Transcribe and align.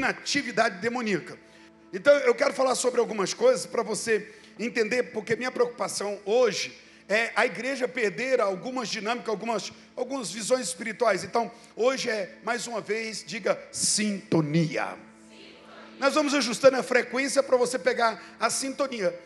inatividade 0.00 0.78
demoníaca. 0.78 1.38
Então 1.92 2.12
eu 2.18 2.34
quero 2.34 2.54
falar 2.54 2.74
sobre 2.74 3.00
algumas 3.00 3.34
coisas 3.34 3.66
para 3.66 3.82
você 3.82 4.34
entender, 4.58 5.04
porque 5.04 5.36
minha 5.36 5.50
preocupação 5.50 6.18
hoje 6.24 6.76
é 7.08 7.32
a 7.34 7.44
igreja 7.44 7.88
perder 7.88 8.40
algumas 8.40 8.88
dinâmicas, 8.88 9.28
algumas, 9.28 9.72
algumas 9.96 10.30
visões 10.30 10.68
espirituais. 10.68 11.24
Então, 11.24 11.50
hoje 11.74 12.08
é, 12.08 12.38
mais 12.44 12.68
uma 12.68 12.80
vez, 12.80 13.24
diga 13.26 13.60
sintonia. 13.72 14.96
sintonia. 15.28 15.56
Nós 15.98 16.14
vamos 16.14 16.34
ajustando 16.34 16.76
a 16.76 16.84
frequência 16.84 17.42
para 17.42 17.56
você 17.56 17.78
pegar 17.78 18.22
a 18.38 18.48
sintonia. 18.48 19.18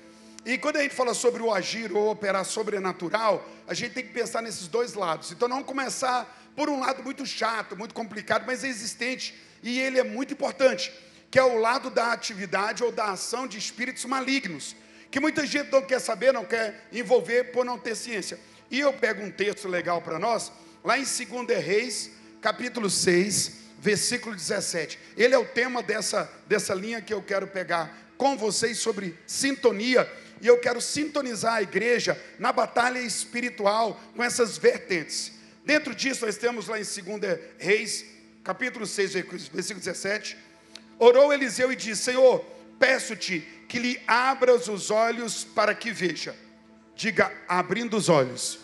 E 0.46 0.56
quando 0.56 0.76
a 0.76 0.82
gente 0.82 0.94
fala 0.94 1.12
sobre 1.12 1.42
o 1.42 1.52
agir 1.52 1.92
ou 1.92 2.10
operar 2.10 2.44
sobrenatural, 2.44 3.46
a 3.66 3.74
gente 3.74 3.92
tem 3.92 4.06
que 4.06 4.14
pensar 4.14 4.40
nesses 4.40 4.66
dois 4.66 4.94
lados. 4.94 5.30
Então, 5.30 5.46
não 5.46 5.62
começar 5.62 6.52
por 6.56 6.70
um 6.70 6.80
lado 6.80 7.02
muito 7.02 7.26
chato, 7.26 7.76
muito 7.76 7.94
complicado, 7.94 8.44
mas 8.46 8.64
existente 8.64 9.34
e 9.64 9.80
ele 9.80 9.98
é 9.98 10.04
muito 10.04 10.32
importante, 10.32 10.92
que 11.28 11.38
é 11.40 11.42
o 11.42 11.58
lado 11.58 11.90
da 11.90 12.12
atividade 12.12 12.84
ou 12.84 12.92
da 12.92 13.06
ação 13.06 13.48
de 13.48 13.58
espíritos 13.58 14.04
malignos 14.04 14.76
que 15.14 15.20
muita 15.20 15.46
gente 15.46 15.70
não 15.70 15.80
quer 15.80 16.00
saber, 16.00 16.32
não 16.32 16.44
quer 16.44 16.88
envolver 16.90 17.52
por 17.52 17.64
não 17.64 17.78
ter 17.78 17.94
ciência. 17.94 18.36
E 18.68 18.80
eu 18.80 18.92
pego 18.92 19.22
um 19.22 19.30
texto 19.30 19.68
legal 19.68 20.02
para 20.02 20.18
nós, 20.18 20.50
lá 20.82 20.98
em 20.98 21.04
2 21.04 21.64
Reis, 21.64 22.10
capítulo 22.42 22.90
6, 22.90 23.52
versículo 23.78 24.34
17. 24.34 24.98
Ele 25.16 25.32
é 25.32 25.38
o 25.38 25.44
tema 25.44 25.84
dessa, 25.84 26.28
dessa 26.48 26.74
linha 26.74 27.00
que 27.00 27.14
eu 27.14 27.22
quero 27.22 27.46
pegar 27.46 27.96
com 28.18 28.36
vocês 28.36 28.78
sobre 28.78 29.16
sintonia. 29.24 30.12
E 30.40 30.48
eu 30.48 30.58
quero 30.58 30.80
sintonizar 30.80 31.54
a 31.54 31.62
igreja 31.62 32.20
na 32.36 32.50
batalha 32.50 32.98
espiritual 32.98 34.00
com 34.16 34.24
essas 34.24 34.58
vertentes. 34.58 35.30
Dentro 35.64 35.94
disso, 35.94 36.26
nós 36.26 36.36
temos 36.36 36.66
lá 36.66 36.76
em 36.76 36.82
2 36.82 37.38
Reis, 37.56 38.04
capítulo 38.44 38.86
6, 38.86 39.14
versículo 39.14 39.80
17. 39.80 40.36
Orou 40.98 41.32
Eliseu 41.32 41.72
e 41.72 41.76
disse: 41.76 42.02
Senhor, 42.02 42.44
peço-te 42.78 43.40
que 43.68 43.78
lhe 43.78 44.00
abras 44.06 44.68
os 44.68 44.90
olhos 44.90 45.42
para 45.42 45.74
que 45.74 45.90
veja. 45.90 46.36
Diga, 46.94 47.32
abrindo 47.48 47.96
os 47.96 48.08
olhos. 48.08 48.58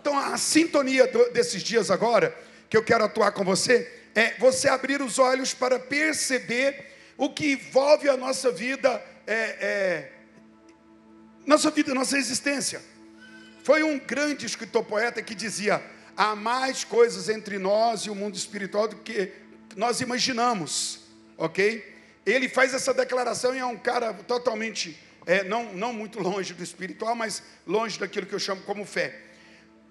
Então, 0.00 0.18
a 0.18 0.36
sintonia 0.36 1.06
desses 1.32 1.62
dias 1.62 1.90
agora, 1.90 2.36
que 2.68 2.76
eu 2.76 2.82
quero 2.82 3.04
atuar 3.04 3.32
com 3.32 3.44
você, 3.44 3.90
é 4.14 4.34
você 4.38 4.68
abrir 4.68 5.00
os 5.00 5.18
olhos 5.18 5.54
para 5.54 5.78
perceber 5.78 6.92
o 7.16 7.30
que 7.30 7.52
envolve 7.52 8.08
a 8.08 8.16
nossa 8.16 8.50
vida, 8.50 9.02
é, 9.26 9.34
é, 9.34 10.12
nossa 11.46 11.70
vida, 11.70 11.94
nossa 11.94 12.18
existência. 12.18 12.82
Foi 13.62 13.82
um 13.82 13.98
grande 13.98 14.44
escritor 14.44 14.84
poeta 14.84 15.22
que 15.22 15.34
dizia: 15.34 15.82
há 16.16 16.34
mais 16.36 16.84
coisas 16.84 17.28
entre 17.28 17.58
nós 17.58 18.02
e 18.02 18.10
o 18.10 18.14
mundo 18.14 18.36
espiritual 18.36 18.88
do 18.88 18.96
que 18.96 19.32
nós 19.76 20.00
imaginamos, 20.00 21.00
ok? 21.36 21.94
ele 22.26 22.48
faz 22.48 22.72
essa 22.72 22.94
declaração 22.94 23.54
e 23.54 23.58
é 23.58 23.66
um 23.66 23.76
cara 23.76 24.14
totalmente, 24.14 24.98
é, 25.26 25.44
não, 25.44 25.72
não 25.74 25.92
muito 25.92 26.20
longe 26.20 26.54
do 26.54 26.62
espiritual, 26.62 27.14
mas 27.14 27.42
longe 27.66 27.98
daquilo 27.98 28.26
que 28.26 28.34
eu 28.34 28.38
chamo 28.38 28.62
como 28.62 28.84
fé. 28.84 29.20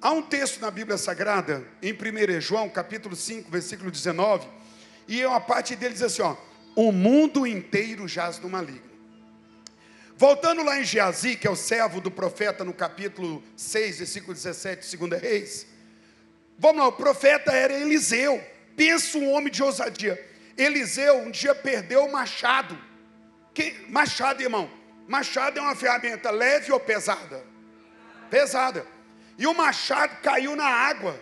Há 0.02 0.12
um 0.12 0.22
texto 0.22 0.60
na 0.60 0.72
Bíblia 0.72 0.98
Sagrada, 0.98 1.64
em 1.82 1.94
1 1.94 2.42
João, 2.42 2.68
capítulo 2.68 3.16
5, 3.16 3.50
versículo 3.50 3.92
19, 3.92 4.48
e 5.08 5.24
uma 5.26 5.40
parte 5.40 5.76
dele 5.76 5.94
diz 5.94 6.02
assim: 6.02 6.22
ó, 6.22 6.36
o 6.76 6.92
mundo 6.92 7.46
inteiro 7.46 8.08
jaz 8.08 8.40
no 8.40 8.50
maligno. 8.50 8.92
Voltando 10.16 10.64
lá 10.64 10.80
em 10.80 10.84
Geazi, 10.84 11.36
que 11.36 11.48
é 11.48 11.50
o 11.50 11.56
servo 11.56 12.00
do 12.00 12.12
profeta, 12.12 12.64
no 12.64 12.74
capítulo 12.74 13.44
6, 13.56 14.00
versículo 14.00 14.34
17, 14.34 14.98
2 14.98 15.22
Reis. 15.22 15.68
Vamos 16.58 16.82
lá, 16.82 16.88
o 16.88 16.94
profeta 16.94 17.52
era 17.52 17.74
Eliseu. 17.74 18.44
Pensa 18.76 19.18
um 19.18 19.32
homem 19.32 19.52
de 19.52 19.62
ousadia. 19.62 20.20
Eliseu 20.58 21.18
um 21.20 21.32
dia 21.32 21.54
perdeu 21.54 22.06
o 22.06 22.12
machado. 22.12 22.78
Que, 23.54 23.86
machado, 23.90 24.42
irmão. 24.42 24.70
Machado 25.08 25.60
é 25.60 25.62
uma 25.62 25.76
ferramenta 25.76 26.32
leve 26.32 26.72
ou 26.72 26.80
pesada? 26.80 27.44
Pesada. 28.30 28.86
E 29.38 29.46
o 29.46 29.54
machado 29.54 30.22
caiu 30.22 30.56
na 30.56 30.66
água. 30.66 31.20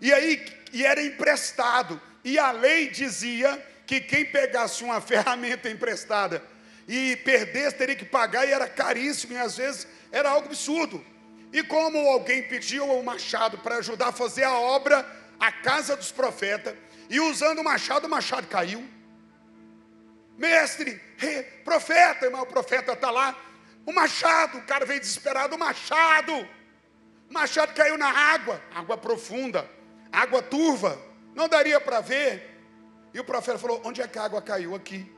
E 0.00 0.12
aí, 0.12 0.44
e 0.72 0.84
era 0.84 1.02
emprestado. 1.02 2.00
E 2.24 2.38
a 2.38 2.50
lei 2.50 2.88
dizia 2.88 3.64
que 3.86 4.00
quem 4.00 4.24
pegasse 4.24 4.82
uma 4.84 5.00
ferramenta 5.00 5.70
emprestada 5.70 6.42
e 6.88 7.16
perdesse, 7.16 7.76
teria 7.76 7.96
que 7.96 8.04
pagar, 8.04 8.46
e 8.46 8.52
era 8.52 8.68
caríssimo, 8.68 9.32
e 9.32 9.38
às 9.38 9.56
vezes 9.56 9.86
era 10.12 10.30
algo 10.30 10.46
absurdo. 10.46 11.04
E 11.52 11.62
como 11.62 11.98
alguém 12.08 12.42
pediu 12.42 12.84
o 12.84 13.04
machado 13.04 13.58
para 13.58 13.76
ajudar 13.76 14.08
a 14.08 14.12
fazer 14.12 14.44
a 14.44 14.58
obra, 14.58 15.06
a 15.38 15.52
casa 15.52 15.96
dos 15.96 16.10
profetas, 16.10 16.74
e 17.08 17.20
usando 17.20 17.60
o 17.60 17.64
machado, 17.64 18.06
o 18.06 18.10
machado 18.10 18.46
caiu. 18.46 18.86
Mestre, 20.36 21.00
profeta, 21.64 22.26
irmão, 22.26 22.42
o 22.42 22.46
profeta 22.46 22.92
está 22.92 23.10
lá. 23.10 23.36
O 23.86 23.92
machado, 23.92 24.58
o 24.58 24.62
cara 24.62 24.84
veio 24.84 25.00
desesperado, 25.00 25.54
o 25.54 25.58
machado. 25.58 26.32
O 27.30 27.32
machado 27.32 27.72
caiu 27.74 27.96
na 27.96 28.08
água, 28.08 28.60
água 28.74 28.98
profunda, 28.98 29.68
água 30.12 30.42
turva, 30.42 31.00
não 31.34 31.48
daria 31.48 31.80
para 31.80 32.00
ver. 32.00 32.56
E 33.14 33.20
o 33.20 33.24
profeta 33.24 33.58
falou: 33.58 33.80
Onde 33.84 34.02
é 34.02 34.08
que 34.08 34.18
a 34.18 34.24
água 34.24 34.42
caiu? 34.42 34.74
Aqui. 34.74 35.10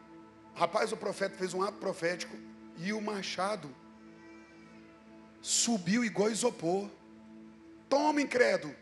Rapaz, 0.55 0.93
o 0.93 0.97
profeta 0.97 1.37
fez 1.37 1.55
um 1.55 1.62
ato 1.62 1.78
profético 1.78 2.37
e 2.77 2.93
o 2.93 3.00
machado 3.00 3.75
subiu 5.48 6.04
igual 6.04 6.31
isopor. 6.31 6.91
Toma, 7.88 8.20
incrédulo. 8.20 8.76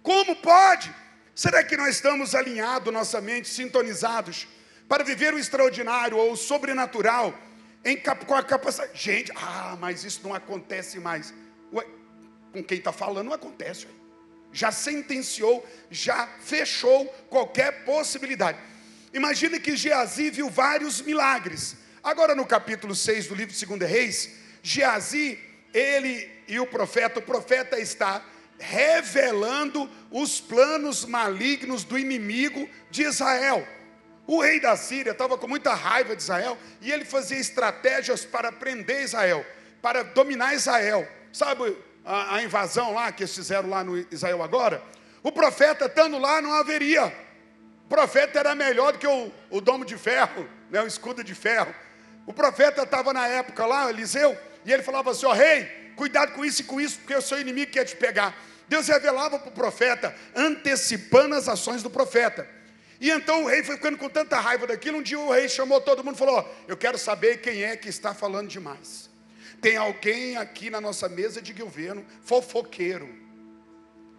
Como 0.00 0.36
pode? 0.36 0.94
Será 1.34 1.64
que 1.64 1.76
nós 1.76 1.96
estamos 1.96 2.36
alinhados, 2.36 2.92
nossa 2.92 3.20
mente, 3.20 3.48
sintonizados, 3.48 4.46
para 4.88 5.02
viver 5.02 5.34
o 5.34 5.38
extraordinário 5.40 6.16
ou 6.16 6.32
o 6.32 6.36
sobrenatural, 6.36 7.36
em, 7.84 7.96
com 7.96 8.34
a 8.34 8.42
capacidade. 8.42 8.92
Gente, 8.94 9.32
ah, 9.34 9.76
mas 9.80 10.04
isso 10.04 10.20
não 10.22 10.32
acontece 10.32 11.00
mais. 11.00 11.34
Ué, 11.72 11.84
com 12.52 12.62
quem 12.62 12.78
está 12.78 12.92
falando, 12.92 13.26
não 13.26 13.34
acontece. 13.34 13.86
Ué. 13.86 13.92
Já 14.52 14.70
sentenciou, 14.70 15.66
já 15.90 16.28
fechou 16.40 17.06
qualquer 17.28 17.84
possibilidade. 17.84 18.58
Imagine 19.12 19.58
que 19.58 19.76
Geazi 19.76 20.30
viu 20.30 20.48
vários 20.48 21.02
milagres. 21.02 21.76
Agora, 22.08 22.34
no 22.34 22.46
capítulo 22.46 22.94
6 22.94 23.26
do 23.26 23.34
livro 23.34 23.54
de 23.54 23.66
2 23.66 23.82
Reis, 23.82 24.34
Geazi, 24.62 25.38
ele 25.74 26.26
e 26.48 26.58
o 26.58 26.66
profeta, 26.66 27.18
o 27.18 27.22
profeta 27.22 27.78
está 27.78 28.24
revelando 28.58 29.90
os 30.10 30.40
planos 30.40 31.04
malignos 31.04 31.84
do 31.84 31.98
inimigo 31.98 32.66
de 32.90 33.02
Israel. 33.02 33.68
O 34.26 34.40
rei 34.40 34.58
da 34.58 34.74
Síria 34.74 35.10
estava 35.10 35.36
com 35.36 35.46
muita 35.46 35.74
raiva 35.74 36.16
de 36.16 36.22
Israel 36.22 36.56
e 36.80 36.90
ele 36.90 37.04
fazia 37.04 37.36
estratégias 37.36 38.24
para 38.24 38.50
prender 38.50 39.02
Israel, 39.02 39.44
para 39.82 40.02
dominar 40.02 40.54
Israel. 40.54 41.06
Sabe 41.30 41.76
a, 42.06 42.36
a 42.36 42.42
invasão 42.42 42.94
lá 42.94 43.12
que 43.12 43.22
eles 43.22 43.34
fizeram 43.34 43.68
lá 43.68 43.84
no 43.84 43.98
Israel 44.10 44.42
agora? 44.42 44.82
O 45.22 45.30
profeta 45.30 45.84
estando 45.84 46.16
lá 46.16 46.40
não 46.40 46.54
haveria. 46.54 47.14
O 47.84 47.88
profeta 47.90 48.38
era 48.38 48.54
melhor 48.54 48.94
do 48.94 48.98
que 48.98 49.06
o, 49.06 49.30
o 49.50 49.60
domo 49.60 49.84
de 49.84 49.98
ferro, 49.98 50.48
né, 50.70 50.80
o 50.80 50.86
escudo 50.86 51.22
de 51.22 51.34
ferro. 51.34 51.74
O 52.28 52.32
profeta 52.34 52.82
estava 52.82 53.10
na 53.14 53.26
época 53.26 53.64
lá, 53.64 53.88
Eliseu, 53.88 54.36
e 54.62 54.70
ele 54.70 54.82
falava 54.82 55.12
assim: 55.12 55.24
ó, 55.24 55.32
rei, 55.32 55.64
cuidado 55.96 56.34
com 56.34 56.44
isso 56.44 56.60
e 56.60 56.64
com 56.64 56.78
isso, 56.78 56.98
porque 56.98 57.14
o 57.14 57.22
seu 57.22 57.40
inimigo 57.40 57.72
quer 57.72 57.86
te 57.86 57.96
pegar. 57.96 58.36
Deus 58.68 58.86
revelava 58.86 59.38
para 59.38 59.48
o 59.48 59.52
profeta, 59.52 60.14
antecipando 60.36 61.34
as 61.34 61.48
ações 61.48 61.82
do 61.82 61.88
profeta. 61.88 62.46
E 63.00 63.08
então 63.08 63.44
o 63.44 63.46
rei 63.46 63.62
foi 63.62 63.76
ficando 63.76 63.96
com 63.96 64.10
tanta 64.10 64.38
raiva 64.38 64.66
daquilo. 64.66 64.98
Um 64.98 65.02
dia 65.02 65.18
o 65.18 65.32
rei 65.32 65.48
chamou 65.48 65.80
todo 65.80 66.04
mundo 66.04 66.16
e 66.16 66.18
falou: 66.18 66.46
Eu 66.68 66.76
quero 66.76 66.98
saber 66.98 67.38
quem 67.38 67.62
é 67.62 67.74
que 67.78 67.88
está 67.88 68.12
falando 68.12 68.46
demais. 68.46 69.08
Tem 69.62 69.78
alguém 69.78 70.36
aqui 70.36 70.68
na 70.68 70.82
nossa 70.82 71.08
mesa 71.08 71.40
de 71.40 71.54
governo, 71.54 72.04
fofoqueiro, 72.22 73.08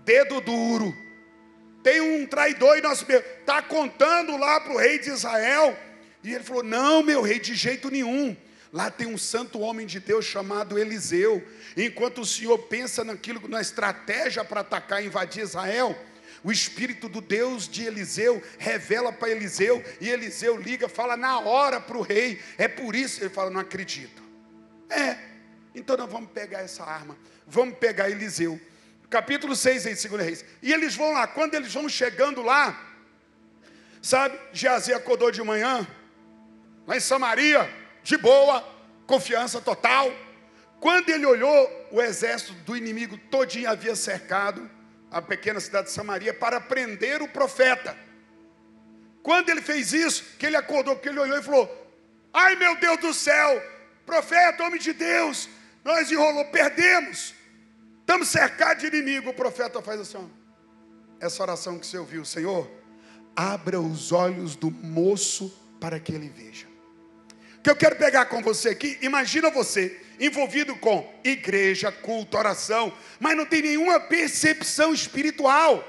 dedo 0.03 0.41
duro. 0.41 0.97
Tem 1.83 2.01
um 2.01 2.25
traidor 2.25 2.75
em 2.75 2.81
nosso 2.81 3.05
meio. 3.07 3.19
Está 3.19 3.61
contando 3.61 4.35
lá 4.35 4.59
para 4.61 4.73
o 4.73 4.77
rei 4.77 4.97
de 4.97 5.11
Israel. 5.11 5.77
E 6.23 6.33
ele 6.33 6.43
falou: 6.43 6.63
Não, 6.63 7.03
meu 7.03 7.21
rei, 7.21 7.39
de 7.39 7.55
jeito 7.55 7.89
nenhum. 7.89 8.35
Lá 8.71 8.91
tem 8.91 9.07
um 9.07 9.17
santo 9.17 9.59
homem 9.59 9.87
de 9.87 9.99
Deus 9.99 10.25
chamado 10.25 10.77
Eliseu. 10.77 11.43
Enquanto 11.75 12.21
o 12.21 12.25
Senhor 12.25 12.57
pensa 12.57 13.03
naquilo, 13.03 13.47
na 13.47 13.61
estratégia 13.61 14.45
para 14.45 14.61
atacar 14.61 15.01
e 15.01 15.07
invadir 15.07 15.43
Israel, 15.43 15.97
o 16.43 16.51
Espírito 16.51 17.09
do 17.09 17.19
Deus 17.19 17.67
de 17.67 17.83
Eliseu 17.83 18.41
revela 18.57 19.11
para 19.11 19.29
Eliseu, 19.29 19.83
e 19.99 20.07
Eliseu 20.07 20.55
liga, 20.55 20.87
fala 20.87 21.17
na 21.17 21.39
hora 21.39 21.81
para 21.81 21.97
o 21.97 22.01
rei. 22.01 22.39
É 22.57 22.67
por 22.67 22.95
isso 22.95 23.21
ele 23.21 23.29
fala: 23.29 23.49
não 23.49 23.59
acredito. 23.59 24.21
É, 24.89 25.17
então 25.73 25.97
nós 25.97 26.09
vamos 26.09 26.31
pegar 26.31 26.61
essa 26.61 26.83
arma, 26.83 27.17
vamos 27.47 27.77
pegar 27.77 28.09
Eliseu. 28.09 28.59
Capítulo 29.09 29.55
6 29.55 29.87
em 29.87 30.09
2 30.09 30.23
Reis. 30.23 30.45
E 30.61 30.71
eles 30.71 30.95
vão 30.95 31.11
lá, 31.11 31.25
quando 31.25 31.55
eles 31.55 31.73
vão 31.73 31.89
chegando 31.89 32.43
lá, 32.43 32.79
sabe, 34.01 34.39
Geazi 34.53 34.93
acordou 34.93 35.31
de 35.31 35.41
manhã, 35.41 35.87
lá 36.89 36.97
em 36.97 36.99
Samaria, 36.99 37.71
de 38.01 38.17
boa, 38.17 38.67
confiança 39.05 39.61
total. 39.61 40.11
Quando 40.79 41.09
ele 41.09 41.23
olhou, 41.23 41.87
o 41.91 42.01
exército 42.01 42.51
do 42.63 42.75
inimigo 42.75 43.15
todinho 43.29 43.69
havia 43.69 43.95
cercado, 43.95 44.67
a 45.11 45.21
pequena 45.21 45.59
cidade 45.59 45.89
de 45.89 45.93
Samaria 45.93 46.33
para 46.33 46.59
prender 46.59 47.21
o 47.21 47.27
profeta. 47.27 47.95
Quando 49.21 49.49
ele 49.49 49.61
fez 49.61 49.93
isso, 49.93 50.35
que 50.39 50.47
ele 50.47 50.55
acordou, 50.55 50.95
que 50.95 51.07
ele 51.07 51.19
olhou 51.19 51.37
e 51.37 51.43
falou: 51.43 51.69
Ai 52.33 52.55
meu 52.55 52.75
Deus 52.79 52.97
do 52.97 53.13
céu, 53.13 53.61
profeta, 54.03 54.63
homem 54.63 54.79
de 54.79 54.91
Deus, 54.91 55.47
nós 55.83 56.11
enrolou, 56.11 56.45
perdemos, 56.45 57.35
estamos 57.99 58.29
cercados 58.29 58.81
de 58.81 58.87
inimigo. 58.87 59.29
O 59.29 59.33
profeta 59.35 59.79
faz 59.79 60.01
assim: 60.01 60.17
ó, 60.17 60.23
essa 61.23 61.43
oração 61.43 61.77
que 61.77 61.85
você 61.85 61.99
ouviu, 61.99 62.25
Senhor, 62.25 62.67
abra 63.35 63.79
os 63.79 64.11
olhos 64.11 64.55
do 64.55 64.71
moço 64.71 65.55
para 65.79 65.99
que 65.99 66.11
ele 66.11 66.29
veja. 66.29 66.68
Que 67.63 67.69
eu 67.69 67.75
quero 67.75 67.95
pegar 67.95 68.25
com 68.25 68.41
você 68.41 68.69
aqui, 68.69 68.97
imagina 69.01 69.49
você 69.49 69.99
envolvido 70.19 70.75
com 70.75 71.11
igreja, 71.23 71.91
culto, 71.91 72.37
oração, 72.37 72.93
mas 73.19 73.37
não 73.37 73.45
tem 73.45 73.61
nenhuma 73.61 73.99
percepção 73.99 74.93
espiritual. 74.93 75.85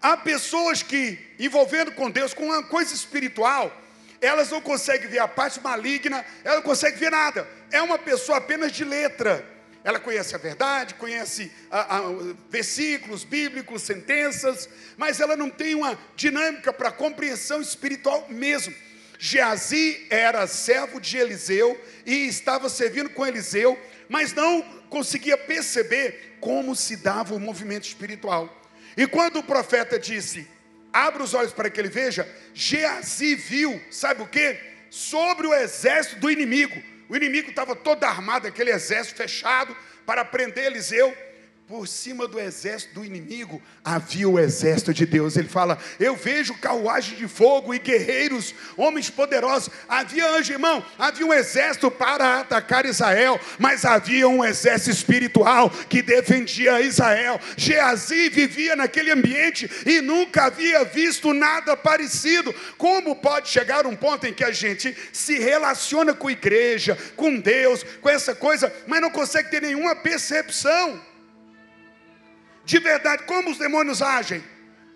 Há 0.00 0.16
pessoas 0.16 0.82
que, 0.82 1.18
envolvendo 1.38 1.92
com 1.92 2.10
Deus, 2.10 2.34
com 2.34 2.46
uma 2.46 2.62
coisa 2.62 2.94
espiritual, 2.94 3.74
elas 4.20 4.50
não 4.50 4.60
conseguem 4.60 5.08
ver 5.08 5.18
a 5.18 5.28
parte 5.28 5.60
maligna, 5.60 6.24
ela 6.44 6.56
não 6.56 6.62
consegue 6.62 6.98
ver 6.98 7.10
nada. 7.10 7.48
É 7.70 7.80
uma 7.80 7.98
pessoa 7.98 8.38
apenas 8.38 8.72
de 8.72 8.84
letra. 8.84 9.44
Ela 9.82 9.98
conhece 9.98 10.34
a 10.34 10.38
verdade, 10.38 10.94
conhece 10.94 11.50
a, 11.70 11.96
a, 11.96 12.00
versículos 12.50 13.24
bíblicos, 13.24 13.80
sentenças, 13.80 14.68
mas 14.98 15.20
ela 15.20 15.36
não 15.36 15.48
tem 15.48 15.74
uma 15.74 15.98
dinâmica 16.14 16.70
para 16.70 16.92
compreensão 16.92 17.62
espiritual 17.62 18.26
mesmo. 18.28 18.74
Geazi 19.22 20.06
era 20.08 20.46
servo 20.46 20.98
de 20.98 21.18
Eliseu 21.18 21.78
e 22.06 22.26
estava 22.26 22.70
servindo 22.70 23.10
com 23.10 23.26
Eliseu, 23.26 23.78
mas 24.08 24.32
não 24.32 24.62
conseguia 24.88 25.36
perceber 25.36 26.38
como 26.40 26.74
se 26.74 26.96
dava 26.96 27.34
o 27.34 27.38
movimento 27.38 27.84
espiritual. 27.84 28.48
E 28.96 29.06
quando 29.06 29.40
o 29.40 29.42
profeta 29.42 29.98
disse: 29.98 30.48
Abra 30.90 31.22
os 31.22 31.34
olhos 31.34 31.52
para 31.52 31.68
que 31.68 31.78
ele 31.78 31.90
veja. 31.90 32.26
Geazi 32.54 33.34
viu, 33.34 33.78
sabe 33.90 34.22
o 34.22 34.26
que? 34.26 34.58
Sobre 34.88 35.46
o 35.46 35.52
exército 35.52 36.18
do 36.18 36.30
inimigo. 36.30 36.82
O 37.06 37.14
inimigo 37.14 37.50
estava 37.50 37.76
todo 37.76 38.04
armado, 38.04 38.46
aquele 38.46 38.70
exército 38.70 39.18
fechado 39.18 39.76
para 40.06 40.24
prender 40.24 40.64
Eliseu 40.64 41.14
por 41.70 41.86
cima 41.86 42.26
do 42.26 42.40
exército 42.40 42.94
do 42.94 43.04
inimigo 43.04 43.62
havia 43.84 44.28
o 44.28 44.40
exército 44.40 44.92
de 44.92 45.06
Deus. 45.06 45.36
Ele 45.36 45.46
fala: 45.46 45.78
Eu 46.00 46.16
vejo 46.16 46.52
carruagem 46.54 47.16
de 47.16 47.28
fogo 47.28 47.72
e 47.72 47.78
guerreiros, 47.78 48.52
homens 48.76 49.08
poderosos. 49.08 49.72
Havia 49.88 50.28
anjo, 50.30 50.52
irmão, 50.52 50.84
havia 50.98 51.24
um 51.24 51.32
exército 51.32 51.88
para 51.88 52.40
atacar 52.40 52.84
Israel, 52.84 53.38
mas 53.56 53.84
havia 53.84 54.28
um 54.28 54.44
exército 54.44 54.90
espiritual 54.90 55.70
que 55.88 56.02
defendia 56.02 56.80
Israel. 56.80 57.40
Geazi 57.56 58.28
vivia 58.30 58.74
naquele 58.74 59.12
ambiente 59.12 59.70
e 59.86 60.00
nunca 60.00 60.46
havia 60.46 60.84
visto 60.84 61.32
nada 61.32 61.76
parecido. 61.76 62.52
Como 62.76 63.14
pode 63.14 63.48
chegar 63.48 63.86
um 63.86 63.94
ponto 63.94 64.26
em 64.26 64.34
que 64.34 64.42
a 64.42 64.50
gente 64.50 64.96
se 65.12 65.38
relaciona 65.38 66.12
com 66.14 66.26
a 66.26 66.32
igreja, 66.32 66.98
com 67.14 67.38
Deus, 67.38 67.84
com 68.00 68.08
essa 68.08 68.34
coisa, 68.34 68.74
mas 68.88 69.00
não 69.00 69.10
consegue 69.10 69.52
ter 69.52 69.62
nenhuma 69.62 69.94
percepção? 69.94 71.09
De 72.70 72.78
verdade, 72.78 73.24
como 73.24 73.50
os 73.50 73.58
demônios 73.58 74.00
agem, 74.00 74.44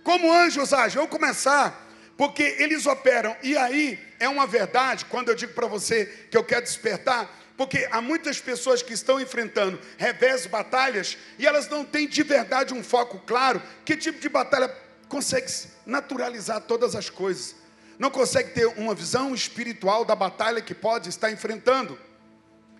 como 0.04 0.32
anjos 0.32 0.72
agem. 0.72 0.94
Vamos 0.94 1.10
começar, 1.10 1.90
porque 2.16 2.54
eles 2.60 2.86
operam. 2.86 3.36
E 3.42 3.56
aí 3.56 3.98
é 4.20 4.28
uma 4.28 4.46
verdade, 4.46 5.04
quando 5.06 5.30
eu 5.30 5.34
digo 5.34 5.54
para 5.54 5.66
você 5.66 6.06
que 6.30 6.36
eu 6.36 6.44
quero 6.44 6.62
despertar, 6.62 7.28
porque 7.56 7.88
há 7.90 8.00
muitas 8.00 8.40
pessoas 8.40 8.80
que 8.80 8.92
estão 8.92 9.20
enfrentando 9.20 9.80
revés, 9.98 10.46
batalhas, 10.46 11.18
e 11.36 11.48
elas 11.48 11.68
não 11.68 11.84
têm 11.84 12.06
de 12.06 12.22
verdade 12.22 12.72
um 12.72 12.84
foco 12.84 13.18
claro. 13.26 13.60
Que 13.84 13.96
tipo 13.96 14.20
de 14.20 14.28
batalha 14.28 14.72
consegue 15.08 15.50
naturalizar 15.84 16.60
todas 16.60 16.94
as 16.94 17.10
coisas? 17.10 17.56
Não 17.98 18.08
consegue 18.08 18.50
ter 18.50 18.66
uma 18.66 18.94
visão 18.94 19.34
espiritual 19.34 20.04
da 20.04 20.14
batalha 20.14 20.60
que 20.60 20.76
pode 20.76 21.08
estar 21.08 21.28
enfrentando. 21.32 21.98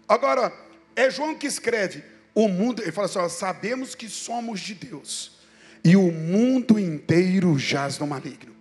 Agora, 0.09 0.53
é 0.95 1.11
João 1.11 1.35
que 1.35 1.49
escreve: 1.49 2.14
o 2.35 2.49
mundo, 2.49 2.83
ele 2.83 2.93
fala 2.93 3.07
assim: 3.07 3.19
ó, 3.19 3.29
sabemos 3.29 3.95
que 3.95 4.09
somos 4.09 4.61
de 4.61 4.75
Deus, 4.75 5.33
e 5.85 5.97
o 5.97 6.11
mundo 6.11 6.79
inteiro 6.79 7.59
jaz 7.59 7.99
no 7.99 8.07
maligno. 8.07 8.55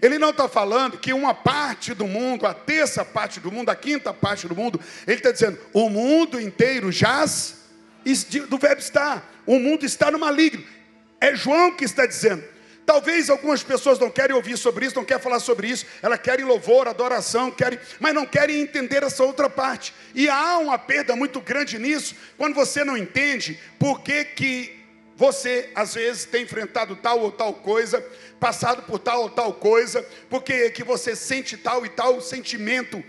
Ele 0.00 0.18
não 0.18 0.30
está 0.30 0.48
falando 0.48 0.96
que 0.96 1.12
uma 1.12 1.34
parte 1.34 1.92
do 1.92 2.06
mundo, 2.06 2.46
a 2.46 2.54
terça 2.54 3.04
parte 3.04 3.38
do 3.38 3.52
mundo, 3.52 3.68
a 3.68 3.76
quinta 3.76 4.14
parte 4.14 4.48
do 4.48 4.56
mundo, 4.56 4.80
ele 5.06 5.18
está 5.18 5.30
dizendo: 5.30 5.58
o 5.72 5.90
mundo 5.90 6.40
inteiro 6.40 6.90
jaz, 6.90 7.56
do 8.48 8.56
verbo 8.56 8.80
está, 8.80 9.22
o 9.46 9.58
mundo 9.58 9.84
está 9.84 10.10
no 10.10 10.18
maligno. 10.18 10.64
É 11.20 11.34
João 11.34 11.76
que 11.76 11.84
está 11.84 12.06
dizendo. 12.06 12.42
Talvez 12.90 13.30
algumas 13.30 13.62
pessoas 13.62 14.00
não 14.00 14.10
querem 14.10 14.34
ouvir 14.34 14.56
sobre 14.56 14.84
isso, 14.84 14.96
não 14.96 15.04
querem 15.04 15.22
falar 15.22 15.38
sobre 15.38 15.68
isso, 15.68 15.86
elas 16.02 16.18
querem 16.18 16.44
louvor, 16.44 16.88
adoração, 16.88 17.48
querem, 17.48 17.78
mas 18.00 18.12
não 18.12 18.26
querem 18.26 18.60
entender 18.60 19.04
essa 19.04 19.22
outra 19.22 19.48
parte. 19.48 19.94
E 20.12 20.28
há 20.28 20.58
uma 20.58 20.76
perda 20.76 21.14
muito 21.14 21.40
grande 21.40 21.78
nisso, 21.78 22.16
quando 22.36 22.52
você 22.52 22.82
não 22.82 22.96
entende 22.96 23.60
por 23.78 24.00
que, 24.00 24.24
que 24.24 24.84
você, 25.14 25.70
às 25.72 25.94
vezes, 25.94 26.24
tem 26.24 26.42
enfrentado 26.42 26.96
tal 26.96 27.20
ou 27.20 27.30
tal 27.30 27.54
coisa, 27.54 28.04
passado 28.40 28.82
por 28.82 28.98
tal 28.98 29.22
ou 29.22 29.30
tal 29.30 29.52
coisa, 29.52 30.04
porque 30.28 30.70
que 30.70 30.82
você 30.82 31.14
sente 31.14 31.56
tal 31.56 31.86
e 31.86 31.88
tal 31.90 32.20
sentimento. 32.20 33.04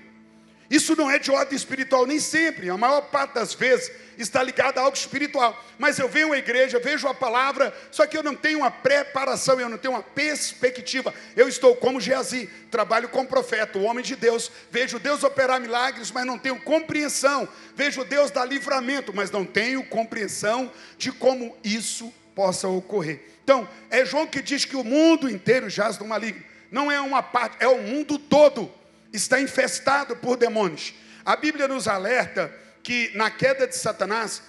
Isso 0.72 0.96
não 0.96 1.12
é 1.12 1.20
de 1.20 1.30
ordem 1.30 1.54
espiritual, 1.54 2.08
nem 2.08 2.18
sempre, 2.18 2.70
a 2.70 2.78
maior 2.78 3.02
parte 3.02 3.34
das 3.34 3.54
vezes 3.54 3.92
está 4.18 4.42
ligado 4.42 4.78
a 4.78 4.84
algo 4.84 4.96
espiritual. 4.96 5.62
Mas 5.78 6.00
eu 6.00 6.08
venho 6.08 6.32
à 6.32 6.38
igreja, 6.38 6.80
vejo 6.80 7.10
a 7.10 7.14
palavra, 7.14 7.76
só 7.92 8.08
que 8.08 8.18
eu 8.18 8.24
não 8.24 8.34
tenho 8.34 8.60
uma 8.60 8.72
preparação, 8.72 9.60
eu 9.60 9.68
não 9.68 9.78
tenho 9.78 9.96
uma 9.96 10.02
perspectiva. 10.02 11.14
Eu 11.36 11.50
estou 11.50 11.76
como 11.76 12.00
Geazi, 12.00 12.50
trabalho 12.70 13.10
com 13.10 13.26
profeta, 13.26 13.78
o 13.78 13.84
homem 13.84 14.02
de 14.02 14.16
Deus. 14.16 14.50
Vejo 14.72 14.98
Deus 14.98 15.26
operar 15.26 15.60
milagres, 15.60 16.10
mas 16.10 16.26
não 16.26 16.40
tenho 16.40 16.62
compreensão. 16.62 17.50
Vejo 17.76 18.06
Deus 18.06 18.32
dar 18.32 18.46
livramento, 18.46 19.14
mas 19.14 19.30
não 19.30 19.44
tenho 19.44 19.84
compreensão 19.84 20.72
de 20.98 21.12
como 21.12 21.54
isso 21.66 22.14
possa 22.34 22.70
ocorrer. 22.70 23.20
Então, 23.44 23.68
é 23.90 24.06
João 24.06 24.26
que 24.26 24.42
diz 24.42 24.64
que 24.64 24.78
o 24.78 24.86
mundo 24.86 25.30
inteiro 25.30 25.70
jaz 25.70 25.98
no 25.98 26.08
maligno. 26.08 26.42
Não 26.72 26.90
é 26.90 27.02
uma 27.02 27.22
parte, 27.22 27.58
é 27.60 27.68
o 27.68 27.82
mundo 27.82 28.18
todo 28.18 28.72
está 29.12 29.40
infestado 29.40 30.16
por 30.16 30.38
demônios. 30.38 30.94
A 31.26 31.36
Bíblia 31.36 31.68
nos 31.68 31.88
alerta 31.88 32.54
que 32.82 33.12
na 33.16 33.30
queda 33.30 33.68
de 33.68 33.76
Satanás, 33.76 34.42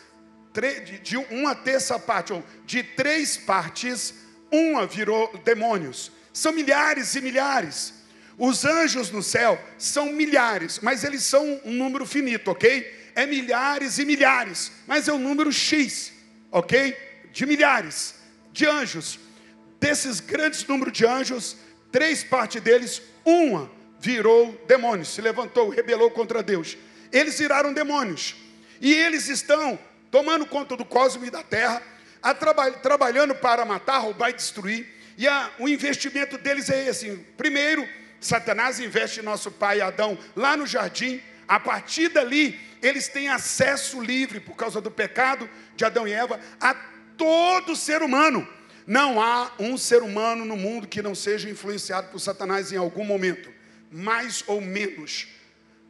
de 1.02 1.16
uma 1.16 1.54
terça 1.54 1.98
parte, 1.98 2.32
ou 2.32 2.44
de 2.64 2.82
três 2.82 3.36
partes, 3.36 4.14
uma 4.50 4.86
virou 4.86 5.36
demônios. 5.44 6.12
São 6.32 6.52
milhares 6.52 7.14
e 7.14 7.20
milhares. 7.20 7.94
Os 8.38 8.64
anjos 8.64 9.10
no 9.10 9.22
céu 9.22 9.62
são 9.78 10.12
milhares, 10.12 10.78
mas 10.80 11.04
eles 11.04 11.22
são 11.22 11.60
um 11.64 11.72
número 11.72 12.06
finito, 12.06 12.50
ok? 12.50 13.10
É 13.14 13.26
milhares 13.26 13.98
e 13.98 14.04
milhares, 14.04 14.72
mas 14.86 15.06
é 15.06 15.12
um 15.12 15.18
número 15.18 15.52
X, 15.52 16.12
ok? 16.50 16.96
De 17.30 17.44
milhares 17.44 18.14
de 18.52 18.66
anjos. 18.66 19.18
Desses 19.78 20.20
grandes 20.20 20.66
números 20.66 20.92
de 20.92 21.06
anjos, 21.06 21.56
três 21.90 22.24
partes 22.24 22.62
deles, 22.62 23.02
uma 23.24 23.70
virou 24.02 24.60
demônios, 24.66 25.14
se 25.14 25.20
levantou, 25.20 25.68
rebelou 25.68 26.10
contra 26.10 26.42
Deus. 26.42 26.76
Eles 27.12 27.38
viraram 27.38 27.72
demônios. 27.72 28.34
E 28.80 28.92
eles 28.92 29.28
estão 29.28 29.78
tomando 30.10 30.44
conta 30.44 30.76
do 30.76 30.84
cosmos 30.84 31.28
e 31.28 31.30
da 31.30 31.44
terra, 31.44 31.80
traba 32.40 32.68
trabalhando 32.72 33.32
para 33.32 33.64
matar, 33.64 33.98
roubar 33.98 34.30
e 34.30 34.32
destruir. 34.32 34.88
E 35.16 35.28
a, 35.28 35.48
o 35.60 35.68
investimento 35.68 36.36
deles 36.36 36.68
é 36.68 36.88
esse: 36.88 37.12
primeiro, 37.36 37.88
Satanás 38.20 38.80
investe 38.80 39.22
nosso 39.22 39.52
pai 39.52 39.80
Adão 39.80 40.18
lá 40.34 40.56
no 40.56 40.66
jardim. 40.66 41.22
A 41.46 41.60
partir 41.60 42.08
dali, 42.08 42.58
eles 42.82 43.06
têm 43.06 43.28
acesso 43.28 44.00
livre, 44.00 44.40
por 44.40 44.56
causa 44.56 44.80
do 44.80 44.90
pecado 44.90 45.48
de 45.76 45.84
Adão 45.84 46.08
e 46.08 46.12
Eva, 46.12 46.40
a 46.60 46.74
todo 47.16 47.76
ser 47.76 48.02
humano. 48.02 48.48
Não 48.84 49.22
há 49.22 49.52
um 49.60 49.78
ser 49.78 50.02
humano 50.02 50.44
no 50.44 50.56
mundo 50.56 50.88
que 50.88 51.02
não 51.02 51.14
seja 51.14 51.48
influenciado 51.48 52.08
por 52.08 52.18
Satanás 52.18 52.72
em 52.72 52.76
algum 52.76 53.04
momento 53.04 53.61
mais 53.92 54.42
ou 54.46 54.60
menos. 54.60 55.28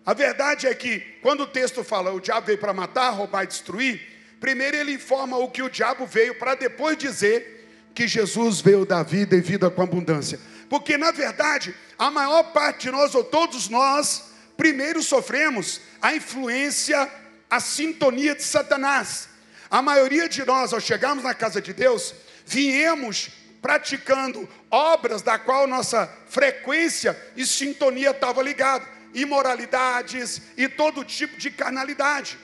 A 0.04 0.12
verdade 0.12 0.66
é 0.66 0.74
que, 0.74 1.00
quando 1.22 1.42
o 1.42 1.46
texto 1.46 1.84
fala 1.84 2.12
o 2.12 2.20
diabo 2.20 2.46
veio 2.46 2.58
para 2.58 2.72
matar, 2.72 3.10
roubar 3.10 3.44
e 3.44 3.46
destruir, 3.46 4.00
primeiro 4.40 4.76
ele 4.76 4.94
informa 4.94 5.38
o 5.38 5.48
que 5.48 5.62
o 5.62 5.70
diabo 5.70 6.04
veio, 6.06 6.34
para 6.34 6.56
depois 6.56 6.98
dizer 6.98 7.90
que 7.94 8.08
Jesus 8.08 8.60
veio 8.60 8.84
da 8.84 9.02
vida 9.02 9.36
e 9.36 9.40
vida 9.40 9.70
com 9.70 9.82
abundância. 9.82 10.40
Porque, 10.68 10.96
na 10.96 11.12
verdade, 11.12 11.74
a 11.98 12.10
maior 12.10 12.44
parte 12.52 12.82
de 12.82 12.90
nós, 12.90 13.14
ou 13.14 13.22
todos 13.22 13.68
nós, 13.68 14.32
primeiro 14.56 15.02
sofremos 15.02 15.80
a 16.00 16.14
influência, 16.14 17.08
a 17.48 17.60
sintonia 17.60 18.34
de 18.34 18.42
Satanás. 18.42 19.28
A 19.70 19.80
maioria 19.80 20.28
de 20.28 20.44
nós, 20.44 20.72
ao 20.72 20.80
chegarmos 20.80 21.22
na 21.22 21.34
casa 21.34 21.60
de 21.60 21.72
Deus, 21.72 22.14
viemos 22.44 23.30
praticando 23.62 24.48
obras 24.68 25.22
da 25.22 25.38
qual 25.38 25.68
nossa 25.68 26.06
frequência 26.26 27.16
e 27.36 27.46
sintonia 27.46 28.10
estava 28.10 28.42
ligada, 28.42 28.86
imoralidades 29.14 30.42
e 30.56 30.68
todo 30.68 31.04
tipo 31.04 31.38
de 31.38 31.48
carnalidade. 31.50 32.36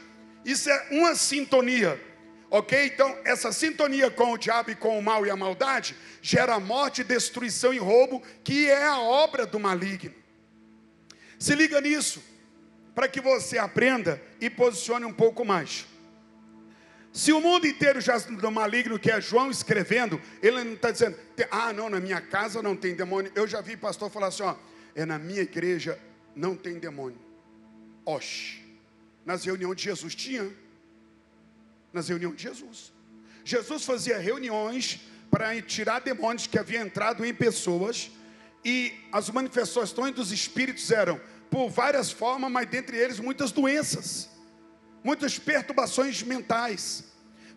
Isso 0.44 0.70
é 0.70 0.86
uma 0.92 1.16
sintonia. 1.16 2.00
Ok? 2.50 2.86
Então, 2.86 3.14
essa 3.24 3.52
sintonia 3.52 4.10
com 4.10 4.32
o 4.32 4.38
diabo 4.38 4.70
e 4.70 4.74
com 4.74 4.98
o 4.98 5.02
mal 5.02 5.26
e 5.26 5.30
a 5.30 5.36
maldade 5.36 5.94
gera 6.22 6.58
morte, 6.58 7.04
destruição 7.04 7.74
e 7.74 7.78
roubo, 7.78 8.22
que 8.42 8.70
é 8.70 8.84
a 8.84 8.98
obra 8.98 9.44
do 9.44 9.58
maligno. 9.58 10.14
Se 11.38 11.54
liga 11.54 11.80
nisso, 11.80 12.22
para 12.94 13.06
que 13.06 13.20
você 13.20 13.58
aprenda 13.58 14.22
e 14.40 14.48
posicione 14.48 15.04
um 15.04 15.12
pouco 15.12 15.44
mais. 15.44 15.84
Se 17.18 17.32
o 17.32 17.40
mundo 17.40 17.66
inteiro 17.66 18.00
já 18.00 18.16
no 18.28 18.48
maligno, 18.52 18.96
que 18.96 19.10
é 19.10 19.20
João 19.20 19.50
escrevendo, 19.50 20.22
ele 20.40 20.62
não 20.62 20.74
está 20.74 20.92
dizendo, 20.92 21.16
ah, 21.50 21.72
não, 21.72 21.90
na 21.90 21.98
minha 21.98 22.20
casa 22.20 22.62
não 22.62 22.76
tem 22.76 22.94
demônio. 22.94 23.32
Eu 23.34 23.44
já 23.44 23.60
vi 23.60 23.76
pastor 23.76 24.08
falar 24.08 24.28
assim, 24.28 24.44
ó, 24.44 24.54
é 24.94 25.04
na 25.04 25.18
minha 25.18 25.40
igreja 25.42 25.98
não 26.36 26.54
tem 26.54 26.78
demônio. 26.78 27.18
Oxe, 28.04 28.62
nas 29.26 29.44
reuniões 29.44 29.78
de 29.78 29.82
Jesus 29.82 30.14
tinha 30.14 30.48
nas 31.92 32.08
reuniões 32.08 32.36
de 32.36 32.44
Jesus. 32.44 32.92
Jesus 33.44 33.84
fazia 33.84 34.16
reuniões 34.20 35.00
para 35.28 35.60
tirar 35.60 35.98
demônios 35.98 36.46
que 36.46 36.56
haviam 36.56 36.86
entrado 36.86 37.26
em 37.26 37.34
pessoas 37.34 38.12
e 38.64 38.94
as 39.10 39.28
manifestações 39.28 40.14
dos 40.14 40.30
espíritos 40.30 40.88
eram 40.92 41.20
por 41.50 41.68
várias 41.68 42.12
formas, 42.12 42.48
mas 42.48 42.70
dentre 42.70 42.96
eles 42.96 43.18
muitas 43.18 43.50
doenças, 43.50 44.30
muitas 45.02 45.36
perturbações 45.36 46.22
mentais, 46.22 47.07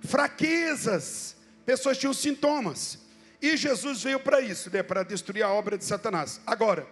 fraquezas, 0.01 1.36
pessoas 1.65 1.98
tinham 1.98 2.13
sintomas. 2.13 3.00
E 3.41 3.58
Jesus 3.58 4.03
veio 4.03 4.20
para 4.20 4.41
isso, 4.41 4.70
né, 4.72 4.84
para 4.84 5.03
destruir 5.03 5.43
a 5.43 5.50
obra 5.50 5.77
de 5.77 5.86
Satanás. 5.86 6.39
Agora, 6.46 6.88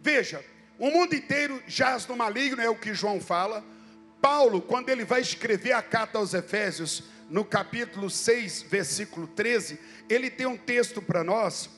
veja, 0.00 0.44
o 0.78 0.90
mundo 0.90 1.14
inteiro 1.14 1.62
jaz 1.66 2.06
no 2.06 2.16
maligno, 2.16 2.60
é 2.60 2.68
o 2.68 2.76
que 2.76 2.94
João 2.94 3.20
fala. 3.20 3.64
Paulo, 4.20 4.60
quando 4.60 4.88
ele 4.88 5.04
vai 5.04 5.20
escrever 5.20 5.72
a 5.72 5.82
carta 5.82 6.18
aos 6.18 6.34
Efésios, 6.34 7.04
no 7.30 7.44
capítulo 7.44 8.10
6, 8.10 8.62
versículo 8.62 9.26
13, 9.28 9.78
ele 10.08 10.30
tem 10.30 10.46
um 10.46 10.56
texto 10.56 11.00
para 11.00 11.22
nós 11.22 11.70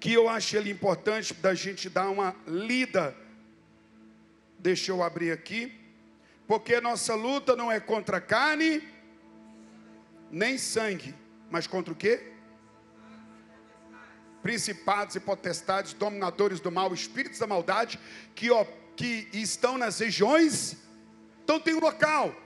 que 0.00 0.12
eu 0.12 0.28
acho 0.28 0.56
ele 0.56 0.70
importante 0.70 1.34
da 1.34 1.54
gente 1.54 1.88
dar 1.88 2.08
uma 2.08 2.34
lida. 2.46 3.16
Deixa 4.58 4.92
eu 4.92 5.02
abrir 5.02 5.32
aqui. 5.32 5.72
Porque 6.46 6.80
nossa 6.80 7.14
luta 7.14 7.54
não 7.56 7.70
é 7.70 7.80
contra 7.80 8.20
carne 8.20 8.82
nem 10.30 10.58
sangue, 10.58 11.14
mas 11.50 11.66
contra 11.66 11.92
o 11.92 11.96
quê? 11.96 12.32
Principados 14.42 15.16
e 15.16 15.20
potestades, 15.20 15.92
dominadores 15.92 16.60
do 16.60 16.70
mal, 16.70 16.92
espíritos 16.94 17.38
da 17.38 17.46
maldade, 17.46 17.98
que, 18.34 18.50
ó, 18.50 18.64
que 18.96 19.28
estão 19.32 19.76
nas 19.76 19.98
regiões 19.98 20.88
então 21.48 21.58
tem 21.58 21.72
um 21.72 21.80
local. 21.80 22.38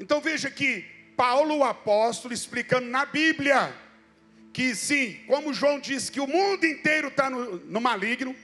Então 0.00 0.18
veja 0.18 0.50
que 0.50 0.82
Paulo, 1.14 1.58
o 1.58 1.62
apóstolo, 1.62 2.32
explicando 2.32 2.86
na 2.86 3.04
Bíblia 3.04 3.70
que 4.50 4.74
sim, 4.74 5.20
como 5.26 5.52
João 5.52 5.78
disse 5.78 6.10
que 6.10 6.18
o 6.18 6.26
mundo 6.26 6.64
inteiro 6.64 7.08
está 7.08 7.28
no, 7.28 7.58
no 7.58 7.82
maligno, 7.82 8.34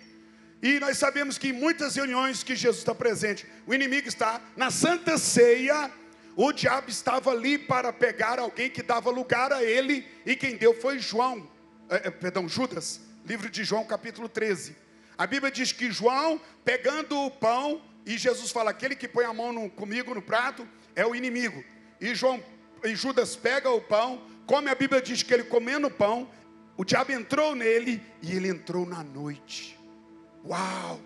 e 0.62 0.78
nós 0.78 0.98
sabemos 0.98 1.38
que 1.38 1.48
em 1.48 1.54
muitas 1.54 1.96
reuniões 1.96 2.42
que 2.42 2.54
Jesus 2.54 2.80
está 2.80 2.94
presente, 2.94 3.46
o 3.66 3.72
inimigo 3.72 4.06
está 4.06 4.38
na 4.54 4.70
santa 4.70 5.16
ceia, 5.16 5.90
o 6.36 6.52
diabo 6.52 6.88
estava 6.88 7.30
ali 7.30 7.58
para 7.58 7.92
pegar 7.92 8.38
alguém 8.38 8.70
que 8.70 8.82
dava 8.82 9.10
lugar 9.10 9.52
a 9.52 9.62
ele, 9.62 10.06
e 10.24 10.34
quem 10.34 10.56
deu 10.56 10.74
foi 10.74 10.98
João, 10.98 11.48
é, 11.90 12.08
é 12.08 12.10
perdão, 12.10 12.48
Judas, 12.48 13.00
livro 13.24 13.50
de 13.50 13.64
João, 13.64 13.84
capítulo 13.84 14.28
13. 14.28 14.76
A 15.16 15.26
Bíblia 15.26 15.52
diz 15.52 15.72
que 15.72 15.92
João, 15.92 16.40
pegando 16.64 17.18
o 17.18 17.30
pão, 17.30 17.82
e 18.06 18.16
Jesus 18.16 18.50
fala: 18.50 18.70
aquele 18.70 18.96
que 18.96 19.06
põe 19.06 19.24
a 19.24 19.32
mão 19.32 19.52
no, 19.52 19.70
comigo 19.70 20.14
no 20.14 20.22
prato 20.22 20.66
é 20.96 21.06
o 21.06 21.14
inimigo. 21.14 21.62
E, 22.00 22.14
João, 22.14 22.42
e 22.82 22.94
Judas 22.94 23.36
pega 23.36 23.70
o 23.70 23.80
pão, 23.80 24.26
come 24.46 24.70
a 24.70 24.74
Bíblia 24.74 25.00
diz 25.00 25.22
que 25.22 25.32
ele 25.32 25.44
comendo 25.44 25.86
o 25.86 25.90
pão, 25.90 26.28
o 26.76 26.84
diabo 26.84 27.12
entrou 27.12 27.54
nele 27.54 28.02
e 28.22 28.34
ele 28.34 28.48
entrou 28.48 28.86
na 28.86 29.04
noite. 29.04 29.78
Uau! 30.44 31.00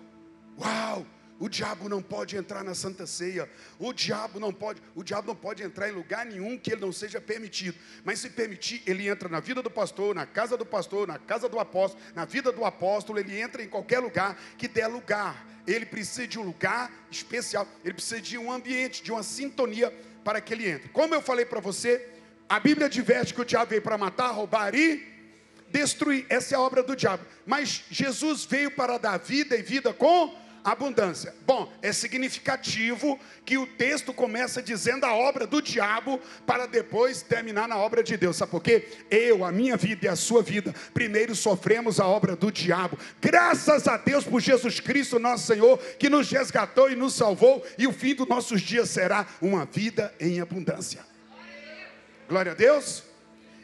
Uau! 0.59 1.05
O 1.39 1.47
diabo 1.47 1.87
não 1.87 2.01
pode 2.01 2.35
entrar 2.35 2.63
na 2.63 2.73
Santa 2.73 3.05
Ceia. 3.05 3.49
O 3.77 3.93
diabo 3.93 4.39
não 4.39 4.51
pode, 4.51 4.81
o 4.95 5.03
diabo 5.03 5.27
não 5.27 5.35
pode 5.35 5.61
entrar 5.63 5.89
em 5.89 5.91
lugar 5.91 6.25
nenhum 6.25 6.57
que 6.57 6.71
ele 6.71 6.81
não 6.81 6.91
seja 6.91 7.21
permitido. 7.21 7.77
Mas 8.03 8.19
se 8.19 8.29
permitir, 8.29 8.81
ele 8.85 9.07
entra 9.07 9.29
na 9.29 9.39
vida 9.39 9.61
do 9.61 9.69
pastor, 9.69 10.15
na 10.15 10.25
casa 10.25 10.57
do 10.57 10.65
pastor, 10.65 11.07
na 11.07 11.19
casa 11.19 11.47
do 11.47 11.59
apóstolo, 11.59 12.03
na 12.15 12.25
vida 12.25 12.51
do 12.51 12.65
apóstolo, 12.65 13.19
ele 13.19 13.39
entra 13.39 13.61
em 13.61 13.67
qualquer 13.67 13.99
lugar 13.99 14.35
que 14.57 14.67
der 14.67 14.87
lugar 14.87 15.45
ele 15.67 15.85
precisa 15.85 16.25
de 16.25 16.39
um 16.39 16.43
lugar 16.43 16.89
especial, 17.11 17.67
ele 17.83 17.93
precisa 17.93 18.21
de 18.21 18.37
um 18.37 18.49
ambiente, 18.49 19.03
de 19.03 19.11
uma 19.11 19.21
sintonia 19.21 19.93
para 20.23 20.39
que 20.39 20.53
ele 20.53 20.69
entre. 20.69 20.87
Como 20.89 21.13
eu 21.13 21.21
falei 21.21 21.45
para 21.45 21.59
você, 21.59 22.07
a 22.47 22.59
Bíblia 22.59 22.87
adverte 22.87 23.33
que 23.33 23.41
o 23.41 23.45
diabo 23.45 23.71
veio 23.71 23.81
para 23.81 23.97
matar, 23.97 24.31
roubar 24.31 24.73
e 24.73 25.05
destruir. 25.69 26.25
Essa 26.29 26.55
é 26.55 26.57
a 26.57 26.61
obra 26.61 26.81
do 26.81 26.95
diabo. 26.95 27.25
Mas 27.45 27.83
Jesus 27.91 28.45
veio 28.45 28.71
para 28.71 28.97
dar 28.97 29.17
vida 29.17 29.57
e 29.57 29.61
vida 29.61 29.93
com 29.93 30.33
abundância. 30.71 31.33
Bom, 31.45 31.71
é 31.81 31.93
significativo 31.93 33.17
que 33.45 33.57
o 33.57 33.65
texto 33.65 34.13
começa 34.13 34.61
dizendo 34.61 35.05
a 35.05 35.13
obra 35.13 35.47
do 35.47 35.61
diabo 35.61 36.19
para 36.45 36.65
depois 36.65 37.21
terminar 37.21 37.69
na 37.69 37.77
obra 37.77 38.03
de 38.03 38.17
Deus. 38.17 38.35
Sabe 38.35 38.51
por 38.51 38.61
quê? 38.61 38.87
Eu, 39.09 39.45
a 39.45 39.51
minha 39.51 39.77
vida 39.77 40.05
e 40.05 40.09
a 40.09 40.15
sua 40.15 40.43
vida, 40.43 40.75
primeiro 40.93 41.33
sofremos 41.35 42.01
a 42.01 42.05
obra 42.05 42.35
do 42.35 42.51
diabo. 42.51 42.99
Graças 43.21 43.87
a 43.87 43.95
Deus 43.95 44.25
por 44.25 44.41
Jesus 44.41 44.81
Cristo, 44.81 45.17
nosso 45.17 45.47
Senhor, 45.47 45.77
que 45.97 46.09
nos 46.09 46.29
resgatou 46.29 46.91
e 46.91 46.95
nos 46.95 47.13
salvou, 47.13 47.65
e 47.77 47.87
o 47.87 47.93
fim 47.93 48.13
dos 48.13 48.27
nossos 48.27 48.61
dias 48.61 48.89
será 48.89 49.25
uma 49.41 49.65
vida 49.65 50.13
em 50.19 50.41
abundância. 50.41 50.99
Glória 52.27 52.51
a 52.51 52.55
Deus. 52.55 53.03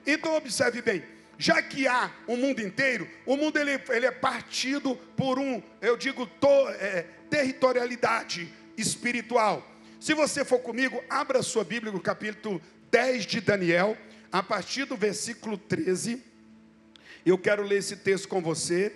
Então 0.08 0.36
observe 0.36 0.82
bem, 0.82 1.04
já 1.44 1.62
que 1.62 1.86
há 1.86 2.10
um 2.26 2.38
mundo 2.38 2.62
inteiro, 2.62 3.06
o 3.26 3.36
mundo 3.36 3.60
ele, 3.60 3.78
ele 3.90 4.06
é 4.06 4.12
partido 4.12 4.96
por 5.18 5.38
um, 5.38 5.62
eu 5.82 5.98
digo, 5.98 6.26
to, 6.26 6.48
é, 6.80 7.06
territorialidade 7.30 8.48
espiritual. 8.78 9.62
Se 10.00 10.14
você 10.14 10.46
for 10.46 10.60
comigo, 10.60 11.04
abra 11.10 11.44
sua 11.44 11.66
Bíblia 11.66 11.92
no 11.92 12.00
capítulo 12.00 12.62
10 12.90 13.26
de 13.26 13.42
Daniel, 13.42 13.98
a 14.32 14.42
partir 14.42 14.86
do 14.86 14.96
versículo 14.96 15.58
13. 15.58 16.24
Eu 17.26 17.38
quero 17.38 17.62
ler 17.62 17.80
esse 17.80 17.98
texto 17.98 18.30
com 18.30 18.42
você, 18.42 18.96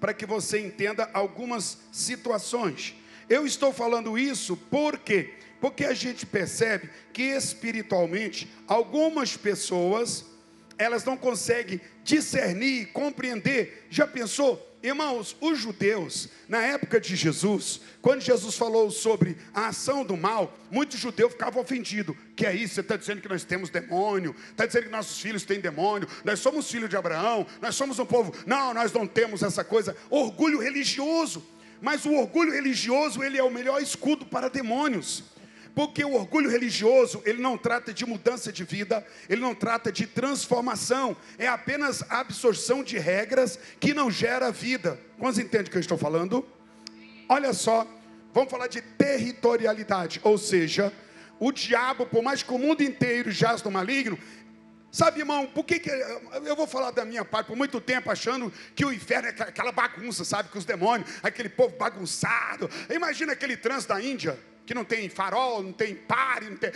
para 0.00 0.12
que 0.12 0.26
você 0.26 0.58
entenda 0.58 1.08
algumas 1.14 1.78
situações. 1.92 2.96
Eu 3.28 3.46
estou 3.46 3.72
falando 3.72 4.18
isso 4.18 4.56
porque 4.68 5.34
porque 5.60 5.84
a 5.84 5.94
gente 5.94 6.26
percebe 6.26 6.90
que 7.12 7.22
espiritualmente 7.22 8.52
algumas 8.66 9.34
pessoas 9.34 10.33
elas 10.78 11.04
não 11.04 11.16
conseguem 11.16 11.80
discernir, 12.02 12.86
compreender. 12.92 13.86
Já 13.90 14.06
pensou? 14.06 14.70
Irmãos, 14.84 15.34
os 15.40 15.58
judeus, 15.58 16.28
na 16.46 16.60
época 16.60 17.00
de 17.00 17.16
Jesus, 17.16 17.80
quando 18.02 18.20
Jesus 18.20 18.54
falou 18.54 18.90
sobre 18.90 19.34
a 19.54 19.68
ação 19.68 20.04
do 20.04 20.14
mal, 20.14 20.54
muitos 20.70 21.00
judeus 21.00 21.32
ficavam 21.32 21.62
ofendidos. 21.62 22.14
Que 22.36 22.44
é 22.44 22.54
isso? 22.54 22.74
Você 22.74 22.80
está 22.82 22.94
dizendo 22.94 23.22
que 23.22 23.28
nós 23.28 23.44
temos 23.44 23.70
demônio, 23.70 24.36
está 24.50 24.66
dizendo 24.66 24.84
que 24.84 24.90
nossos 24.90 25.18
filhos 25.18 25.42
têm 25.42 25.58
demônio, 25.58 26.06
nós 26.22 26.38
somos 26.38 26.70
filhos 26.70 26.90
de 26.90 26.98
Abraão, 26.98 27.46
nós 27.62 27.74
somos 27.74 27.98
um 27.98 28.04
povo. 28.04 28.34
Não, 28.46 28.74
nós 28.74 28.92
não 28.92 29.06
temos 29.06 29.42
essa 29.42 29.64
coisa. 29.64 29.96
Orgulho 30.10 30.60
religioso. 30.60 31.42
Mas 31.80 32.04
o 32.04 32.12
orgulho 32.12 32.52
religioso, 32.52 33.22
ele 33.22 33.38
é 33.38 33.42
o 33.42 33.50
melhor 33.50 33.80
escudo 33.80 34.26
para 34.26 34.50
demônios. 34.50 35.24
Porque 35.74 36.04
o 36.04 36.14
orgulho 36.14 36.48
religioso, 36.48 37.20
ele 37.24 37.42
não 37.42 37.58
trata 37.58 37.92
de 37.92 38.06
mudança 38.06 38.52
de 38.52 38.62
vida, 38.62 39.04
ele 39.28 39.40
não 39.40 39.54
trata 39.54 39.90
de 39.90 40.06
transformação, 40.06 41.16
é 41.36 41.48
apenas 41.48 42.02
a 42.08 42.20
absorção 42.20 42.84
de 42.84 42.96
regras 42.96 43.58
que 43.80 43.92
não 43.92 44.08
gera 44.10 44.52
vida. 44.52 45.00
Quantos 45.18 45.38
entendem 45.38 45.66
o 45.66 45.70
que 45.70 45.76
eu 45.76 45.80
estou 45.80 45.98
falando? 45.98 46.46
Olha 47.28 47.52
só, 47.52 47.86
vamos 48.32 48.50
falar 48.50 48.68
de 48.68 48.80
territorialidade, 48.82 50.20
ou 50.22 50.38
seja, 50.38 50.92
o 51.40 51.50
diabo, 51.50 52.06
por 52.06 52.22
mais 52.22 52.42
que 52.42 52.52
o 52.52 52.58
mundo 52.58 52.82
inteiro 52.82 53.30
jaz 53.30 53.62
no 53.62 53.70
maligno, 53.70 54.18
Sabe, 54.92 55.18
irmão, 55.18 55.44
por 55.44 55.64
que, 55.64 55.80
que 55.80 55.90
eu 55.90 56.54
vou 56.54 56.68
falar 56.68 56.92
da 56.92 57.04
minha 57.04 57.24
parte 57.24 57.48
por 57.48 57.56
muito 57.56 57.80
tempo 57.80 58.12
achando 58.12 58.52
que 58.76 58.84
o 58.84 58.92
inferno 58.92 59.26
é 59.26 59.30
aquela 59.30 59.72
bagunça, 59.72 60.24
sabe, 60.24 60.50
com 60.50 60.56
os 60.56 60.64
demônios, 60.64 61.10
aquele 61.20 61.48
povo 61.48 61.76
bagunçado. 61.76 62.70
Imagina 62.88 63.32
aquele 63.32 63.56
trânsito 63.56 63.92
da 63.92 64.00
Índia 64.00 64.38
que 64.66 64.74
não 64.74 64.84
tem 64.84 65.08
farol, 65.08 65.62
não 65.62 65.72
tem 65.72 65.94
pare, 65.94 66.50
não 66.50 66.56
tem. 66.56 66.70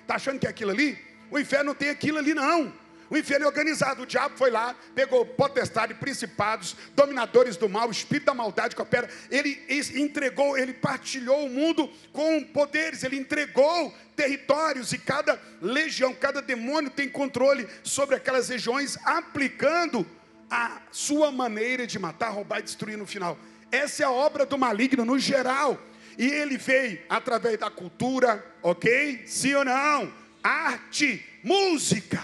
Está 0.00 0.14
achando 0.14 0.38
que 0.38 0.46
é 0.46 0.50
aquilo 0.50 0.70
ali? 0.70 0.98
O 1.30 1.38
inferno 1.38 1.66
não 1.66 1.74
tem 1.74 1.90
aquilo 1.90 2.18
ali, 2.18 2.34
não. 2.34 2.72
O 3.10 3.16
inferno 3.16 3.44
é 3.44 3.48
organizado. 3.48 4.02
O 4.02 4.06
diabo 4.06 4.38
foi 4.38 4.50
lá, 4.50 4.74
pegou 4.94 5.26
potestade, 5.26 5.92
principados, 5.92 6.74
dominadores 6.94 7.58
do 7.58 7.68
mal, 7.68 7.90
espírito 7.90 8.24
da 8.24 8.34
maldade 8.34 8.74
que 8.74 8.80
opera. 8.80 9.06
Ele 9.30 9.62
entregou, 9.94 10.56
ele 10.56 10.72
partilhou 10.72 11.44
o 11.44 11.50
mundo 11.50 11.90
com 12.10 12.42
poderes, 12.42 13.02
ele 13.02 13.16
entregou 13.16 13.94
territórios 14.16 14.94
e 14.94 14.98
cada 14.98 15.38
legião, 15.60 16.14
cada 16.14 16.40
demônio 16.40 16.90
tem 16.90 17.06
controle 17.06 17.68
sobre 17.82 18.16
aquelas 18.16 18.48
regiões, 18.48 18.96
aplicando 19.04 20.06
a 20.50 20.80
sua 20.90 21.30
maneira 21.30 21.86
de 21.86 21.98
matar, 21.98 22.30
roubar 22.30 22.60
e 22.60 22.62
destruir 22.62 22.96
no 22.96 23.06
final. 23.06 23.38
Essa 23.70 24.04
é 24.04 24.06
a 24.06 24.10
obra 24.10 24.46
do 24.46 24.56
maligno 24.56 25.04
no 25.04 25.18
geral. 25.18 25.78
E 26.18 26.26
ele 26.26 26.58
veio 26.58 27.00
através 27.08 27.58
da 27.58 27.70
cultura, 27.70 28.44
ok? 28.62 29.22
Sim 29.26 29.54
ou 29.54 29.64
não? 29.64 30.22
arte, 30.42 31.24
música, 31.42 32.22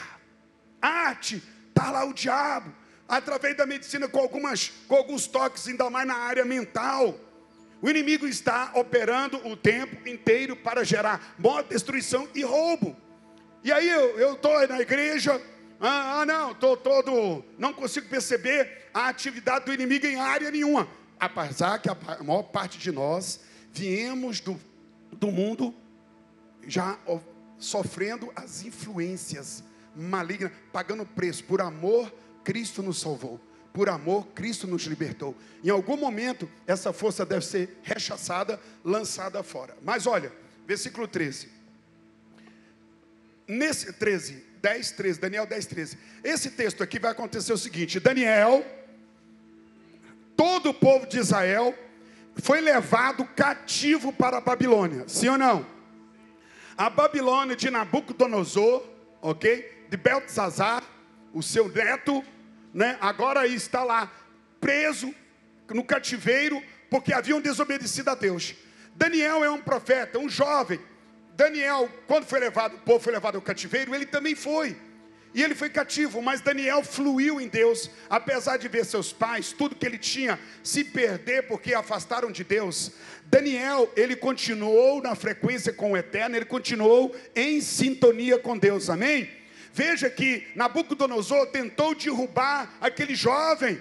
arte, 0.83 1.43
está 1.69 1.91
lá 1.91 2.05
o 2.05 2.13
diabo, 2.13 2.75
através 3.09 3.57
da 3.57 3.65
medicina 3.65 4.09
com, 4.09 4.19
algumas, 4.19 4.73
com 4.89 4.97
alguns 4.97 5.27
toques, 5.27 5.69
ainda 5.69 5.89
mais 5.89 6.07
na 6.07 6.17
área 6.17 6.45
mental. 6.45 7.15
O 7.81 7.89
inimigo 7.89 8.27
está 8.27 8.73
operando 8.75 9.37
o 9.47 9.57
tempo 9.57 10.09
inteiro 10.09 10.57
para 10.57 10.85
gerar 10.85 11.37
morte, 11.39 11.69
destruição 11.69 12.29
e 12.35 12.43
roubo. 12.43 12.97
E 13.63 13.71
aí 13.71 13.89
eu 13.89 14.35
estou 14.35 14.67
na 14.67 14.81
igreja, 14.81 15.41
ah, 15.81 16.21
ah 16.21 16.27
não, 16.27 16.53
estou 16.53 16.77
todo, 16.77 17.45
não 17.57 17.73
consigo 17.73 18.09
perceber 18.09 18.89
a 18.93 19.09
atividade 19.09 19.67
do 19.67 19.73
inimigo 19.73 20.07
em 20.07 20.17
área 20.17 20.51
nenhuma. 20.51 20.89
Apesar 21.21 21.79
que 21.79 21.89
a 21.89 21.97
maior 22.23 22.45
parte 22.45 22.79
de 22.79 22.91
nós 22.91 23.41
viemos 23.73 24.41
do, 24.41 24.59
do 25.13 25.31
mundo 25.31 25.75
já 26.67 26.99
sofrendo 27.59 28.31
as 28.37 28.63
influências 28.63 29.65
malignas, 29.95 30.53
pagando 30.73 31.05
preço. 31.05 31.45
Por 31.45 31.61
amor, 31.61 32.13
Cristo 32.45 32.83
nos 32.83 33.01
salvou. 33.01 33.41
Por 33.73 33.89
amor, 33.89 34.27
Cristo 34.29 34.67
nos 34.67 34.83
libertou. 34.85 35.37
Em 35.63 35.71
algum 35.71 35.97
momento, 35.97 36.51
essa 36.67 36.93
força 36.93 37.25
deve 37.25 37.45
ser 37.45 37.79
rechaçada, 37.83 38.61
lançada 38.85 39.43
fora. 39.43 39.77
Mas 39.83 40.07
olha, 40.07 40.33
versículo 40.67 41.07
13. 41.07 41.49
Nesse 43.47 43.93
13, 43.93 44.45
10, 44.61 44.91
13, 44.93 45.21
Daniel 45.21 45.47
10, 45.47 45.67
13. 45.67 45.99
Esse 46.25 46.51
texto 46.51 46.83
aqui 46.83 46.99
vai 46.99 47.13
acontecer 47.13 47.53
o 47.53 47.59
seguinte: 47.59 48.01
Daniel, 48.01 48.65
todo 50.37 50.71
o 50.71 50.75
povo 50.75 51.07
de 51.07 51.19
Israel, 51.19 51.75
foi 52.43 52.61
levado 52.61 53.25
cativo 53.25 54.13
para 54.13 54.39
a 54.39 54.41
Babilônia. 54.41 55.05
Sim 55.09 55.29
ou 55.29 55.39
não? 55.39 55.67
A 56.77 56.89
Babilônia 56.89 57.57
de 57.57 57.71
Nabucodonosor, 57.71 58.85
ok? 59.21 59.87
De 59.89 59.97
Beltzazar, 59.97 60.83
o 61.33 61.43
seu 61.43 61.69
neto, 61.69 62.25
né? 62.73 62.97
Agora 63.01 63.47
está 63.47 63.83
lá 63.83 64.11
preso 64.61 65.13
no 65.69 65.85
cativeiro 65.85 66.63
porque 66.89 67.13
haviam 67.13 67.41
desobedecido 67.41 68.11
a 68.11 68.15
Deus. 68.15 68.55
Daniel 68.95 69.45
é 69.45 69.51
um 69.51 69.61
profeta, 69.61 70.19
um 70.19 70.29
jovem. 70.29 70.81
Daniel, 71.35 71.89
quando 72.07 72.25
foi 72.25 72.41
levado, 72.41 72.77
o 72.77 72.81
povo 72.81 73.01
foi 73.01 73.13
levado 73.13 73.37
ao 73.37 73.43
cativeiro, 73.43 73.95
ele 73.95 74.07
também 74.07 74.35
foi. 74.35 74.77
E 75.39 75.43
ele 75.45 75.55
foi 75.55 75.71
cativo, 75.71 76.21
mas 76.21 76.41
Daniel 76.41 76.83
fluiu 76.83 77.41
em 77.41 77.47
Deus, 77.47 77.89
apesar 78.11 78.57
de 78.57 78.67
ver 78.67 78.85
seus 78.85 79.13
pais, 79.13 79.53
tudo 79.53 79.77
que 79.77 79.87
ele 79.87 79.97
tinha, 79.97 80.37
se 80.65 80.83
perder 80.83 81.47
porque 81.47 81.75
afastaram 81.75 82.33
de 82.33 82.43
Deus. 82.43 82.91
Daniel, 83.27 83.89
ele 83.95 84.17
continuou 84.17 85.01
na 85.01 85.15
frequência 85.15 85.73
com 85.73 85.93
o 85.93 85.97
eterno, 85.97 86.35
ele 86.35 86.45
continuou 86.45 87.15
em 87.37 87.61
sintonia 87.61 88.37
com 88.37 88.59
Deus, 88.59 88.91
amém? 88.91 89.31
Veja 89.73 90.11
que 90.11 90.45
Nabucodonosor 90.57 91.47
tentou 91.53 91.95
derrubar 91.95 92.77
aquele 92.81 93.15
jovem 93.15 93.81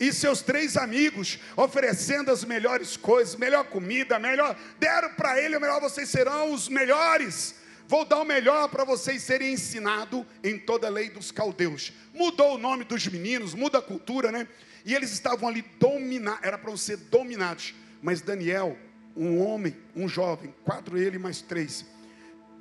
e 0.00 0.10
seus 0.10 0.40
três 0.40 0.74
amigos, 0.74 1.38
oferecendo 1.54 2.30
as 2.30 2.44
melhores 2.44 2.96
coisas, 2.96 3.36
melhor 3.36 3.64
comida, 3.64 4.18
melhor, 4.18 4.56
deram 4.78 5.12
para 5.12 5.38
ele, 5.38 5.58
melhor 5.58 5.82
vocês 5.82 6.08
serão 6.08 6.50
os 6.50 6.66
melhores. 6.66 7.62
Vou 7.86 8.04
dar 8.04 8.18
o 8.18 8.24
melhor 8.24 8.68
para 8.68 8.84
vocês 8.84 9.22
serem 9.22 9.52
ensinados 9.52 10.24
em 10.42 10.58
toda 10.58 10.86
a 10.86 10.90
lei 10.90 11.10
dos 11.10 11.30
caldeus. 11.30 11.92
Mudou 12.14 12.54
o 12.54 12.58
nome 12.58 12.84
dos 12.84 13.06
meninos, 13.06 13.54
muda 13.54 13.78
a 13.78 13.82
cultura, 13.82 14.32
né? 14.32 14.48
E 14.84 14.94
eles 14.94 15.12
estavam 15.12 15.48
ali 15.48 15.62
dominados, 15.78 16.42
era 16.42 16.56
para 16.56 16.74
ser 16.76 16.96
dominados. 16.96 17.74
Mas 18.02 18.22
Daniel, 18.22 18.78
um 19.14 19.38
homem, 19.38 19.76
um 19.94 20.08
jovem, 20.08 20.54
quatro 20.64 20.96
ele 20.96 21.18
mais 21.18 21.42
três, 21.42 21.84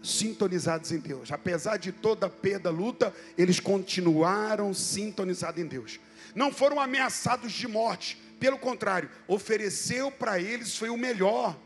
sintonizados 0.02 0.92
em 0.92 1.00
Deus. 1.00 1.32
Apesar 1.32 1.78
de 1.78 1.94
toda 1.94 2.28
a 2.28 2.30
perda, 2.30 2.70
luta, 2.70 3.14
eles 3.38 3.60
continuaram 3.60 4.74
sintonizados 4.74 5.62
em 5.62 5.66
Deus. 5.66 6.00
Não 6.36 6.52
foram 6.52 6.80
ameaçados 6.80 7.52
de 7.54 7.68
morte, 7.68 8.22
pelo 8.40 8.58
contrário, 8.58 9.10
ofereceu 9.26 10.12
para 10.12 10.38
eles 10.38 10.78
foi 10.78 10.90
o 10.90 10.98
melhor. 10.98 11.58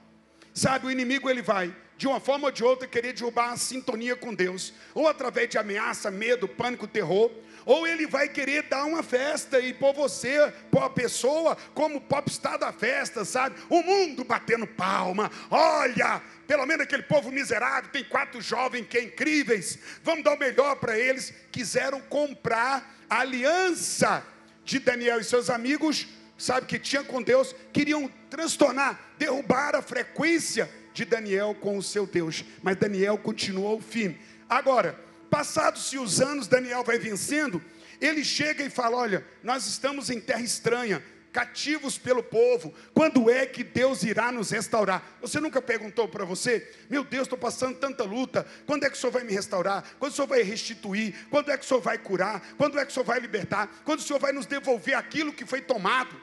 Sabe, 0.54 0.86
o 0.86 0.92
inimigo 0.92 1.28
ele 1.28 1.42
vai 1.42 1.76
de 1.98 2.08
uma 2.08 2.20
forma 2.20 2.48
ou 2.48 2.52
de 2.52 2.64
outra, 2.64 2.88
querer 2.88 3.14
derrubar 3.14 3.52
a 3.52 3.58
sintonia 3.58 4.16
com 4.16 4.34
Deus, 4.34 4.74
ou 4.94 5.08
através 5.08 5.50
de 5.50 5.58
ameaça, 5.58 6.12
medo, 6.12 6.48
pânico, 6.48 6.88
terror, 6.88 7.32
ou 7.66 7.86
ele 7.86 8.08
vai 8.08 8.30
querer 8.30 8.64
dar 8.64 8.86
uma 8.86 9.04
festa 9.04 9.60
e 9.60 9.74
pôr 9.74 9.94
você, 9.94 10.54
pôr 10.72 10.84
a 10.84 10.90
pessoa 10.90 11.58
como 11.74 12.00
popstar 12.00 12.58
da 12.58 12.72
festa, 12.72 13.26
sabe? 13.26 13.58
O 13.68 13.82
mundo 13.82 14.24
batendo 14.24 14.66
palma, 14.66 15.30
olha, 15.50 16.22
pelo 16.48 16.66
menos 16.66 16.84
aquele 16.84 17.04
povo 17.04 17.32
miserável, 17.32 17.90
tem 17.92 18.04
quatro 18.04 18.40
jovens 18.42 18.88
que 18.88 18.98
é 18.98 19.04
incríveis, 19.04 19.78
vamos 20.04 20.24
dar 20.24 20.36
o 20.36 20.40
melhor 20.40 20.76
para 20.78 20.98
eles. 20.98 21.34
Quiseram 21.52 22.00
comprar 22.00 22.96
a 23.10 23.20
aliança 23.20 24.24
de 24.64 24.80
Daniel 24.80 25.20
e 25.20 25.24
seus 25.24 25.50
amigos, 25.50 26.08
sabe, 26.38 26.68
que 26.68 26.78
tinha 26.78 27.04
com 27.04 27.22
Deus, 27.22 27.56
queriam 27.74 28.10
transtornar, 28.30 28.98
derrubar 29.18 29.76
a 29.76 29.82
frequência 29.82 30.70
de 30.98 31.06
Daniel 31.06 31.56
com 31.56 31.78
o 31.78 31.84
seu 31.84 32.08
Deus. 32.08 32.44
Mas 32.64 32.76
Daniel 32.76 33.18
continuou 33.20 33.80
firme. 33.80 34.20
Agora, 34.50 35.00
passados-se 35.30 35.98
os 35.98 36.20
anos, 36.20 36.48
Daniel 36.48 36.84
vai 36.84 36.98
vencendo. 36.98 37.62
Ele 38.02 38.24
chega 38.24 38.64
e 38.64 38.70
fala: 38.70 38.98
Olha, 38.98 39.24
nós 39.44 39.68
estamos 39.68 40.10
em 40.10 40.20
terra 40.20 40.42
estranha, 40.42 41.04
cativos 41.32 42.00
pelo 42.00 42.24
povo. 42.24 42.74
Quando 42.96 43.30
é 43.30 43.46
que 43.46 43.64
Deus 43.64 44.02
irá 44.02 44.32
nos 44.32 44.50
restaurar? 44.50 45.18
Você 45.22 45.40
nunca 45.40 45.62
perguntou 45.62 46.08
para 46.08 46.26
você: 46.26 46.68
Meu 46.90 47.04
Deus, 47.04 47.24
estou 47.24 47.38
passando 47.38 47.78
tanta 47.78 48.04
luta. 48.04 48.44
Quando 48.66 48.84
é 48.84 48.90
que 48.90 48.98
o 48.98 49.00
Senhor 49.00 49.12
vai 49.12 49.24
me 49.24 49.34
restaurar? 49.34 49.84
Quando 50.00 50.12
o 50.12 50.16
Senhor 50.16 50.28
vai 50.28 50.42
restituir? 50.42 51.14
Quando 51.30 51.52
é 51.52 51.58
que 51.58 51.64
o 51.64 51.68
Senhor 51.68 51.82
vai 51.82 52.00
curar? 52.00 52.42
Quando 52.58 52.80
é 52.80 52.86
que 52.86 52.90
o 52.90 52.94
Senhor 52.94 53.06
vai 53.06 53.20
libertar? 53.20 53.70
Quando 53.86 54.00
o 54.00 54.04
Senhor 54.04 54.20
vai 54.20 54.32
nos 54.32 54.48
devolver 54.48 54.96
aquilo 54.96 55.32
que 55.32 55.46
foi 55.46 55.62
tomado? 55.62 56.20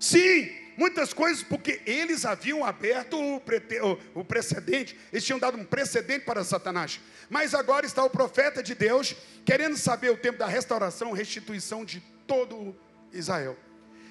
Sim, 0.00 0.48
muitas 0.78 1.12
coisas, 1.12 1.42
porque 1.42 1.80
eles 1.84 2.24
haviam 2.24 2.64
aberto 2.64 3.18
o, 3.18 3.42
o, 4.14 4.24
precedente, 4.24 4.96
eles 5.12 5.24
tinham 5.24 5.38
dado 5.38 5.58
um 5.58 5.64
precedente 5.64 6.24
para 6.24 6.44
Satanás. 6.44 7.00
Mas 7.28 7.52
agora 7.52 7.84
está 7.84 8.04
o 8.04 8.08
profeta 8.08 8.62
de 8.62 8.76
Deus 8.76 9.16
querendo 9.44 9.76
saber 9.76 10.10
o 10.10 10.16
tempo 10.16 10.38
da 10.38 10.46
restauração, 10.46 11.10
restituição 11.10 11.84
de 11.84 12.00
todo 12.28 12.76
Israel. 13.12 13.56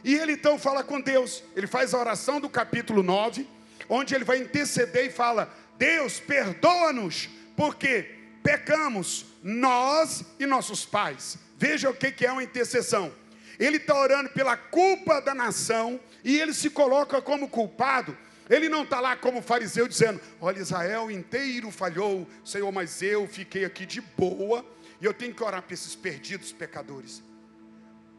E 0.03 0.13
ele 0.13 0.33
então 0.33 0.59
fala 0.59 0.83
com 0.83 0.99
Deus, 0.99 1.41
ele 1.55 1.67
faz 1.67 1.93
a 1.93 1.99
oração 1.99 2.41
do 2.41 2.49
capítulo 2.49 3.01
9, 3.01 3.47
onde 3.87 4.13
ele 4.13 4.25
vai 4.25 4.39
interceder 4.39 5.05
e 5.05 5.09
fala: 5.09 5.51
Deus, 5.77 6.19
perdoa-nos, 6.19 7.29
porque 7.55 8.13
pecamos, 8.43 9.25
nós 9.41 10.23
e 10.37 10.45
nossos 10.45 10.85
pais. 10.85 11.37
Veja 11.57 11.89
o 11.89 11.93
que 11.93 12.25
é 12.25 12.31
uma 12.31 12.43
intercessão 12.43 13.11
ele 13.59 13.77
está 13.77 13.99
orando 13.99 14.29
pela 14.29 14.55
culpa 14.55 15.19
da 15.19 15.33
nação 15.33 15.99
e 16.23 16.39
ele 16.39 16.53
se 16.53 16.69
coloca 16.69 17.21
como 17.21 17.49
culpado. 17.49 18.17
Ele 18.49 18.69
não 18.69 18.83
está 18.83 18.99
lá 18.99 19.15
como 19.15 19.41
fariseu 19.41 19.87
dizendo: 19.87 20.21
Olha, 20.39 20.59
Israel 20.59 21.11
inteiro 21.11 21.69
falhou, 21.71 22.27
Senhor, 22.45 22.71
mas 22.71 23.01
eu 23.01 23.27
fiquei 23.27 23.65
aqui 23.65 23.85
de 23.85 23.99
boa 23.99 24.65
e 25.01 25.05
eu 25.05 25.13
tenho 25.13 25.33
que 25.33 25.43
orar 25.43 25.61
para 25.61 25.73
esses 25.73 25.95
perdidos 25.95 26.51
pecadores. 26.51 27.23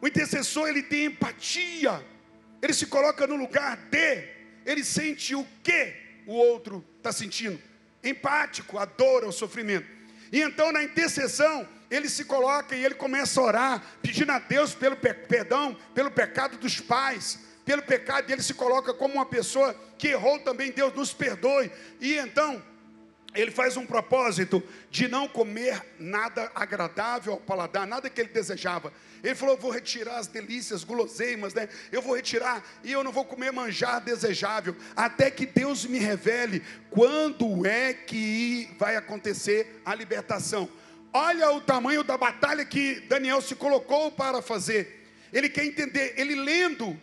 O 0.01 0.07
intercessor 0.07 0.69
ele 0.69 0.83
tem 0.83 1.07
empatia, 1.07 2.05
ele 2.63 2.73
se 2.73 2.87
coloca 2.87 3.27
no 3.27 3.37
lugar 3.37 3.77
de, 3.91 4.29
ele 4.65 4.85
sente 4.85 5.35
o 5.35 5.47
que 5.63 5.95
o 6.27 6.35
outro 6.35 6.85
está 6.99 7.11
sentindo, 7.11 7.61
empático, 8.05 8.79
a 8.79 8.85
dor, 8.85 9.25
o 9.25 9.33
sofrimento. 9.33 9.87
E 10.31 10.41
então 10.41 10.71
na 10.71 10.85
intercessão 10.85 11.67
ele 11.91 12.09
se 12.09 12.25
coloca 12.25 12.77
e 12.77 12.85
ele 12.85 12.95
começa 12.95 13.41
a 13.41 13.45
orar, 13.45 13.83
pedindo 14.03 14.33
a 14.33 14.39
Deus 14.39 14.75
pelo 14.75 14.97
perdão, 14.97 15.77
pelo 15.95 16.11
pecado 16.11 16.57
dos 16.59 16.81
pais, 16.81 17.39
pelo 17.65 17.83
pecado, 17.83 18.29
e 18.29 18.33
ele 18.33 18.43
se 18.43 18.55
coloca 18.55 18.95
como 18.95 19.15
uma 19.15 19.27
pessoa 19.27 19.75
que 19.97 20.09
errou 20.09 20.39
também, 20.39 20.71
Deus 20.71 20.93
nos 20.95 21.13
perdoe. 21.13 21.71
E 22.01 22.15
então, 22.15 22.63
ele 23.35 23.51
faz 23.51 23.77
um 23.77 23.85
propósito 23.85 24.63
de 24.91 25.07
não 25.07 25.29
comer 25.29 25.85
nada 25.99 26.51
agradável 26.55 27.35
ao 27.35 27.41
paladar, 27.41 27.87
nada 27.87 28.09
que 28.09 28.21
ele 28.21 28.31
desejava. 28.31 28.93
Ele 29.23 29.35
falou: 29.35 29.55
Eu 29.55 29.61
vou 29.61 29.71
retirar 29.71 30.17
as 30.17 30.27
delícias, 30.27 30.83
guloseimas, 30.83 31.53
né? 31.53 31.69
Eu 31.93 32.01
vou 32.01 32.17
retirar 32.17 32.65
e 32.83 32.91
eu 32.91 33.05
não 33.05 33.13
vou 33.13 33.25
comer 33.25 33.53
manjar 33.53 34.01
desejável, 34.01 34.75
até 34.97 35.31
que 35.31 35.45
Deus 35.45 35.85
me 35.85 35.99
revele 35.99 36.65
quando 36.91 37.67
é 37.67 37.93
que 37.93 38.71
vai 38.79 38.97
acontecer 38.97 39.83
a 39.85 39.95
libertação. 39.95 40.69
Olha 41.21 41.51
o 41.51 41.61
tamanho 41.61 42.05
da 42.05 42.17
batalha 42.17 42.65
que 42.65 43.01
Daniel 43.09 43.43
se 43.43 43.57
colocou 43.57 44.09
para 44.09 44.41
fazer. 44.41 45.05
Ele 45.33 45.49
quer 45.49 45.65
entender, 45.65 46.15
ele 46.17 46.37
lendo 46.37 46.97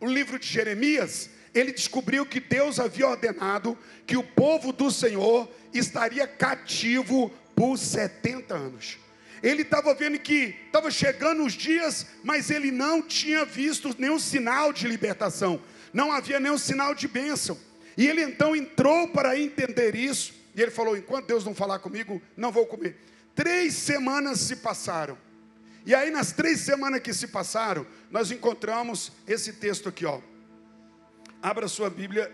o 0.00 0.06
livro 0.06 0.38
de 0.38 0.46
Jeremias, 0.46 1.28
ele 1.52 1.72
descobriu 1.72 2.24
que 2.24 2.38
Deus 2.38 2.78
havia 2.78 3.08
ordenado 3.08 3.76
que 4.06 4.16
o 4.16 4.22
povo 4.22 4.72
do 4.72 4.92
Senhor 4.92 5.50
estaria 5.74 6.24
cativo 6.24 7.32
por 7.56 7.76
70 7.76 8.54
anos. 8.54 8.96
Ele 9.42 9.62
estava 9.62 9.92
vendo 9.92 10.20
que 10.20 10.54
estava 10.66 10.88
chegando 10.88 11.44
os 11.44 11.54
dias, 11.54 12.06
mas 12.22 12.50
ele 12.50 12.70
não 12.70 13.02
tinha 13.02 13.44
visto 13.44 13.92
nenhum 13.98 14.20
sinal 14.20 14.72
de 14.72 14.86
libertação, 14.86 15.60
não 15.92 16.12
havia 16.12 16.38
nenhum 16.38 16.58
sinal 16.58 16.94
de 16.94 17.08
bênção. 17.08 17.58
E 17.96 18.06
ele 18.06 18.22
então 18.22 18.54
entrou 18.54 19.08
para 19.08 19.36
entender 19.36 19.96
isso 19.96 20.32
E 20.54 20.62
ele 20.62 20.70
falou: 20.70 20.96
enquanto 20.96 21.26
Deus 21.26 21.44
não 21.44 21.56
falar 21.56 21.80
comigo, 21.80 22.22
não 22.36 22.52
vou 22.52 22.64
comer. 22.64 23.08
Três 23.38 23.74
semanas 23.74 24.40
se 24.40 24.56
passaram. 24.56 25.16
E 25.86 25.94
aí, 25.94 26.10
nas 26.10 26.32
três 26.32 26.58
semanas 26.58 27.00
que 27.00 27.14
se 27.14 27.28
passaram, 27.28 27.86
nós 28.10 28.32
encontramos 28.32 29.12
esse 29.28 29.52
texto 29.52 29.88
aqui, 29.88 30.04
ó. 30.04 30.20
Abra 31.40 31.68
sua 31.68 31.88
Bíblia, 31.88 32.32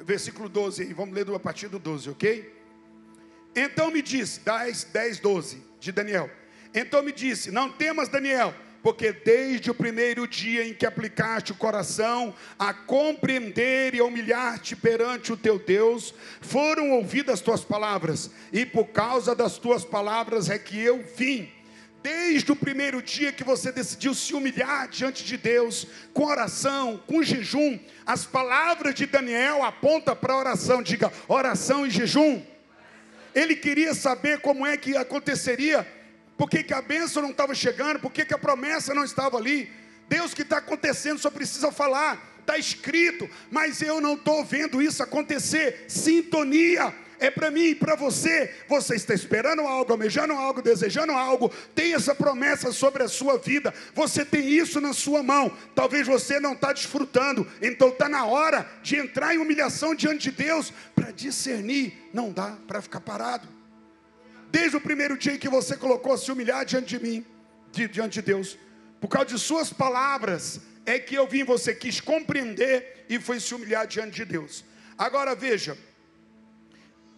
versículo 0.00 0.48
12 0.48 0.82
aí, 0.82 0.92
vamos 0.92 1.14
ler 1.14 1.32
a 1.32 1.38
partir 1.38 1.68
do 1.68 1.78
12, 1.78 2.10
ok? 2.10 2.52
Então 3.54 3.92
me 3.92 4.02
disse, 4.02 4.40
10, 4.40 4.84
10, 4.92 5.20
12, 5.20 5.62
de 5.78 5.92
Daniel. 5.92 6.28
Então 6.74 7.00
me 7.00 7.12
disse: 7.12 7.52
Não 7.52 7.70
temas, 7.70 8.08
Daniel, 8.08 8.52
porque 8.82 9.12
desde 9.12 9.70
o 9.70 9.74
primeiro 9.74 10.26
dia 10.26 10.66
em 10.66 10.72
que 10.72 10.86
aplicaste 10.86 11.52
o 11.52 11.56
coração 11.56 12.34
a 12.58 12.72
compreender 12.72 13.94
e 13.94 14.00
a 14.00 14.04
humilhar-te 14.04 14.74
perante 14.74 15.32
o 15.32 15.36
teu 15.36 15.58
Deus, 15.58 16.14
foram 16.40 16.92
ouvidas 16.92 17.34
as 17.34 17.40
tuas 17.40 17.64
palavras, 17.64 18.30
e 18.52 18.64
por 18.64 18.86
causa 18.86 19.34
das 19.34 19.58
tuas 19.58 19.84
palavras 19.84 20.48
é 20.48 20.58
que 20.58 20.80
eu 20.80 21.04
vim. 21.16 21.50
Desde 22.02 22.50
o 22.50 22.56
primeiro 22.56 23.02
dia 23.02 23.30
que 23.30 23.44
você 23.44 23.70
decidiu 23.70 24.14
se 24.14 24.32
humilhar 24.34 24.88
diante 24.88 25.22
de 25.22 25.36
Deus, 25.36 25.86
com 26.14 26.24
oração, 26.24 27.02
com 27.06 27.22
jejum, 27.22 27.78
as 28.06 28.24
palavras 28.24 28.94
de 28.94 29.04
Daniel 29.04 29.62
apontam 29.62 30.16
para 30.16 30.32
a 30.32 30.38
oração, 30.38 30.82
diga 30.82 31.12
oração 31.28 31.86
e 31.86 31.90
jejum. 31.90 32.42
Ele 33.34 33.54
queria 33.54 33.94
saber 33.94 34.40
como 34.40 34.66
é 34.66 34.78
que 34.78 34.96
aconteceria 34.96 35.86
por 36.40 36.48
que, 36.48 36.62
que 36.62 36.72
a 36.72 36.80
bênção 36.80 37.20
não 37.22 37.32
estava 37.32 37.54
chegando? 37.54 38.00
Por 38.00 38.10
que, 38.10 38.24
que 38.24 38.32
a 38.32 38.38
promessa 38.38 38.94
não 38.94 39.04
estava 39.04 39.36
ali? 39.36 39.70
Deus, 40.08 40.32
que 40.32 40.40
está 40.40 40.56
acontecendo, 40.56 41.18
só 41.18 41.30
precisa 41.30 41.70
falar. 41.70 42.38
Está 42.40 42.56
escrito, 42.56 43.28
mas 43.50 43.82
eu 43.82 44.00
não 44.00 44.14
estou 44.14 44.42
vendo 44.42 44.80
isso 44.80 45.02
acontecer. 45.02 45.84
Sintonia 45.86 46.94
é 47.18 47.30
para 47.30 47.50
mim 47.50 47.64
e 47.64 47.74
para 47.74 47.94
você. 47.94 48.54
Você 48.66 48.94
está 48.94 49.12
esperando 49.12 49.60
algo, 49.60 49.92
almejando 49.92 50.32
algo, 50.32 50.62
desejando 50.62 51.12
algo, 51.12 51.52
tem 51.74 51.92
essa 51.92 52.14
promessa 52.14 52.72
sobre 52.72 53.02
a 53.02 53.08
sua 53.08 53.36
vida. 53.36 53.74
Você 53.94 54.24
tem 54.24 54.48
isso 54.48 54.80
na 54.80 54.94
sua 54.94 55.22
mão. 55.22 55.54
Talvez 55.74 56.06
você 56.06 56.40
não 56.40 56.54
está 56.54 56.72
desfrutando. 56.72 57.46
Então 57.60 57.90
está 57.90 58.08
na 58.08 58.24
hora 58.24 58.66
de 58.82 58.96
entrar 58.96 59.34
em 59.34 59.38
humilhação 59.38 59.94
diante 59.94 60.30
de 60.30 60.42
Deus 60.42 60.72
para 60.94 61.10
discernir. 61.10 62.08
Não 62.14 62.32
dá 62.32 62.56
para 62.66 62.80
ficar 62.80 63.00
parado 63.00 63.59
desde 64.50 64.76
o 64.76 64.80
primeiro 64.80 65.16
dia 65.16 65.34
em 65.34 65.38
que 65.38 65.48
você 65.48 65.76
colocou 65.76 66.12
a 66.12 66.18
se 66.18 66.30
humilhar 66.30 66.64
diante 66.64 66.98
de 66.98 67.04
mim, 67.04 67.24
de, 67.72 67.88
diante 67.88 68.20
de 68.20 68.22
Deus, 68.22 68.58
por 69.00 69.08
causa 69.08 69.28
de 69.34 69.38
suas 69.38 69.72
palavras, 69.72 70.60
é 70.84 70.98
que 70.98 71.14
eu 71.14 71.26
vim, 71.26 71.44
você 71.44 71.74
quis 71.74 72.00
compreender 72.00 73.06
e 73.08 73.18
foi 73.18 73.40
se 73.40 73.54
humilhar 73.54 73.86
diante 73.86 74.16
de 74.16 74.24
Deus. 74.24 74.64
Agora 74.98 75.34
veja, 75.34 75.76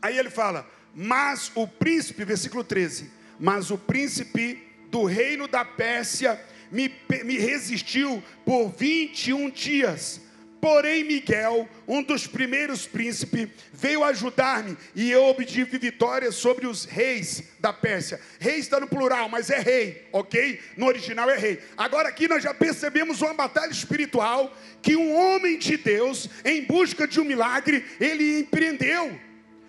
aí 0.00 0.18
ele 0.18 0.30
fala, 0.30 0.68
mas 0.94 1.50
o 1.54 1.66
príncipe, 1.66 2.24
versículo 2.24 2.62
13, 2.62 3.10
mas 3.38 3.70
o 3.70 3.78
príncipe 3.78 4.62
do 4.90 5.04
reino 5.04 5.48
da 5.48 5.64
Pérsia 5.64 6.40
me, 6.70 6.94
me 7.24 7.38
resistiu 7.38 8.22
por 8.44 8.68
21 8.70 9.50
dias 9.50 10.20
Porém, 10.62 11.02
Miguel, 11.02 11.68
um 11.88 12.04
dos 12.04 12.28
primeiros 12.28 12.86
príncipes, 12.86 13.48
veio 13.72 14.04
ajudar-me 14.04 14.76
e 14.94 15.10
eu 15.10 15.24
obtive 15.24 15.76
vitória 15.76 16.30
sobre 16.30 16.68
os 16.68 16.84
reis 16.84 17.42
da 17.58 17.72
Pérsia. 17.72 18.20
Rei 18.38 18.60
está 18.60 18.78
no 18.78 18.86
plural, 18.86 19.28
mas 19.28 19.50
é 19.50 19.58
rei, 19.58 20.06
ok? 20.12 20.60
No 20.76 20.86
original 20.86 21.28
é 21.28 21.36
rei. 21.36 21.60
Agora 21.76 22.08
aqui 22.08 22.28
nós 22.28 22.44
já 22.44 22.54
percebemos 22.54 23.20
uma 23.22 23.34
batalha 23.34 23.72
espiritual 23.72 24.56
que 24.80 24.94
um 24.94 25.12
homem 25.12 25.58
de 25.58 25.76
Deus, 25.76 26.30
em 26.44 26.62
busca 26.62 27.08
de 27.08 27.18
um 27.18 27.24
milagre, 27.24 27.84
ele 27.98 28.38
empreendeu. 28.38 29.18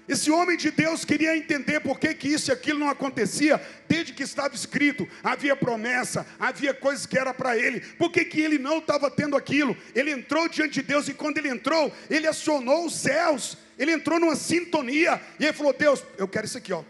Esse 0.07 0.29
homem 0.29 0.57
de 0.57 0.69
Deus 0.69 1.05
queria 1.05 1.35
entender 1.37 1.79
por 1.79 1.97
que, 1.97 2.13
que 2.13 2.27
isso 2.27 2.51
e 2.51 2.53
aquilo 2.53 2.79
não 2.79 2.89
acontecia, 2.89 3.61
desde 3.87 4.13
que 4.13 4.23
estava 4.23 4.53
escrito, 4.53 5.07
havia 5.23 5.55
promessa, 5.55 6.25
havia 6.37 6.73
coisas 6.73 7.05
que 7.05 7.17
era 7.17 7.33
para 7.33 7.57
ele, 7.57 7.79
por 7.79 8.11
que, 8.11 8.25
que 8.25 8.41
ele 8.41 8.59
não 8.59 8.79
estava 8.79 9.09
tendo 9.09 9.37
aquilo? 9.37 9.77
Ele 9.95 10.11
entrou 10.11 10.49
diante 10.49 10.73
de 10.73 10.81
Deus 10.81 11.07
e 11.07 11.13
quando 11.13 11.37
ele 11.37 11.49
entrou, 11.49 11.91
ele 12.09 12.27
acionou 12.27 12.85
os 12.85 12.95
céus, 12.95 13.57
ele 13.77 13.91
entrou 13.91 14.19
numa 14.19 14.35
sintonia 14.35 15.21
e 15.39 15.45
ele 15.45 15.53
falou: 15.53 15.73
Deus, 15.73 16.03
eu 16.17 16.27
quero 16.27 16.45
isso 16.45 16.57
aqui, 16.57 16.73
ó. 16.73 16.83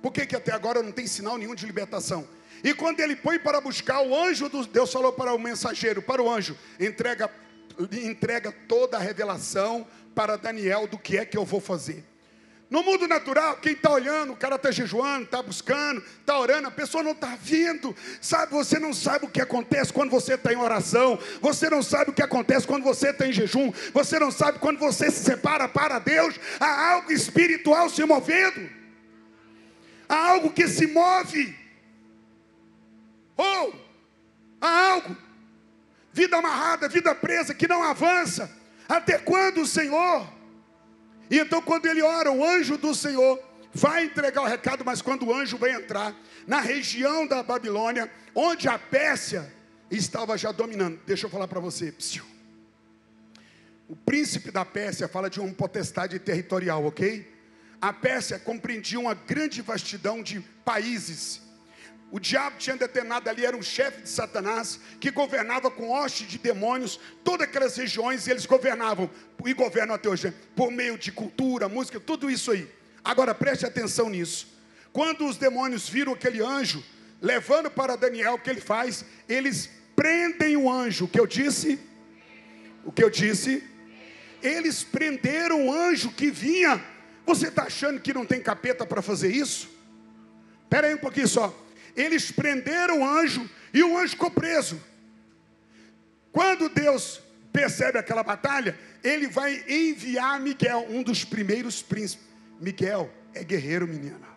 Por 0.00 0.12
que, 0.12 0.24
que 0.24 0.36
até 0.36 0.52
agora 0.52 0.82
não 0.82 0.92
tem 0.92 1.06
sinal 1.06 1.36
nenhum 1.36 1.54
de 1.54 1.66
libertação? 1.66 2.26
E 2.62 2.74
quando 2.74 3.00
ele 3.00 3.16
foi 3.16 3.38
para 3.38 3.60
buscar 3.60 4.02
o 4.02 4.14
anjo, 4.14 4.48
do, 4.48 4.66
Deus 4.66 4.92
falou 4.92 5.12
para 5.12 5.32
o 5.34 5.38
mensageiro, 5.38 6.00
para 6.00 6.22
o 6.22 6.30
anjo: 6.30 6.56
entrega, 6.78 7.30
entrega 8.02 8.52
toda 8.68 8.96
a 8.96 9.00
revelação 9.00 9.86
para 10.14 10.36
Daniel 10.36 10.86
do 10.86 10.98
que 10.98 11.16
é 11.16 11.24
que 11.24 11.36
eu 11.36 11.44
vou 11.44 11.60
fazer. 11.60 12.04
No 12.70 12.84
mundo 12.84 13.08
natural, 13.08 13.56
quem 13.56 13.72
está 13.72 13.90
olhando, 13.90 14.32
o 14.32 14.36
cara 14.36 14.54
está 14.54 14.70
jejuando, 14.70 15.24
está 15.24 15.42
buscando, 15.42 16.00
está 16.20 16.38
orando, 16.38 16.68
a 16.68 16.70
pessoa 16.70 17.02
não 17.02 17.10
está 17.10 17.36
vendo. 17.36 17.96
Sabe, 18.20 18.52
você 18.52 18.78
não 18.78 18.94
sabe 18.94 19.26
o 19.26 19.28
que 19.28 19.40
acontece 19.40 19.92
quando 19.92 20.08
você 20.08 20.34
está 20.34 20.52
em 20.52 20.56
oração. 20.56 21.18
Você 21.40 21.68
não 21.68 21.82
sabe 21.82 22.10
o 22.10 22.12
que 22.12 22.22
acontece 22.22 22.68
quando 22.68 22.84
você 22.84 23.10
está 23.10 23.26
em 23.26 23.32
jejum. 23.32 23.72
Você 23.92 24.20
não 24.20 24.30
sabe 24.30 24.60
quando 24.60 24.78
você 24.78 25.10
se 25.10 25.24
separa 25.24 25.66
para 25.66 25.98
Deus. 25.98 26.38
Há 26.60 26.92
algo 26.92 27.10
espiritual 27.10 27.90
se 27.90 28.04
movendo. 28.04 28.70
Há 30.08 30.28
algo 30.28 30.52
que 30.52 30.68
se 30.68 30.86
move. 30.86 31.58
Ou 33.36 33.74
há 34.60 34.90
algo. 34.92 35.16
Vida 36.12 36.36
amarrada, 36.36 36.88
vida 36.88 37.12
presa, 37.16 37.52
que 37.52 37.66
não 37.66 37.82
avança. 37.82 38.59
Até 38.90 39.18
quando, 39.18 39.64
Senhor? 39.64 40.28
E 41.30 41.38
então, 41.38 41.62
quando 41.62 41.86
ele 41.86 42.02
ora, 42.02 42.32
o 42.32 42.44
anjo 42.44 42.76
do 42.76 42.92
Senhor 42.92 43.40
vai 43.72 44.06
entregar 44.06 44.42
o 44.42 44.46
recado, 44.46 44.84
mas 44.84 45.00
quando 45.00 45.26
o 45.26 45.32
anjo 45.32 45.56
vai 45.56 45.70
entrar 45.70 46.12
na 46.44 46.58
região 46.58 47.24
da 47.24 47.40
Babilônia, 47.40 48.10
onde 48.34 48.66
a 48.66 48.76
Pérsia 48.76 49.54
estava 49.88 50.36
já 50.36 50.50
dominando, 50.50 50.98
deixa 51.06 51.26
eu 51.26 51.30
falar 51.30 51.46
para 51.46 51.60
você, 51.60 51.92
psiu. 51.92 52.24
o 53.88 53.94
príncipe 53.94 54.50
da 54.50 54.64
Pérsia 54.64 55.06
fala 55.06 55.30
de 55.30 55.38
uma 55.38 55.54
potestade 55.54 56.18
territorial, 56.18 56.84
ok? 56.84 57.32
A 57.80 57.92
Pérsia 57.92 58.40
compreendia 58.40 58.98
uma 58.98 59.14
grande 59.14 59.62
vastidão 59.62 60.20
de 60.20 60.40
países, 60.64 61.40
o 62.10 62.18
diabo 62.18 62.56
tinha 62.58 62.76
determinado 62.76 63.30
ali, 63.30 63.46
era 63.46 63.56
um 63.56 63.62
chefe 63.62 64.02
de 64.02 64.08
Satanás, 64.08 64.80
que 64.98 65.12
governava 65.12 65.70
com 65.70 65.90
hoste 65.90 66.24
de 66.24 66.38
demônios, 66.38 66.98
todas 67.22 67.46
aquelas 67.46 67.76
regiões, 67.76 68.26
e 68.26 68.30
eles 68.30 68.46
governavam, 68.46 69.08
e 69.46 69.54
governam 69.54 69.94
até 69.94 70.08
hoje, 70.08 70.34
por 70.56 70.72
meio 70.72 70.98
de 70.98 71.12
cultura, 71.12 71.68
música, 71.68 72.00
tudo 72.00 72.28
isso 72.28 72.50
aí. 72.50 72.68
Agora 73.04 73.32
preste 73.32 73.64
atenção 73.64 74.10
nisso. 74.10 74.48
Quando 74.92 75.24
os 75.24 75.36
demônios 75.36 75.88
viram 75.88 76.12
aquele 76.12 76.42
anjo, 76.42 76.84
levando 77.22 77.70
para 77.70 77.96
Daniel, 77.96 78.34
o 78.34 78.38
que 78.38 78.50
ele 78.50 78.60
faz? 78.60 79.04
Eles 79.28 79.70
prendem 79.94 80.56
o 80.56 80.68
anjo, 80.68 81.04
o 81.04 81.08
que 81.08 81.20
eu 81.20 81.28
disse? 81.28 81.78
O 82.84 82.90
que 82.90 83.04
eu 83.04 83.10
disse? 83.10 83.62
Eles 84.42 84.82
prenderam 84.82 85.68
o 85.68 85.72
anjo 85.72 86.10
que 86.10 86.28
vinha. 86.28 86.84
Você 87.24 87.48
está 87.48 87.64
achando 87.64 88.00
que 88.00 88.12
não 88.12 88.26
tem 88.26 88.42
capeta 88.42 88.84
para 88.84 89.00
fazer 89.00 89.30
isso? 89.30 89.70
Espera 90.64 90.88
aí 90.88 90.94
um 90.94 90.98
pouquinho 90.98 91.28
só 91.28 91.54
eles 91.96 92.30
prenderam 92.30 93.00
o 93.00 93.04
anjo 93.04 93.48
e 93.72 93.82
o 93.82 93.96
anjo 93.98 94.12
ficou 94.12 94.30
preso. 94.30 94.80
Quando 96.32 96.68
Deus 96.68 97.20
percebe 97.52 97.98
aquela 97.98 98.22
batalha, 98.22 98.78
ele 99.02 99.26
vai 99.28 99.64
enviar 99.68 100.40
Miguel, 100.40 100.86
um 100.88 101.02
dos 101.02 101.24
primeiros 101.24 101.82
príncipes. 101.82 102.26
Miguel 102.60 103.10
é 103.34 103.42
guerreiro, 103.42 103.86
menina. 103.86 104.28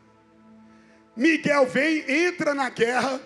Miguel 1.15 1.67
vem, 1.67 2.09
entra 2.09 2.55
na 2.55 2.69
guerra, 2.69 3.21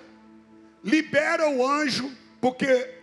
libera 0.83 1.49
o 1.49 1.65
anjo, 1.65 2.11
porque 2.41 2.93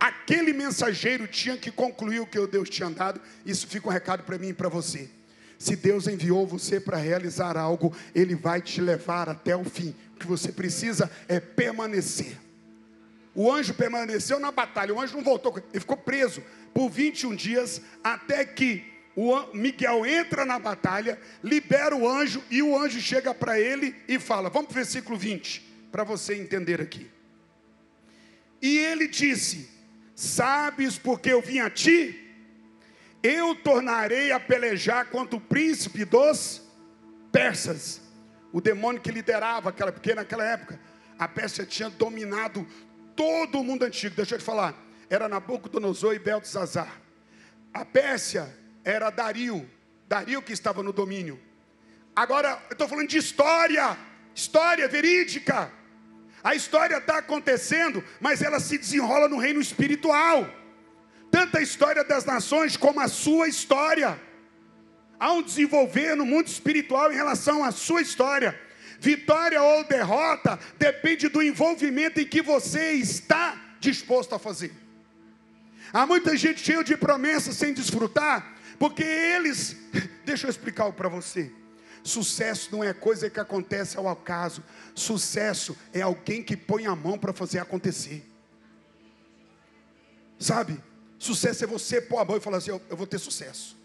aquele 0.00 0.52
mensageiro 0.52 1.26
tinha 1.28 1.56
que 1.56 1.70
concluir 1.70 2.20
o 2.20 2.26
que 2.26 2.44
Deus 2.46 2.68
tinha 2.68 2.90
dado. 2.90 3.20
Isso 3.46 3.66
fica 3.66 3.88
um 3.88 3.92
recado 3.92 4.24
para 4.24 4.38
mim 4.38 4.48
e 4.48 4.54
para 4.54 4.68
você. 4.68 5.08
Se 5.64 5.76
Deus 5.76 6.06
enviou 6.06 6.46
você 6.46 6.78
para 6.78 6.98
realizar 6.98 7.56
algo, 7.56 7.90
Ele 8.14 8.34
vai 8.34 8.60
te 8.60 8.82
levar 8.82 9.30
até 9.30 9.56
o 9.56 9.64
fim. 9.64 9.94
O 10.14 10.18
que 10.18 10.26
você 10.26 10.52
precisa 10.52 11.10
é 11.26 11.40
permanecer. 11.40 12.36
O 13.34 13.50
anjo 13.50 13.72
permaneceu 13.72 14.38
na 14.38 14.52
batalha, 14.52 14.92
o 14.92 15.00
anjo 15.00 15.16
não 15.16 15.24
voltou, 15.24 15.56
ele 15.56 15.80
ficou 15.80 15.96
preso 15.96 16.42
por 16.74 16.90
21 16.90 17.34
dias, 17.34 17.80
até 18.04 18.44
que 18.44 18.84
o 19.16 19.54
Miguel 19.54 20.04
entra 20.04 20.44
na 20.44 20.58
batalha, 20.58 21.18
libera 21.42 21.96
o 21.96 22.06
anjo, 22.06 22.44
e 22.50 22.62
o 22.62 22.78
anjo 22.78 23.00
chega 23.00 23.32
para 23.32 23.58
ele 23.58 23.96
e 24.06 24.18
fala: 24.18 24.50
Vamos 24.50 24.66
para 24.66 24.74
o 24.74 24.84
versículo 24.84 25.16
20, 25.16 25.62
para 25.90 26.04
você 26.04 26.34
entender 26.34 26.78
aqui. 26.82 27.10
E 28.60 28.76
ele 28.76 29.08
disse: 29.08 29.70
Sabes 30.14 30.98
porque 30.98 31.32
eu 31.32 31.40
vim 31.40 31.60
a 31.60 31.70
ti? 31.70 32.23
Eu 33.24 33.54
tornarei 33.54 34.32
a 34.32 34.38
pelejar 34.38 35.06
contra 35.06 35.34
o 35.34 35.40
príncipe 35.40 36.04
dos 36.04 36.60
persas. 37.32 38.02
O 38.52 38.60
demônio 38.60 39.00
que 39.00 39.10
liderava 39.10 39.70
aquela, 39.70 39.90
porque 39.90 40.14
naquela 40.14 40.44
época 40.44 40.78
a 41.18 41.26
Pérsia 41.26 41.64
tinha 41.64 41.88
dominado 41.88 42.66
todo 43.16 43.58
o 43.58 43.64
mundo 43.64 43.84
antigo. 43.84 44.14
Deixa 44.14 44.34
eu 44.34 44.38
te 44.38 44.44
falar, 44.44 44.74
era 45.08 45.26
Nabucodonosor 45.26 46.14
e 46.14 46.18
Beltesazar. 46.18 47.00
A 47.72 47.82
Pérsia 47.82 48.54
era 48.84 49.08
Dario, 49.08 49.68
Dario 50.06 50.42
que 50.42 50.52
estava 50.52 50.82
no 50.82 50.92
domínio. 50.92 51.40
Agora, 52.14 52.62
eu 52.68 52.74
estou 52.74 52.86
falando 52.86 53.08
de 53.08 53.16
história, 53.16 53.96
história 54.34 54.86
verídica. 54.86 55.72
A 56.44 56.54
história 56.54 56.98
está 56.98 57.18
acontecendo, 57.18 58.04
mas 58.20 58.42
ela 58.42 58.60
se 58.60 58.76
desenrola 58.76 59.28
no 59.28 59.38
reino 59.38 59.62
espiritual. 59.62 60.46
Tanto 61.34 61.58
a 61.58 61.60
história 61.60 62.04
das 62.04 62.24
nações 62.24 62.76
como 62.76 63.00
a 63.00 63.08
sua 63.08 63.48
história. 63.48 64.20
Há 65.18 65.32
um 65.32 65.42
desenvolver 65.42 66.14
no 66.14 66.24
mundo 66.24 66.46
espiritual 66.46 67.10
em 67.10 67.16
relação 67.16 67.64
à 67.64 67.72
sua 67.72 68.00
história. 68.00 68.56
Vitória 69.00 69.60
ou 69.60 69.82
derrota 69.82 70.56
depende 70.78 71.28
do 71.28 71.42
envolvimento 71.42 72.20
em 72.20 72.24
que 72.24 72.40
você 72.40 72.92
está 72.92 73.60
disposto 73.80 74.32
a 74.32 74.38
fazer. 74.38 74.72
Há 75.92 76.06
muita 76.06 76.36
gente 76.36 76.60
cheia 76.60 76.84
de 76.84 76.96
promessas 76.96 77.56
sem 77.56 77.74
desfrutar, 77.74 78.54
porque 78.78 79.02
eles, 79.02 79.76
deixa 80.24 80.46
eu 80.46 80.50
explicar 80.50 80.92
para 80.92 81.08
você. 81.08 81.50
Sucesso 82.04 82.68
não 82.70 82.84
é 82.84 82.92
coisa 82.92 83.28
que 83.28 83.40
acontece 83.40 83.96
ao 83.96 84.08
acaso. 84.08 84.62
Sucesso 84.94 85.76
é 85.92 86.00
alguém 86.00 86.44
que 86.44 86.56
põe 86.56 86.86
a 86.86 86.94
mão 86.94 87.18
para 87.18 87.32
fazer 87.32 87.58
acontecer. 87.58 88.24
Sabe? 90.38 90.80
Sucesso 91.24 91.64
é 91.64 91.66
você 91.66 92.00
pôr 92.00 92.18
a 92.18 92.24
mão 92.24 92.36
e 92.36 92.40
falar 92.40 92.58
assim: 92.58 92.70
eu, 92.70 92.82
eu 92.90 92.96
vou 92.96 93.06
ter 93.06 93.18
sucesso. 93.18 93.76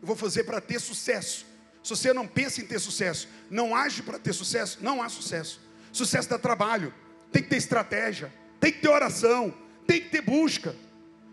Eu 0.00 0.06
vou 0.06 0.16
fazer 0.16 0.44
para 0.44 0.60
ter 0.60 0.80
sucesso. 0.80 1.46
Se 1.82 1.90
você 1.90 2.12
não 2.12 2.26
pensa 2.26 2.60
em 2.60 2.66
ter 2.66 2.78
sucesso, 2.78 3.28
não 3.50 3.74
age 3.74 4.02
para 4.02 4.18
ter 4.18 4.32
sucesso, 4.32 4.78
não 4.80 5.02
há 5.02 5.08
sucesso. 5.08 5.60
Sucesso 5.92 6.28
dá 6.28 6.38
trabalho, 6.38 6.92
tem 7.32 7.42
que 7.42 7.48
ter 7.48 7.56
estratégia, 7.56 8.32
tem 8.58 8.72
que 8.72 8.80
ter 8.80 8.88
oração, 8.88 9.54
tem 9.86 10.00
que 10.00 10.08
ter 10.08 10.20
busca. 10.20 10.74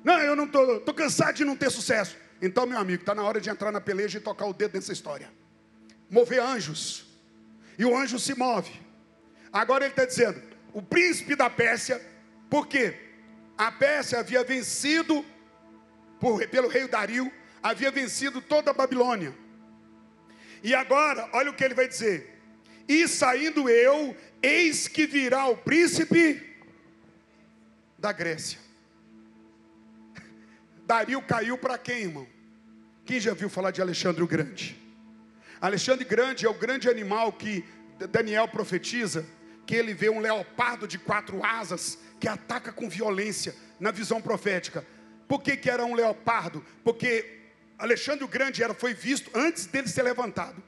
Não, 0.04 0.20
eu 0.20 0.36
não 0.36 0.46
estou, 0.46 0.78
estou 0.78 0.93
cansado 0.93 1.36
de 1.36 1.46
não 1.46 1.56
ter 1.56 1.70
sucesso. 1.70 2.15
Então, 2.41 2.65
meu 2.65 2.78
amigo, 2.78 3.02
está 3.02 3.13
na 3.13 3.24
hora 3.24 3.41
de 3.41 3.50
entrar 3.50 3.72
na 3.72 3.82
peleja 3.82 4.17
e 4.17 4.22
tocar 4.22 4.46
o 4.46 4.54
dedo 4.54 4.76
nessa 4.76 4.93
história 4.93 5.30
mover 6.10 6.41
anjos. 6.41 7.06
E 7.78 7.86
o 7.86 7.96
anjo 7.96 8.20
se 8.20 8.34
move. 8.36 8.72
Agora 9.52 9.86
ele 9.86 9.91
está 9.91 10.06
dizendo: 10.06 10.41
o 10.74 10.82
príncipe 10.82 11.36
da 11.36 11.50
Pérsia, 11.50 12.02
por 12.50 12.67
quê? 12.67 12.96
A 13.58 13.72
Pérsia 13.72 14.20
havia 14.20 14.43
vencido, 14.43 15.26
por, 16.20 16.46
pelo 16.48 16.68
rei 16.68 16.88
Dario, 16.88 17.32
havia 17.62 17.92
vencido 17.92 18.42
toda 18.42 18.72
a 18.72 18.74
Babilônia. 18.74 19.34
E 20.64 20.74
agora, 20.74 21.30
olha 21.34 21.52
o 21.52 21.54
que 21.54 21.64
ele 21.64 21.74
vai 21.74 21.88
dizer: 21.88 22.40
E 22.88 23.08
saindo 23.08 23.70
eu, 23.70 24.16
eis 24.42 24.88
que 24.88 25.06
virá 25.06 25.48
o 25.48 25.58
príncipe 25.58 26.42
da 27.98 28.12
Grécia. 28.12 28.60
Dario 30.86 31.22
caiu 31.22 31.58
para 31.58 31.78
quem, 31.78 32.04
irmão? 32.04 32.28
Quem 33.06 33.20
já 33.20 33.34
viu 33.34 33.50
falar 33.50 33.72
de 33.72 33.82
Alexandre 33.82 34.22
o 34.22 34.28
Grande? 34.28 34.78
Alexandre 35.60 36.06
Grande 36.06 36.46
é 36.46 36.50
o 36.50 36.54
grande 36.54 36.90
animal 36.90 37.32
que 37.32 37.66
Daniel 38.12 38.48
profetiza, 38.48 39.26
que 39.66 39.76
ele 39.76 39.94
vê 39.94 40.10
um 40.10 40.20
leopardo 40.20 40.88
de 40.88 41.00
quatro 41.00 41.44
asas 41.44 41.98
que 42.20 42.28
ataca 42.28 42.72
com 42.72 42.90
violência 42.90 43.56
na 43.80 43.92
visão 43.92 44.22
profética. 44.22 44.86
Por 45.28 45.42
que, 45.42 45.58
que 45.58 45.70
era 45.70 45.86
um 45.86 45.94
leopardo? 45.94 46.63
Porque 46.84 47.38
Alexandre 47.78 48.24
o 48.24 48.28
Grande 48.28 48.63
era, 48.63 48.74
foi 48.74 48.94
visto 48.94 49.30
antes 49.36 49.66
dele 49.66 49.88
ser 49.88 50.04
levantado. 50.04 50.63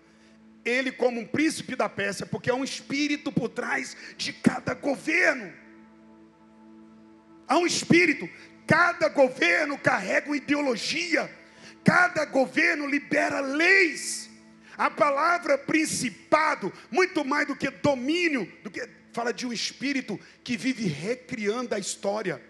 Ele 0.63 0.91
como 0.91 1.21
um 1.21 1.25
príncipe 1.25 1.75
da 1.75 1.87
Pérsia, 1.87 2.25
porque 2.25 2.49
há 2.49 2.55
um 2.55 2.63
espírito 2.63 3.31
por 3.31 3.49
trás 3.49 3.95
de 4.17 4.33
cada 4.33 4.73
governo. 4.73 5.51
Há 7.47 7.57
um 7.57 7.65
espírito. 7.65 8.29
Cada 8.67 9.09
governo 9.09 9.77
carrega 9.77 10.27
uma 10.27 10.37
ideologia. 10.37 11.29
Cada 11.83 12.25
governo 12.25 12.85
libera 12.85 13.39
leis. 13.39 14.29
A 14.77 14.89
palavra 14.89 15.57
principado, 15.57 16.71
muito 16.91 17.25
mais 17.25 17.47
do 17.47 17.55
que 17.55 17.69
domínio, 17.69 18.51
do 18.63 18.69
que 18.69 18.87
fala 19.11 19.33
de 19.33 19.47
um 19.47 19.51
espírito 19.51 20.19
que 20.43 20.55
vive 20.55 20.85
recriando 20.85 21.73
a 21.73 21.79
história. 21.79 22.48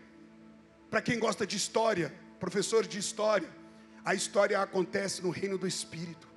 Para 0.90 1.02
quem 1.02 1.20
gosta 1.20 1.46
de 1.46 1.56
história, 1.56 2.14
professor 2.40 2.86
de 2.86 2.98
história, 2.98 3.50
a 4.04 4.16
história 4.16 4.60
acontece 4.60 5.22
no 5.22 5.30
reino 5.30 5.58
do 5.58 5.68
espírito. 5.68 6.28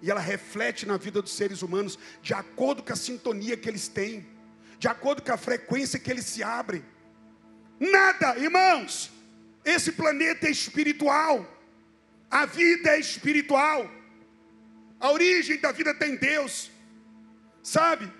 E 0.00 0.10
ela 0.10 0.20
reflete 0.20 0.86
na 0.86 0.96
vida 0.96 1.20
dos 1.20 1.32
seres 1.32 1.62
humanos 1.62 1.98
de 2.22 2.34
acordo 2.34 2.82
com 2.82 2.92
a 2.92 2.96
sintonia 2.96 3.56
que 3.56 3.68
eles 3.68 3.88
têm, 3.88 4.26
de 4.78 4.86
acordo 4.86 5.22
com 5.22 5.32
a 5.32 5.36
frequência 5.36 5.98
que 5.98 6.10
eles 6.10 6.26
se 6.26 6.42
abrem. 6.42 6.84
Nada, 7.80 8.38
irmãos, 8.38 9.10
esse 9.64 9.92
planeta 9.92 10.46
é 10.46 10.50
espiritual. 10.50 11.44
A 12.30 12.46
vida 12.46 12.90
é 12.90 13.00
espiritual. 13.00 13.90
A 15.00 15.10
origem 15.10 15.58
da 15.58 15.72
vida 15.72 15.94
tem 15.94 16.16
Deus, 16.16 16.70
sabe? 17.62 18.10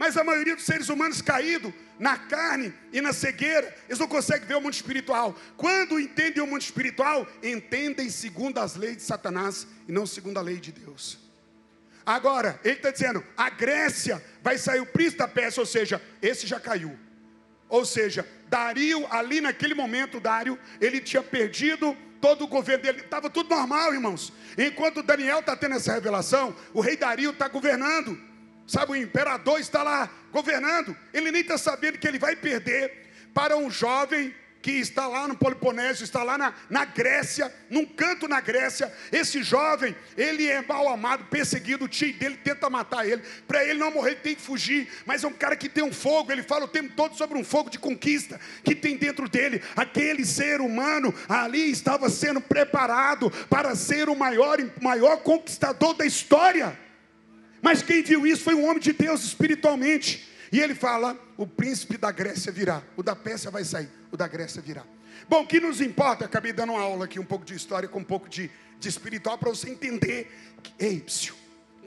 Mas 0.00 0.16
a 0.16 0.24
maioria 0.24 0.56
dos 0.56 0.64
seres 0.64 0.88
humanos 0.88 1.20
caídos 1.20 1.74
na 1.98 2.16
carne 2.16 2.72
e 2.90 3.02
na 3.02 3.12
cegueira, 3.12 3.76
eles 3.86 3.98
não 3.98 4.08
conseguem 4.08 4.48
ver 4.48 4.56
o 4.56 4.60
mundo 4.62 4.72
espiritual. 4.72 5.36
Quando 5.58 6.00
entendem 6.00 6.42
o 6.42 6.46
mundo 6.46 6.62
espiritual, 6.62 7.28
entendem 7.42 8.08
segundo 8.08 8.56
as 8.60 8.76
leis 8.76 8.96
de 8.96 9.02
Satanás 9.02 9.66
e 9.86 9.92
não 9.92 10.06
segundo 10.06 10.38
a 10.38 10.40
lei 10.40 10.56
de 10.56 10.72
Deus. 10.72 11.18
Agora, 12.06 12.58
ele 12.64 12.76
está 12.76 12.90
dizendo: 12.90 13.22
a 13.36 13.50
Grécia 13.50 14.24
vai 14.42 14.56
sair 14.56 14.80
o 14.80 14.86
príncipe 14.86 15.18
da 15.18 15.28
Pérsia, 15.28 15.60
ou 15.60 15.66
seja, 15.66 16.00
esse 16.22 16.46
já 16.46 16.58
caiu. 16.58 16.98
Ou 17.68 17.84
seja, 17.84 18.26
Dario, 18.48 19.06
ali 19.10 19.42
naquele 19.42 19.74
momento, 19.74 20.18
Dário, 20.18 20.58
ele 20.80 21.02
tinha 21.02 21.22
perdido 21.22 21.94
todo 22.22 22.44
o 22.44 22.48
governo 22.48 22.84
dele, 22.84 23.00
estava 23.00 23.28
tudo 23.28 23.54
normal, 23.54 23.92
irmãos. 23.92 24.32
Enquanto 24.56 25.02
Daniel 25.02 25.40
está 25.40 25.54
tendo 25.54 25.74
essa 25.74 25.92
revelação, 25.92 26.56
o 26.72 26.80
rei 26.80 26.96
Dario 26.96 27.32
está 27.32 27.48
governando. 27.48 28.29
Sabe, 28.70 28.92
o 28.92 28.96
imperador 28.96 29.58
está 29.58 29.82
lá 29.82 30.08
governando. 30.30 30.96
Ele 31.12 31.32
nem 31.32 31.42
está 31.42 31.58
sabendo 31.58 31.98
que 31.98 32.06
ele 32.06 32.20
vai 32.20 32.36
perder 32.36 33.10
para 33.34 33.56
um 33.56 33.68
jovem 33.68 34.32
que 34.62 34.70
está 34.70 35.08
lá 35.08 35.26
no 35.26 35.36
Peloponésio, 35.36 36.04
está 36.04 36.22
lá 36.22 36.38
na, 36.38 36.54
na 36.68 36.84
Grécia, 36.84 37.52
num 37.68 37.84
canto 37.84 38.28
na 38.28 38.40
Grécia. 38.40 38.92
Esse 39.10 39.42
jovem, 39.42 39.96
ele 40.16 40.46
é 40.46 40.62
mal 40.62 40.88
amado, 40.88 41.24
perseguido, 41.24 41.86
o 41.86 41.88
tio 41.88 42.14
dele 42.14 42.38
tenta 42.44 42.70
matar 42.70 43.04
ele. 43.04 43.22
Para 43.44 43.64
ele 43.64 43.80
não 43.80 43.90
morrer, 43.90 44.12
ele 44.12 44.20
tem 44.20 44.34
que 44.36 44.40
fugir. 44.40 44.86
Mas 45.04 45.24
é 45.24 45.26
um 45.26 45.32
cara 45.32 45.56
que 45.56 45.68
tem 45.68 45.82
um 45.82 45.92
fogo, 45.92 46.30
ele 46.30 46.44
fala 46.44 46.66
o 46.66 46.68
tempo 46.68 46.94
todo 46.94 47.16
sobre 47.16 47.36
um 47.36 47.42
fogo 47.42 47.70
de 47.70 47.78
conquista 47.80 48.38
que 48.62 48.76
tem 48.76 48.96
dentro 48.96 49.28
dele. 49.28 49.60
Aquele 49.74 50.24
ser 50.24 50.60
humano 50.60 51.12
ali 51.28 51.72
estava 51.72 52.08
sendo 52.08 52.40
preparado 52.40 53.32
para 53.50 53.74
ser 53.74 54.08
o 54.08 54.14
maior, 54.14 54.58
maior 54.80 55.16
conquistador 55.24 55.94
da 55.94 56.06
história. 56.06 56.78
Mas 57.62 57.82
quem 57.82 58.02
viu 58.02 58.26
isso 58.26 58.42
foi 58.42 58.54
um 58.54 58.64
homem 58.64 58.80
de 58.80 58.92
Deus 58.92 59.24
espiritualmente. 59.24 60.28
E 60.52 60.58
ele 60.58 60.74
fala: 60.74 61.18
o 61.36 61.46
príncipe 61.46 61.96
da 61.96 62.10
Grécia 62.10 62.50
virá, 62.50 62.82
o 62.96 63.02
da 63.02 63.14
Pérsia 63.14 63.50
vai 63.50 63.64
sair, 63.64 63.88
o 64.10 64.16
da 64.16 64.26
Grécia 64.26 64.60
virá. 64.60 64.84
Bom, 65.28 65.42
o 65.42 65.46
que 65.46 65.60
nos 65.60 65.80
importa, 65.80 66.24
acabei 66.24 66.52
dando 66.52 66.72
uma 66.72 66.80
aula 66.80 67.04
aqui, 67.04 67.20
um 67.20 67.24
pouco 67.24 67.44
de 67.44 67.54
história 67.54 67.88
com 67.88 68.00
um 68.00 68.04
pouco 68.04 68.28
de, 68.28 68.50
de 68.78 68.88
espiritual, 68.88 69.38
para 69.38 69.50
você 69.50 69.70
entender 69.70 70.30
que, 70.62 70.72
ei, 70.78 71.00
psiu, 71.00 71.34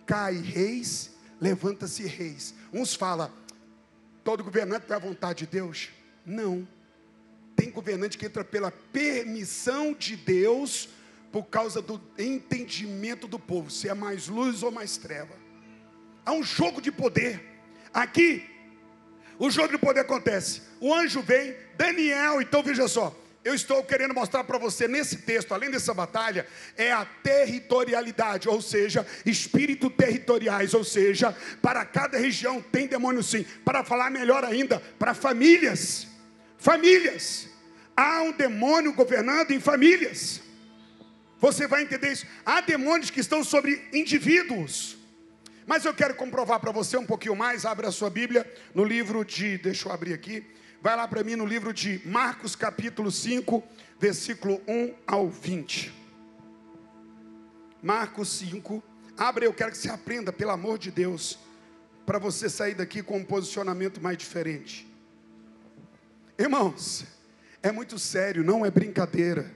cai 0.06 0.36
reis, 0.36 1.12
levanta-se 1.42 2.04
reis. 2.04 2.54
Uns 2.72 2.94
falam, 2.94 3.32
todo 4.24 4.44
governante 4.44 4.86
é 4.90 4.96
a 4.96 5.00
vontade 5.00 5.40
de 5.40 5.48
Deus. 5.48 5.90
Não. 6.26 6.68
Tem 7.56 7.70
governante 7.70 8.18
que 8.18 8.26
entra 8.26 8.44
pela 8.44 8.72
permissão 8.72 9.94
de 9.94 10.16
Deus, 10.16 10.90
por 11.32 11.44
causa 11.46 11.82
do 11.82 12.00
entendimento 12.18 13.28
do 13.28 13.40
povo, 13.40 13.70
se 13.70 13.90
é 13.90 13.94
mais 13.94 14.28
luz 14.28 14.64
ou 14.64 14.72
mais 14.72 14.98
treva. 14.98 15.43
Há 16.26 16.32
um 16.32 16.44
jogo 16.44 16.82
de 16.82 16.92
poder. 16.92 17.44
Aqui 17.94 18.50
o 19.40 19.50
jogo 19.50 19.70
de 19.70 19.78
poder 19.78 20.02
acontece. 20.02 20.62
O 20.80 20.94
anjo 20.94 21.22
vem, 21.22 21.56
Daniel, 21.76 22.42
então 22.42 22.62
veja 22.62 22.88
só. 22.88 23.18
Eu 23.44 23.54
estou 23.54 23.84
querendo 23.84 24.14
mostrar 24.14 24.44
para 24.46 24.58
você 24.58 24.88
nesse 24.88 25.18
texto, 25.18 25.54
além 25.54 25.70
dessa 25.70 25.94
batalha, 25.94 26.48
é 26.78 26.94
a 26.94 27.04
territorialidade, 27.04 28.48
ou 28.48 28.62
seja, 28.62 29.06
espírito 29.26 29.90
territoriais, 29.90 30.74
ou 30.74 30.84
seja, 30.84 31.36
para 31.62 31.84
cada 31.84 32.18
região 32.18 32.62
tem 32.62 32.88
demônio 32.88 33.22
sim. 33.22 33.46
Para 33.66 33.84
falar 33.84 34.10
melhor 34.10 34.46
ainda, 34.46 34.80
para 34.98 35.14
famílias. 35.14 36.08
Famílias. 36.58 37.50
Há 37.98 38.22
um 38.22 38.32
demônio 38.32 38.94
governando 38.94 39.52
em 39.52 39.60
famílias. 39.60 40.42
Você 41.42 41.68
vai 41.68 41.84
entender 41.84 42.14
isso. 42.14 42.26
Há 42.46 42.62
demônios 42.62 43.10
que 43.10 43.20
estão 43.20 43.44
sobre 43.44 43.90
indivíduos. 43.92 45.03
Mas 45.66 45.86
eu 45.86 45.94
quero 45.94 46.16
comprovar 46.16 46.60
para 46.60 46.72
você 46.72 46.98
um 46.98 47.06
pouquinho 47.06 47.36
mais. 47.36 47.66
Abra 47.66 47.88
a 47.88 47.92
sua 47.92 48.10
Bíblia 48.10 48.52
no 48.74 48.84
livro 48.84 49.24
de. 49.24 49.58
Deixa 49.58 49.88
eu 49.88 49.94
abrir 49.94 50.14
aqui. 50.14 50.46
Vai 50.82 50.96
lá 50.96 51.08
para 51.08 51.24
mim 51.24 51.36
no 51.36 51.46
livro 51.46 51.74
de 51.74 52.02
Marcos, 52.06 52.56
capítulo 52.56 53.10
5, 53.10 53.64
versículo 54.00 54.62
1 54.68 54.94
ao 55.08 55.30
20. 55.30 55.94
Marcos 57.82 58.30
5. 58.40 58.84
Abre, 59.18 59.46
eu 59.46 59.54
quero 59.54 59.72
que 59.72 59.78
você 59.78 59.90
aprenda, 59.90 60.34
pelo 60.34 60.52
amor 60.52 60.78
de 60.78 60.92
Deus, 60.92 61.40
para 62.06 62.20
você 62.20 62.50
sair 62.50 62.74
daqui 62.74 63.02
com 63.02 63.18
um 63.18 63.24
posicionamento 63.24 64.02
mais 64.02 64.18
diferente. 64.18 64.86
Irmãos, 66.38 67.06
é 67.62 67.72
muito 67.72 67.98
sério, 67.98 68.44
não 68.44 68.66
é 68.66 68.72
brincadeira. 68.72 69.50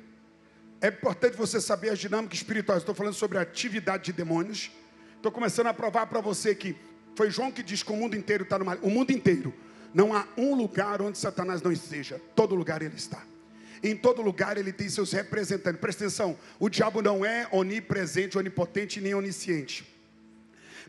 é 0.80 0.88
importante 0.88 1.36
você 1.36 1.60
saber 1.60 1.90
as 1.90 2.00
dinâmicas 2.00 2.38
espirituais. 2.38 2.84
Estou 2.84 2.96
falando 2.96 3.16
sobre 3.16 3.38
a 3.38 3.42
atividade 3.42 4.06
de 4.06 4.14
demônios. 4.14 4.72
Estou 5.18 5.32
começando 5.32 5.68
a 5.68 5.74
provar 5.74 6.08
para 6.08 6.22
você 6.22 6.56
que 6.56 6.76
foi 7.16 7.30
João 7.30 7.52
que 7.52 7.62
diz 7.62 7.84
que 7.84 7.92
o 7.92 7.96
mundo 7.96 8.16
inteiro 8.16 8.44
está 8.44 8.58
no 8.58 8.66
mal. 8.66 8.78
O 8.82 8.90
mundo 8.90 9.12
inteiro. 9.12 9.54
Não 9.94 10.14
há 10.14 10.28
um 10.38 10.56
lugar 10.56 11.02
onde 11.02 11.18
Satanás 11.18 11.62
não 11.62 11.72
esteja. 11.72 12.22
Todo 12.36 12.56
lugar 12.56 12.82
ele 12.82 12.96
está. 12.96 13.24
Em 13.84 13.96
todo 13.96 14.22
lugar 14.22 14.58
ele 14.58 14.72
tem 14.72 14.88
seus 14.90 15.12
representantes. 15.12 15.82
Presta 15.82 16.06
atenção: 16.06 16.38
o 16.60 16.70
diabo 16.70 17.02
não 17.02 17.26
é 17.26 17.48
onipresente, 17.52 18.38
onipotente 18.38 19.02
nem 19.02 19.14
onisciente 19.14 19.97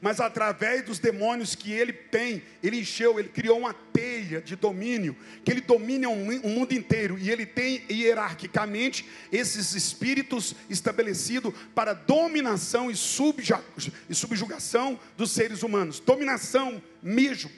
mas 0.01 0.21
através 0.21 0.85
dos 0.85 0.99
demônios 0.99 1.55
que 1.55 1.73
ele 1.73 1.93
tem, 1.93 2.43
ele 2.63 2.81
encheu, 2.81 3.19
ele 3.19 3.29
criou 3.29 3.59
uma 3.59 3.75
teia 3.75 4.41
de 4.41 4.55
domínio, 4.57 5.17
que 5.45 5.51
ele 5.51 5.61
domina 5.61 6.09
o 6.09 6.17
mundo 6.49 6.73
inteiro, 6.73 7.19
e 7.19 7.31
ele 7.31 7.45
tem 7.45 7.83
hierarquicamente 7.91 9.09
esses 9.33 9.75
espíritos 9.75 10.55
estabelecidos 10.71 11.53
para 11.75 11.93
dominação 11.93 12.91
e, 12.91 12.95
e 12.95 14.15
subjugação 14.15 14.99
dos 15.17 15.31
seres 15.33 15.63
humanos, 15.63 16.01
dominação 16.01 16.83
mesmo. 17.03 17.51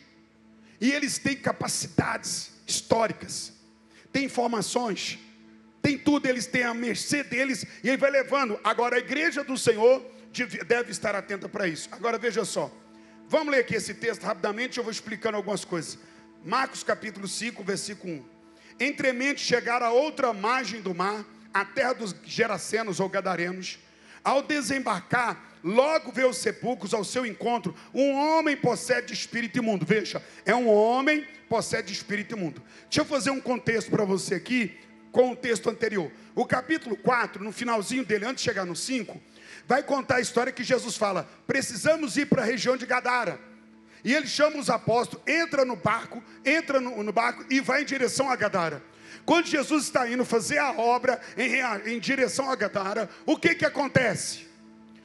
E 0.80 0.90
eles 0.90 1.18
têm 1.18 1.36
capacidades 1.36 2.52
históricas, 2.66 3.52
têm 4.12 4.24
informações, 4.24 5.18
tem 5.82 5.98
tudo, 5.98 6.26
eles 6.26 6.46
têm 6.46 6.62
a 6.62 6.74
mercê 6.74 7.22
deles, 7.22 7.64
e 7.82 7.88
ele 7.88 7.96
vai 7.96 8.10
levando. 8.10 8.58
Agora, 8.62 8.96
a 8.96 8.98
igreja 8.98 9.42
do 9.42 9.56
Senhor 9.56 10.02
deve 10.66 10.90
estar 10.90 11.14
atenta 11.14 11.48
para 11.48 11.66
isso. 11.66 11.88
Agora 11.92 12.18
veja 12.18 12.44
só. 12.44 12.72
Vamos 13.28 13.52
ler 13.52 13.60
aqui 13.60 13.74
esse 13.74 13.94
texto 13.94 14.22
rapidamente, 14.24 14.78
eu 14.78 14.84
vou 14.84 14.90
explicando 14.90 15.36
algumas 15.36 15.64
coisas. 15.64 15.98
Marcos 16.44 16.82
capítulo 16.82 17.28
5, 17.28 17.62
versículo 17.62 18.14
1. 18.14 18.24
Entremente 18.80 19.40
chegaram 19.40 19.86
a 19.86 19.92
outra 19.92 20.32
margem 20.32 20.80
do 20.80 20.94
mar, 20.94 21.24
a 21.52 21.64
terra 21.64 21.92
dos 21.92 22.14
Gerasenos 22.24 22.98
ou 22.98 23.08
Gadarenos. 23.08 23.78
Ao 24.24 24.42
desembarcar, 24.42 25.58
logo 25.62 26.10
vê 26.10 26.24
os 26.24 26.38
sepulcros 26.38 26.94
ao 26.94 27.04
seu 27.04 27.24
encontro. 27.26 27.74
Um 27.94 28.12
homem 28.14 28.56
possede 28.56 29.12
espírito 29.12 29.58
imundo. 29.58 29.84
Veja, 29.84 30.22
é 30.44 30.54
um 30.54 30.68
homem 30.68 31.26
possede 31.48 31.92
espírito 31.92 32.36
imundo. 32.36 32.62
Deixa 32.84 33.00
eu 33.00 33.04
fazer 33.04 33.30
um 33.30 33.40
contexto 33.40 33.90
para 33.90 34.04
você 34.04 34.34
aqui, 34.34 34.78
com 35.12 35.32
o 35.32 35.36
texto 35.36 35.68
anterior. 35.68 36.10
O 36.34 36.46
capítulo 36.46 36.96
4, 36.96 37.42
no 37.42 37.52
finalzinho 37.52 38.04
dele, 38.04 38.24
antes 38.24 38.42
de 38.42 38.48
chegar 38.50 38.64
no 38.64 38.76
5, 38.76 39.20
vai 39.70 39.84
contar 39.84 40.16
a 40.16 40.20
história 40.20 40.52
que 40.52 40.64
Jesus 40.64 40.96
fala: 40.96 41.28
precisamos 41.46 42.16
ir 42.16 42.26
para 42.26 42.42
a 42.42 42.44
região 42.44 42.76
de 42.76 42.84
Gadara. 42.84 43.38
E 44.02 44.12
ele 44.12 44.26
chama 44.26 44.56
os 44.56 44.68
apóstolos, 44.68 45.22
entra 45.28 45.64
no 45.64 45.76
barco, 45.76 46.20
entra 46.44 46.80
no, 46.80 47.00
no 47.04 47.12
barco 47.12 47.44
e 47.48 47.60
vai 47.60 47.82
em 47.82 47.84
direção 47.84 48.28
a 48.28 48.34
Gadara. 48.34 48.82
Quando 49.24 49.46
Jesus 49.46 49.84
está 49.84 50.10
indo 50.10 50.24
fazer 50.24 50.58
a 50.58 50.72
obra 50.72 51.20
em, 51.36 51.92
em 51.92 52.00
direção 52.00 52.50
a 52.50 52.56
Gadara, 52.56 53.08
o 53.24 53.36
que 53.36 53.54
que 53.54 53.64
acontece? 53.64 54.49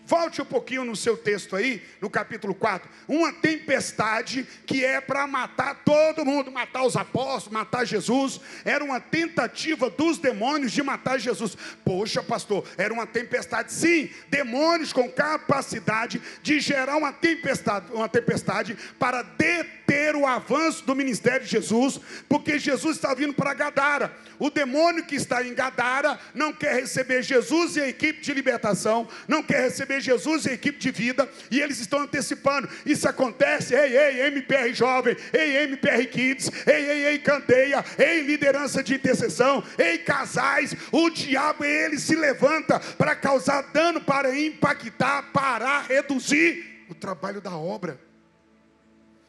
Volte 0.06 0.40
um 0.40 0.46
pouquinho 0.46 0.86
no 0.86 0.96
seu 0.96 1.18
texto 1.18 1.56
aí, 1.56 1.82
no 2.00 2.10
capítulo 2.10 2.54
4. 2.54 2.88
Uma 3.08 3.34
tempestade 3.34 4.46
que 4.66 4.86
é 4.86 5.02
para 5.02 5.26
matar 5.26 5.82
todo 5.84 6.24
mundo, 6.24 6.52
matar 6.52 6.86
os 6.86 6.96
apóstolos, 6.96 7.54
matar 7.54 7.86
Jesus. 7.86 8.40
Era 8.64 8.84
uma 8.84 9.00
tentativa 9.00 9.90
dos 9.90 10.20
demônios 10.20 10.72
de 10.72 10.84
matar 10.84 11.20
Jesus. 11.20 11.58
Poxa, 11.84 12.22
pastor, 12.22 12.64
era 12.78 12.94
uma 12.94 13.08
tempestade. 13.08 13.74
Sim, 13.74 14.10
demônios 14.30 14.94
com 14.94 15.10
capacidade 15.10 16.22
de 16.44 16.60
gerar 16.60 16.98
uma 16.98 17.12
tempestade, 17.12 17.92
uma 17.92 18.08
tempestade 18.08 18.78
para 19.00 19.24
deter 19.24 19.85
o 20.16 20.26
avanço 20.26 20.84
do 20.86 20.96
ministério 20.96 21.46
de 21.46 21.52
Jesus, 21.52 22.00
porque 22.28 22.58
Jesus 22.58 22.96
está 22.96 23.14
vindo 23.14 23.34
para 23.34 23.54
Gadara. 23.54 24.12
O 24.40 24.50
demônio 24.50 25.06
que 25.06 25.16
está 25.16 25.46
em 25.46 25.54
Gadara 25.54 26.20
não 26.34 26.52
quer 26.52 26.76
receber 26.82 27.22
Jesus 27.22 27.76
e 27.76 27.82
a 27.82 27.88
equipe 27.88 28.22
de 28.22 28.34
libertação, 28.34 29.08
não 29.28 29.44
quer 29.44 29.62
receber 29.62 30.02
Jesus 30.02 30.46
em 30.46 30.52
equipe 30.52 30.78
de 30.80 30.92
vida 30.92 31.30
e 31.52 31.62
eles 31.62 31.80
estão 31.80 32.02
antecipando. 32.02 32.68
Isso 32.86 33.08
acontece, 33.08 33.76
ei, 33.76 33.98
ei, 33.98 34.28
MPR 34.28 34.74
Jovem, 34.74 35.16
ei, 35.32 35.64
MPR 35.64 36.06
Kids, 36.08 36.52
ei, 36.66 36.90
ei, 36.90 37.06
ei, 37.06 37.20
Candeia, 37.20 37.84
ei, 37.98 38.22
liderança 38.22 38.84
de 38.84 38.96
intercessão, 38.96 39.64
ei, 39.78 40.00
casais. 40.00 40.76
O 40.92 41.10
diabo, 41.10 41.64
ele 41.64 42.00
se 42.00 42.16
levanta 42.16 42.80
para 42.80 43.16
causar 43.16 43.62
dano, 43.74 44.02
para 44.02 44.38
impactar, 44.38 45.32
parar, 45.32 45.86
reduzir 45.88 46.86
o 46.90 46.96
trabalho 46.96 47.40
da 47.40 47.56
obra. 47.56 48.05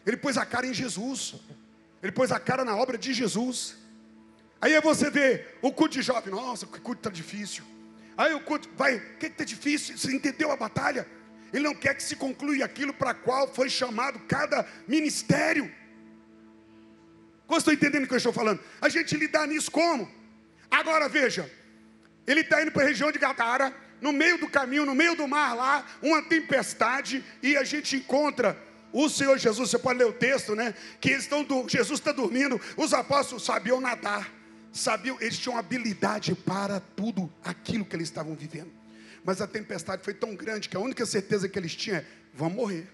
Ele 0.07 0.16
pôs 0.16 0.38
a 0.38 0.47
cara 0.47 0.66
em 0.66 0.73
Jesus, 0.73 1.35
ele 2.03 2.12
pôs 2.12 2.31
a 2.31 2.38
cara 2.38 2.64
na 2.64 2.77
obra 2.77 2.97
de 2.97 3.12
Jesus. 3.12 3.77
Aí 4.61 4.81
você 4.81 5.11
vê 5.11 5.45
o 5.61 5.73
culto 5.73 5.95
de 5.95 6.03
jovem, 6.03 6.33
nossa, 6.33 6.64
que 6.64 6.81
culto 6.81 7.01
está 7.01 7.11
difícil. 7.11 7.64
Aí 8.16 8.33
o 8.33 8.40
culto, 8.40 8.71
vai, 8.77 8.97
o 8.97 9.16
que 9.19 9.27
está 9.27 9.45
difícil? 9.45 9.99
Você 9.99 10.14
entendeu 10.14 10.51
a 10.53 10.57
batalha? 10.57 11.07
Ele 11.53 11.64
não 11.64 11.75
quer 11.75 11.95
que 11.95 12.03
se 12.03 12.16
conclua 12.16 12.64
aquilo 12.64 12.95
para 12.95 13.12
qual 13.12 13.53
foi 13.53 13.69
chamado 13.69 14.21
cada 14.21 14.66
ministério. 14.87 15.71
Como 17.47 17.59
estou 17.59 17.73
entendendo 17.75 18.05
o 18.05 18.09
que 18.09 18.14
eu 18.14 18.19
estou 18.19 18.33
falando? 18.33 18.61
A 18.81 18.88
gente 18.88 19.16
lidar 19.16 19.47
nisso 19.47 19.71
como? 19.71 20.11
Agora 20.71 21.09
veja, 21.09 21.51
ele 22.27 22.40
está 22.40 22.62
indo 22.62 22.73
para 22.73 22.85
a 22.85 22.87
região 22.87 23.12
de 23.12 23.19
Gadara, 23.19 23.75
no 24.01 24.12
meio 24.12 24.38
do 24.38 24.49
caminho, 24.49 24.85
no 24.85 24.95
meio 24.95 25.14
do 25.14 25.27
mar 25.27 25.55
lá, 25.55 25.87
uma 26.03 26.23
tempestade, 26.23 27.25
e 27.42 27.57
a 27.57 27.64
gente 27.64 27.97
encontra 27.97 28.61
o 29.04 29.11
Senhor 29.11 29.38
Jesus, 29.38 29.70
você 29.70 29.78
pode 29.78 29.98
ler 29.98 30.06
o 30.06 30.12
texto, 30.12 30.54
né? 30.54 30.74
Que 31.00 31.11
eles 31.11 31.22
estão, 31.22 31.44
Jesus 31.68 32.00
está 32.00 32.12
dormindo, 32.12 32.61
os 32.76 32.92
apóstolos 32.92 33.44
sabiam 33.44 33.80
nadar 33.80 34.37
sabiam, 34.76 35.16
eles 35.20 35.38
tinham 35.38 35.56
habilidade 35.56 36.35
para 36.35 36.80
tudo 36.80 37.32
aquilo 37.42 37.85
que 37.85 37.96
eles 37.96 38.09
estavam 38.09 38.35
vivendo. 38.35 38.70
Mas 39.24 39.40
a 39.40 39.46
tempestade 39.46 40.04
foi 40.04 40.14
tão 40.14 40.35
grande 40.35 40.68
que 40.68 40.76
a 40.76 40.80
única 40.80 41.04
certeza 41.04 41.48
que 41.48 41.59
eles 41.59 41.74
tinham 41.74 41.98
é: 41.98 42.04
vão 42.32 42.50
morrer. 42.50 42.88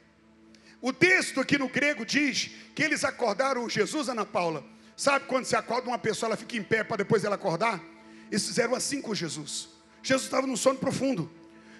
O 0.80 0.92
texto 0.92 1.40
aqui 1.40 1.58
no 1.58 1.68
grego 1.68 2.04
diz 2.04 2.50
que 2.74 2.82
eles 2.82 3.04
acordaram 3.04 3.68
Jesus, 3.68 4.08
Ana 4.08 4.24
Paula. 4.24 4.64
Sabe 4.96 5.26
quando 5.26 5.44
você 5.44 5.56
acorda 5.56 5.88
uma 5.88 5.98
pessoa, 5.98 6.28
ela 6.28 6.36
fica 6.36 6.56
em 6.56 6.62
pé 6.62 6.82
para 6.84 6.98
depois 6.98 7.24
ela 7.24 7.34
acordar? 7.34 7.82
Eles 8.30 8.46
fizeram 8.46 8.74
assim 8.74 9.00
com 9.00 9.14
Jesus. 9.14 9.68
Jesus 10.02 10.24
estava 10.24 10.46
num 10.46 10.56
sono 10.56 10.78
profundo. 10.78 11.30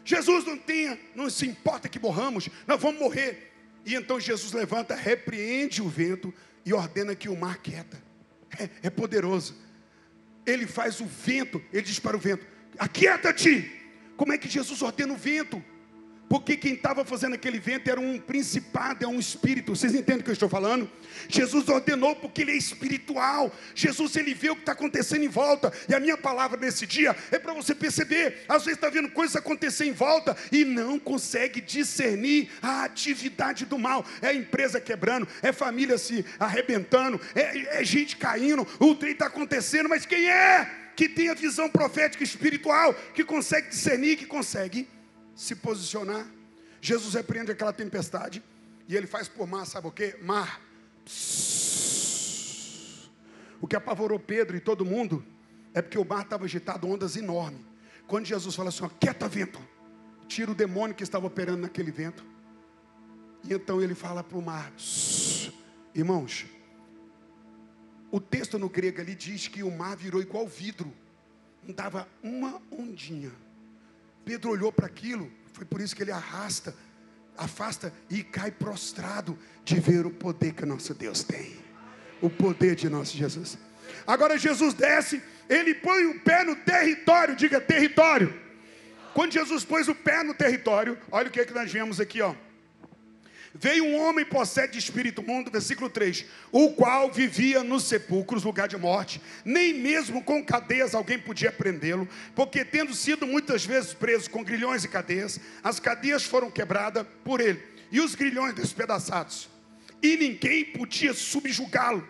Jesus 0.05 0.45
não 0.45 0.59
tinha, 0.59 0.99
não 1.15 1.31
se 1.31 1.47
importa 1.47 1.89
que 1.89 1.99
morramos, 1.99 2.49
nós 2.67 2.81
vamos 2.81 3.01
morrer. 3.01 3.52
E 3.85 3.95
então 3.95 4.21
Jesus 4.21 4.53
levanta, 4.53 4.95
repreende 4.95 5.83
o 5.83 5.89
vento 5.89 6.33
e 6.65 6.73
ordena 6.73 7.15
que 7.15 7.29
o 7.29 7.37
mar 7.37 7.59
quieta. 7.59 8.01
É, 8.59 8.69
é 8.85 8.91
poderoso 8.91 9.57
ele 10.47 10.67
faz 10.67 11.01
o 11.01 11.07
vento, 11.07 11.63
ele 11.73 11.83
diz 11.83 11.99
para 11.99 12.17
o 12.17 12.21
vento: 12.21 12.47
Aquieta-te. 12.79 13.81
Como 14.17 14.33
é 14.33 14.39
que 14.39 14.49
Jesus 14.49 14.83
ordena 14.83 15.15
o 15.15 15.17
vento? 15.17 15.63
Porque 16.33 16.57
quem 16.57 16.73
estava 16.73 17.05
fazendo 17.05 17.35
aquele 17.35 17.61
vento 17.61 17.91
era 17.91 18.01
um 18.01 18.19
principado, 18.19 19.05
é 19.05 19.07
um 19.07 19.21
espírito. 19.21 19.77
Vocês 19.77 19.95
entendem 19.95 20.23
o 20.23 20.25
que 20.25 20.31
eu 20.31 20.33
estou 20.33 20.49
falando? 20.49 20.91
Jesus 21.29 21.69
ordenou 21.69 22.17
porque 22.17 22.41
ele 22.41 22.53
é 22.53 22.57
espiritual. 22.57 23.55
Jesus 23.75 24.17
ele 24.17 24.33
vê 24.33 24.49
o 24.49 24.55
que 24.55 24.63
está 24.63 24.73
acontecendo 24.73 25.25
em 25.25 25.29
volta. 25.29 25.71
E 25.87 25.95
a 25.95 26.01
minha 26.01 26.17
palavra 26.17 26.59
nesse 26.59 26.87
dia 26.87 27.15
é 27.31 27.39
para 27.39 27.53
você 27.53 27.75
perceber. 27.75 28.47
Às 28.49 28.65
vezes 28.65 28.79
está 28.79 28.89
vendo 28.89 29.11
coisas 29.11 29.37
acontecer 29.37 29.85
em 29.85 29.93
volta 29.93 30.35
e 30.51 30.65
não 30.65 30.99
consegue 30.99 31.61
discernir 31.61 32.49
a 32.63 32.85
atividade 32.85 33.67
do 33.67 33.79
mal. 33.79 34.03
É 34.23 34.33
empresa 34.33 34.81
quebrando, 34.81 35.29
é 35.43 35.53
família 35.53 35.99
se 35.99 36.25
arrebentando, 36.41 37.21
é, 37.35 37.79
é 37.79 37.85
gente 37.85 38.17
caindo. 38.17 38.67
O 38.81 38.95
trem 38.95 39.13
está 39.13 39.27
acontecendo, 39.27 39.87
mas 39.87 40.07
quem 40.07 40.31
é 40.31 40.67
que 40.97 41.11
tem 41.11 41.29
a 41.29 41.35
visão 41.35 41.69
profética 41.69 42.25
espiritual, 42.25 42.95
que 43.15 43.23
consegue 43.23 43.69
discernir, 43.69 44.17
que 44.17 44.25
consegue 44.25 44.89
se 45.35 45.57
posicionar. 45.57 46.27
Jesus 46.81 47.15
repreende 47.15 47.53
aquela 47.53 47.73
tempestade 47.73 48.43
e 48.89 48.97
ele 48.97 49.07
faz 49.07 49.29
por 49.29 49.47
mar, 49.47 49.65
sabe 49.67 49.87
o 49.87 49.93
que? 49.93 50.17
Mar. 50.23 50.61
O 53.61 53.67
que 53.67 53.77
apavorou 53.77 54.19
Pedro 54.19 54.57
e 54.57 54.61
todo 54.61 54.85
mundo 54.85 55.25
é 55.73 55.81
porque 55.81 55.99
o 55.99 56.05
mar 56.05 56.23
estava 56.23 56.45
agitado, 56.45 56.89
ondas 56.89 57.17
enormes. 57.17 57.61
Quando 58.07 58.27
Jesus 58.27 58.55
fala 58.55 58.69
assim, 58.69 58.85
ó, 58.85 58.89
quieta 58.89 59.29
vento, 59.29 59.61
tira 60.27 60.51
o 60.51 60.55
demônio 60.55 60.95
que 60.95 61.03
estava 61.03 61.27
operando 61.27 61.63
naquele 61.63 61.91
vento. 61.91 62.25
E 63.45 63.53
então 63.53 63.81
ele 63.81 63.95
fala 63.95 64.23
para 64.23 64.39
o 64.39 64.43
mar, 64.43 64.73
irmãos, 65.95 66.47
o 68.11 68.21
texto 68.21 68.59
no 68.59 68.69
grego 68.69 69.01
ali 69.01 69.15
diz 69.15 69.49
que 69.49 69.63
o 69.63 69.71
mar 69.71 69.97
virou 69.97 70.21
igual 70.21 70.47
vidro, 70.47 70.93
não 71.63 71.75
dava 71.75 72.07
uma 72.23 72.61
ondinha. 72.71 73.33
Pedro 74.25 74.51
olhou 74.51 74.73
para 74.73 74.87
aquilo, 74.87 75.31
foi 75.53 75.65
por 75.65 75.81
isso 75.81 75.95
que 75.95 76.03
ele 76.03 76.13
arrasta, 76.13 76.75
afasta 77.37 77.93
e 78.11 78.23
cai 78.23 78.51
prostrado 78.51 79.39
de 79.65 79.79
ver 79.81 80.07
o 80.07 80.11
poder 80.11 80.53
que 80.53 80.65
nosso 80.65 80.95
Deus 80.95 81.23
tem. 81.23 81.57
O 82.21 82.31
poder 82.31 82.77
de 82.77 82.89
nosso 82.89 83.17
Jesus. 83.17 83.59
Agora 84.07 84.39
Jesus 84.39 84.75
desce, 84.75 85.23
ele 85.49 85.75
põe 85.75 86.07
o 86.07 86.21
pé 86.21 86.45
no 86.45 86.57
território, 86.57 87.35
diga 87.37 87.61
território. 87.61 88.41
Quando 89.13 89.33
Jesus 89.33 89.65
pôs 89.65 89.89
o 89.89 89.95
pé 89.95 90.23
no 90.23 90.35
território, 90.35 90.99
olha 91.11 91.29
o 91.29 91.31
que, 91.31 91.41
é 91.41 91.45
que 91.45 91.53
nós 91.53 91.71
vemos 91.71 92.01
aqui, 92.01 92.23
ó. 92.23 92.35
Veio 93.63 93.85
um 93.85 93.97
homem 93.97 94.25
possesso 94.25 94.73
de 94.73 94.79
espírito 94.81 95.23
mundo, 95.23 95.49
versículo 95.49 95.89
3, 95.89 96.25
o 96.51 96.73
qual 96.73 97.13
vivia 97.13 97.63
nos 97.63 97.85
sepulcros, 97.85 98.43
lugar 98.43 98.67
de 98.67 98.77
morte, 98.77 99.23
nem 99.45 99.73
mesmo 99.73 100.21
com 100.21 100.45
cadeias 100.45 100.97
alguém 100.97 101.17
podia 101.17 101.53
prendê-lo, 101.53 102.09
porque 102.35 102.65
tendo 102.65 102.93
sido 102.93 103.25
muitas 103.25 103.65
vezes 103.65 103.95
preso 103.95 104.29
com 104.31 104.43
grilhões 104.43 104.83
e 104.83 104.89
cadeias, 104.89 105.39
as 105.63 105.79
cadeias 105.79 106.25
foram 106.25 106.51
quebradas 106.51 107.07
por 107.23 107.41
ele, 107.41 107.63
e 107.93 108.01
os 108.01 108.17
grilhões 108.17 108.53
despedaçados, 108.53 109.49
e 110.03 110.17
ninguém 110.17 110.65
podia 110.65 111.15
subjugá-lo. 111.15 112.05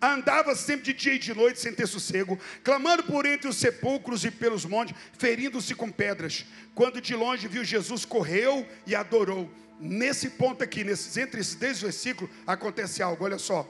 Andava 0.00 0.54
sempre 0.54 0.94
de 0.94 0.94
dia 0.94 1.12
e 1.12 1.18
de 1.18 1.34
noite 1.34 1.60
sem 1.60 1.74
ter 1.74 1.86
sossego, 1.86 2.40
clamando 2.64 3.02
por 3.02 3.26
entre 3.26 3.50
os 3.50 3.58
sepulcros 3.58 4.24
e 4.24 4.30
pelos 4.30 4.64
montes, 4.64 4.96
ferindo-se 5.18 5.74
com 5.74 5.90
pedras. 5.90 6.46
Quando 6.74 7.02
de 7.02 7.14
longe 7.14 7.46
viu 7.48 7.62
Jesus, 7.62 8.06
correu 8.06 8.66
e 8.86 8.94
adorou 8.94 9.52
nesse 9.80 10.30
ponto 10.30 10.62
aqui, 10.62 10.84
nesses, 10.84 11.16
entre 11.16 11.40
esses 11.40 11.54
dois 11.54 11.80
versículos, 11.80 12.30
acontece 12.46 13.02
algo, 13.02 13.24
olha 13.24 13.38
só. 13.38 13.68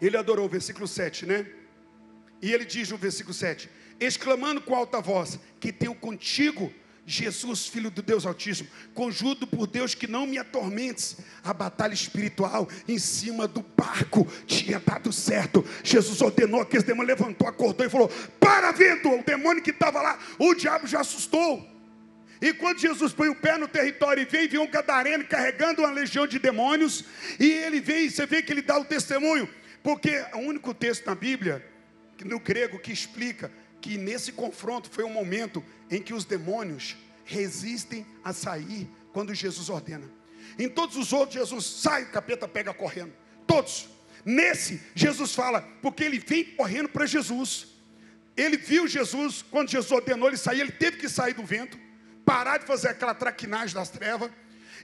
Ele 0.00 0.16
adorou 0.16 0.46
o 0.46 0.48
versículo 0.48 0.86
7, 0.86 1.26
né? 1.26 1.46
E 2.40 2.52
ele 2.52 2.64
diz 2.64 2.90
no 2.90 2.96
versículo 2.96 3.34
7: 3.34 3.68
exclamando 3.98 4.60
com 4.60 4.74
alta 4.74 5.00
voz: 5.00 5.38
Que 5.58 5.72
tenho 5.72 5.94
contigo, 5.94 6.72
Jesus, 7.04 7.66
filho 7.66 7.90
do 7.90 8.02
Deus 8.02 8.26
Altíssimo, 8.26 8.68
conjuro 8.94 9.46
por 9.46 9.66
Deus 9.66 9.94
que 9.94 10.06
não 10.06 10.26
me 10.26 10.38
atormentes. 10.38 11.16
A 11.42 11.52
batalha 11.52 11.94
espiritual 11.94 12.68
em 12.86 12.98
cima 12.98 13.48
do 13.48 13.64
barco 13.76 14.26
tinha 14.46 14.78
dado 14.78 15.12
certo. 15.12 15.64
Jesus 15.82 16.20
ordenou 16.20 16.64
que 16.66 16.76
esse 16.76 16.86
demônio 16.86 17.08
levantou, 17.08 17.48
acordou 17.48 17.86
e 17.86 17.90
falou: 17.90 18.08
Para, 18.38 18.72
vento! 18.72 19.08
O 19.08 19.24
demônio 19.24 19.62
que 19.62 19.70
estava 19.70 20.00
lá, 20.00 20.18
o 20.38 20.54
diabo 20.54 20.86
já 20.86 21.00
assustou. 21.00 21.77
E 22.40 22.52
quando 22.52 22.78
Jesus 22.78 23.12
põe 23.12 23.28
o 23.28 23.34
pé 23.34 23.58
no 23.58 23.66
território 23.66 24.22
e 24.22 24.24
vem, 24.24 24.46
vem 24.46 24.60
um 24.60 24.70
gadareno 24.70 25.24
carregando 25.24 25.82
uma 25.82 25.90
legião 25.90 26.26
de 26.26 26.38
demônios, 26.38 27.04
e 27.38 27.50
ele 27.50 27.80
vem, 27.80 28.08
você 28.08 28.26
vê 28.26 28.42
que 28.42 28.52
ele 28.52 28.62
dá 28.62 28.78
o 28.78 28.84
testemunho, 28.84 29.48
porque 29.82 30.10
é 30.10 30.30
o 30.34 30.38
único 30.38 30.72
texto 30.72 31.06
na 31.06 31.14
Bíblia, 31.14 31.64
no 32.24 32.38
grego, 32.38 32.78
que 32.78 32.92
explica 32.92 33.50
que 33.80 33.98
nesse 33.98 34.32
confronto 34.32 34.88
foi 34.90 35.04
um 35.04 35.12
momento 35.12 35.64
em 35.90 36.00
que 36.00 36.14
os 36.14 36.24
demônios 36.24 36.96
resistem 37.24 38.06
a 38.24 38.32
sair 38.32 38.88
quando 39.12 39.34
Jesus 39.34 39.68
ordena. 39.68 40.08
Em 40.58 40.68
todos 40.68 40.96
os 40.96 41.12
outros, 41.12 41.34
Jesus 41.34 41.64
sai, 41.64 42.04
o 42.04 42.10
capeta 42.10 42.48
pega 42.48 42.72
correndo. 42.72 43.12
Todos. 43.46 43.88
Nesse, 44.24 44.80
Jesus 44.94 45.34
fala, 45.34 45.62
porque 45.80 46.04
ele 46.04 46.18
vem 46.18 46.44
correndo 46.44 46.88
para 46.88 47.06
Jesus. 47.06 47.68
Ele 48.36 48.56
viu 48.56 48.86
Jesus, 48.86 49.42
quando 49.42 49.70
Jesus 49.70 49.90
ordenou 49.90 50.28
ele 50.28 50.36
sair, 50.36 50.60
ele 50.60 50.72
teve 50.72 50.96
que 50.96 51.08
sair 51.08 51.34
do 51.34 51.44
vento 51.44 51.78
parar 52.28 52.58
de 52.58 52.66
fazer 52.66 52.88
aquela 52.88 53.14
traquinagem 53.14 53.74
das 53.74 53.88
trevas. 53.88 54.30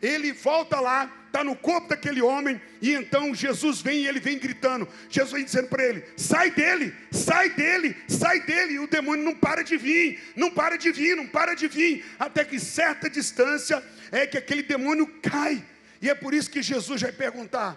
Ele 0.00 0.32
volta 0.32 0.80
lá, 0.80 1.12
está 1.26 1.44
no 1.44 1.54
corpo 1.54 1.88
daquele 1.88 2.22
homem, 2.22 2.60
e 2.80 2.92
então 2.92 3.34
Jesus 3.34 3.82
vem 3.82 4.02
e 4.02 4.08
ele 4.08 4.18
vem 4.18 4.38
gritando. 4.38 4.88
Jesus 5.10 5.32
vem 5.32 5.44
dizendo 5.44 5.68
para 5.68 5.84
ele: 5.84 6.02
sai 6.16 6.50
dele, 6.50 6.94
sai 7.10 7.50
dele, 7.50 7.94
sai 8.08 8.40
dele. 8.40 8.74
E 8.74 8.78
o 8.78 8.86
demônio 8.86 9.22
não 9.22 9.34
para 9.34 9.62
de 9.62 9.76
vir, 9.76 10.32
não 10.34 10.50
para 10.50 10.78
de 10.78 10.90
vir, 10.90 11.14
não 11.16 11.26
para 11.26 11.54
de 11.54 11.68
vir, 11.68 12.04
até 12.18 12.44
que 12.44 12.58
certa 12.58 13.10
distância 13.10 13.84
é 14.10 14.26
que 14.26 14.38
aquele 14.38 14.62
demônio 14.62 15.06
cai. 15.22 15.62
E 16.00 16.08
é 16.08 16.14
por 16.14 16.32
isso 16.32 16.50
que 16.50 16.62
Jesus 16.62 17.02
vai 17.02 17.12
perguntar: 17.12 17.76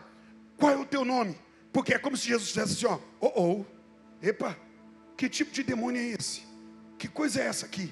qual 0.56 0.72
é 0.72 0.78
o 0.78 0.86
teu 0.86 1.04
nome? 1.04 1.38
Porque 1.74 1.94
é 1.94 2.00
como 2.00 2.16
se 2.16 2.28
Jesus 2.28 2.48
dissesse 2.48 2.74
assim: 2.74 2.86
ó, 2.86 3.00
oh, 3.20 3.42
oh, 3.42 4.26
epa, 4.26 4.58
que 5.18 5.28
tipo 5.28 5.52
de 5.52 5.62
demônio 5.62 6.02
é 6.02 6.16
esse? 6.18 6.42
Que 6.98 7.08
coisa 7.08 7.42
é 7.42 7.48
essa 7.48 7.66
aqui? 7.66 7.92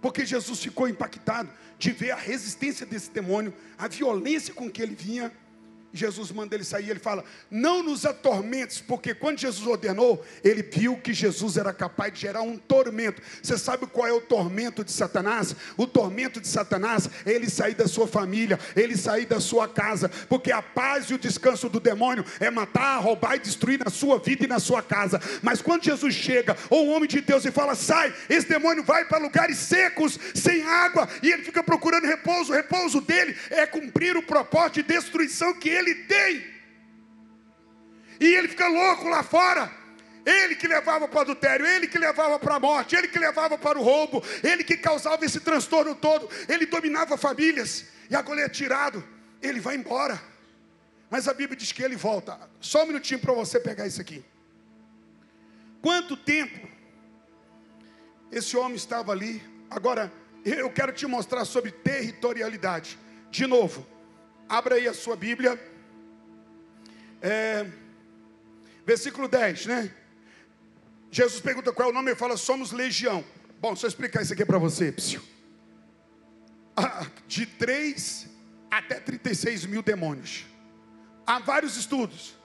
Porque 0.00 0.24
Jesus 0.24 0.60
ficou 0.60 0.88
impactado 0.88 1.50
de 1.78 1.90
ver 1.90 2.12
a 2.12 2.16
resistência 2.16 2.86
desse 2.86 3.10
demônio, 3.10 3.54
a 3.76 3.86
violência 3.88 4.54
com 4.54 4.70
que 4.70 4.80
ele 4.80 4.94
vinha 4.94 5.32
Jesus 5.92 6.30
manda 6.30 6.54
ele 6.54 6.64
sair, 6.64 6.90
ele 6.90 7.00
fala: 7.00 7.24
Não 7.50 7.82
nos 7.82 8.06
atormentes, 8.06 8.80
porque 8.80 9.12
quando 9.12 9.38
Jesus 9.38 9.66
ordenou, 9.66 10.24
ele 10.44 10.62
viu 10.62 10.96
que 10.96 11.12
Jesus 11.12 11.56
era 11.56 11.72
capaz 11.72 12.12
de 12.12 12.20
gerar 12.20 12.42
um 12.42 12.56
tormento. 12.56 13.20
Você 13.42 13.58
sabe 13.58 13.86
qual 13.86 14.06
é 14.06 14.12
o 14.12 14.20
tormento 14.20 14.84
de 14.84 14.92
Satanás? 14.92 15.54
O 15.76 15.86
tormento 15.86 16.40
de 16.40 16.46
Satanás 16.46 17.08
é 17.26 17.32
ele 17.32 17.50
sair 17.50 17.74
da 17.74 17.88
sua 17.88 18.06
família, 18.06 18.58
ele 18.76 18.96
sair 18.96 19.26
da 19.26 19.40
sua 19.40 19.66
casa, 19.66 20.08
porque 20.28 20.52
a 20.52 20.62
paz 20.62 21.06
e 21.06 21.14
o 21.14 21.18
descanso 21.18 21.68
do 21.68 21.80
demônio 21.80 22.24
é 22.38 22.50
matar, 22.50 22.98
roubar 22.98 23.36
e 23.36 23.40
destruir 23.40 23.80
na 23.82 23.90
sua 23.90 24.18
vida 24.18 24.44
e 24.44 24.48
na 24.48 24.60
sua 24.60 24.82
casa. 24.82 25.20
Mas 25.42 25.60
quando 25.60 25.84
Jesus 25.84 26.14
chega, 26.14 26.56
ou 26.68 26.86
um 26.86 26.94
homem 26.94 27.08
de 27.08 27.20
Deus, 27.20 27.44
e 27.44 27.50
fala: 27.50 27.74
Sai, 27.74 28.14
esse 28.28 28.48
demônio 28.48 28.84
vai 28.84 29.04
para 29.06 29.18
lugares 29.18 29.58
secos, 29.58 30.18
sem 30.34 30.62
água, 30.62 31.08
e 31.22 31.32
ele 31.32 31.42
fica 31.42 31.62
procurando 31.64 32.06
repouso. 32.06 32.52
O 32.52 32.54
repouso 32.56 33.00
dele 33.00 33.36
é 33.50 33.66
cumprir 33.66 34.16
o 34.16 34.22
propósito 34.22 34.74
de 34.74 34.82
destruição 34.94 35.54
que 35.54 35.68
ele 35.68 35.79
ele 35.80 35.94
tem. 35.94 36.44
E 38.20 38.26
ele 38.34 38.48
fica 38.48 38.68
louco 38.68 39.08
lá 39.08 39.22
fora. 39.22 39.80
Ele 40.24 40.54
que 40.54 40.68
levava 40.68 41.08
para 41.08 41.18
o 41.18 41.20
adultério, 41.22 41.66
ele 41.66 41.88
que 41.88 41.98
levava 41.98 42.38
para 42.38 42.56
a 42.56 42.60
morte, 42.60 42.94
ele 42.94 43.08
que 43.08 43.18
levava 43.18 43.56
para 43.56 43.78
o 43.78 43.82
roubo, 43.82 44.22
ele 44.42 44.62
que 44.62 44.76
causava 44.76 45.24
esse 45.24 45.40
transtorno 45.40 45.94
todo, 45.94 46.28
ele 46.46 46.66
dominava 46.66 47.16
famílias, 47.16 47.86
e 48.08 48.14
agora 48.14 48.40
ele 48.40 48.46
é 48.46 48.50
tirado, 48.50 49.02
ele 49.40 49.60
vai 49.60 49.76
embora. 49.76 50.20
Mas 51.08 51.26
a 51.26 51.34
Bíblia 51.34 51.56
diz 51.56 51.72
que 51.72 51.82
ele 51.82 51.96
volta. 51.96 52.38
Só 52.60 52.84
um 52.84 52.88
minutinho 52.88 53.18
para 53.18 53.32
você 53.32 53.58
pegar 53.58 53.86
isso 53.86 54.00
aqui. 54.00 54.22
Quanto 55.80 56.16
tempo 56.16 56.68
esse 58.30 58.56
homem 58.56 58.76
estava 58.76 59.10
ali? 59.10 59.42
Agora, 59.70 60.12
eu 60.44 60.70
quero 60.70 60.92
te 60.92 61.06
mostrar 61.06 61.44
sobre 61.44 61.72
territorialidade. 61.72 62.98
De 63.30 63.46
novo, 63.46 63.86
abra 64.50 64.74
aí 64.74 64.88
a 64.88 64.92
sua 64.92 65.14
Bíblia 65.14 65.58
é, 67.22 67.64
versículo 68.84 69.28
10, 69.28 69.66
né? 69.66 69.94
Jesus 71.08 71.40
pergunta 71.40 71.72
qual 71.72 71.88
é 71.88 71.90
o 71.92 71.94
nome 71.94 72.10
e 72.10 72.16
fala: 72.16 72.36
Somos 72.36 72.72
legião. 72.72 73.24
Bom, 73.60 73.72
deixa 73.72 73.86
eu 73.86 73.88
explicar 73.88 74.22
isso 74.22 74.32
aqui 74.32 74.44
para 74.44 74.58
você, 74.58 74.90
psiu. 74.90 75.22
Ah, 76.76 77.06
de 77.28 77.46
3 77.46 78.28
até 78.70 78.98
36 78.98 79.66
mil 79.66 79.82
demônios. 79.82 80.46
Há 81.24 81.38
vários 81.38 81.76
estudos: 81.76 82.36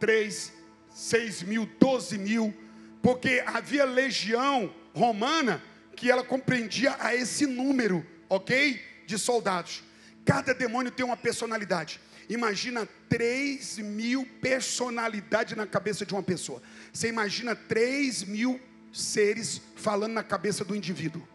3, 0.00 0.52
6 0.90 1.42
mil, 1.44 1.66
12 1.78 2.18
mil, 2.18 2.54
porque 3.00 3.42
havia 3.46 3.84
legião 3.84 4.74
romana 4.92 5.62
que 5.94 6.10
ela 6.10 6.24
compreendia 6.24 6.96
a 6.98 7.14
esse 7.14 7.46
número, 7.46 8.04
ok? 8.28 8.80
De 9.06 9.16
soldados. 9.16 9.84
Cada 10.24 10.54
demônio 10.54 10.92
tem 10.92 11.04
uma 11.04 11.16
personalidade. 11.16 12.00
Imagina 12.28 12.86
3 13.08 13.78
mil 13.78 14.24
personalidades 14.40 15.56
na 15.56 15.66
cabeça 15.66 16.06
de 16.06 16.14
uma 16.14 16.22
pessoa. 16.22 16.62
Você 16.92 17.08
imagina 17.08 17.54
3 17.54 18.24
mil 18.24 18.60
seres 18.92 19.60
falando 19.74 20.12
na 20.12 20.22
cabeça 20.22 20.64
do 20.64 20.76
indivíduo. 20.76 21.26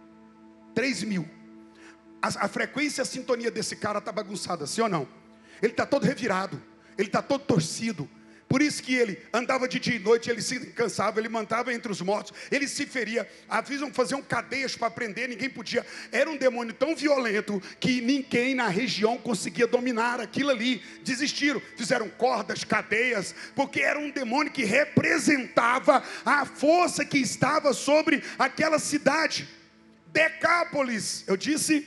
3 0.73 1.03
mil. 1.03 1.27
A, 2.21 2.45
a 2.45 2.47
frequência 2.47 3.01
e 3.01 3.03
a 3.03 3.05
sintonia 3.05 3.51
desse 3.51 3.75
cara 3.75 3.99
está 3.99 4.11
bagunçada, 4.11 4.65
sim 4.65 4.81
ou 4.81 4.89
não? 4.89 5.07
Ele 5.61 5.73
está 5.73 5.85
todo 5.85 6.03
revirado, 6.03 6.61
ele 6.97 7.07
está 7.07 7.21
todo 7.21 7.43
torcido, 7.43 8.09
por 8.47 8.61
isso 8.61 8.81
que 8.81 8.95
ele 8.95 9.21
andava 9.33 9.67
de 9.67 9.77
dia 9.77 9.95
e 9.95 9.99
noite, 9.99 10.29
ele 10.29 10.41
se 10.41 10.59
cansava, 10.67 11.19
ele 11.19 11.27
mantava 11.27 11.73
entre 11.73 11.91
os 11.91 12.01
mortos, 12.01 12.33
ele 12.49 12.67
se 12.67 12.85
feria. 12.85 13.29
Avisam 13.49 13.93
faziam 13.93 14.21
cadeias 14.21 14.75
para 14.75 14.89
prender, 14.89 15.27
ninguém 15.27 15.49
podia. 15.49 15.85
Era 16.11 16.29
um 16.29 16.37
demônio 16.37 16.73
tão 16.73 16.95
violento 16.95 17.61
que 17.79 17.99
ninguém 17.99 18.55
na 18.55 18.69
região 18.69 19.17
conseguia 19.17 19.67
dominar 19.67 20.21
aquilo 20.21 20.49
ali. 20.49 20.81
Desistiram, 21.03 21.61
fizeram 21.75 22.09
cordas, 22.09 22.63
cadeias, 22.63 23.35
porque 23.53 23.81
era 23.81 23.99
um 23.99 24.09
demônio 24.09 24.51
que 24.51 24.63
representava 24.63 26.01
a 26.25 26.45
força 26.45 27.03
que 27.03 27.17
estava 27.17 27.73
sobre 27.73 28.23
aquela 28.39 28.79
cidade. 28.79 29.47
Decápolis, 30.07 31.25
eu 31.27 31.35
disse 31.35 31.85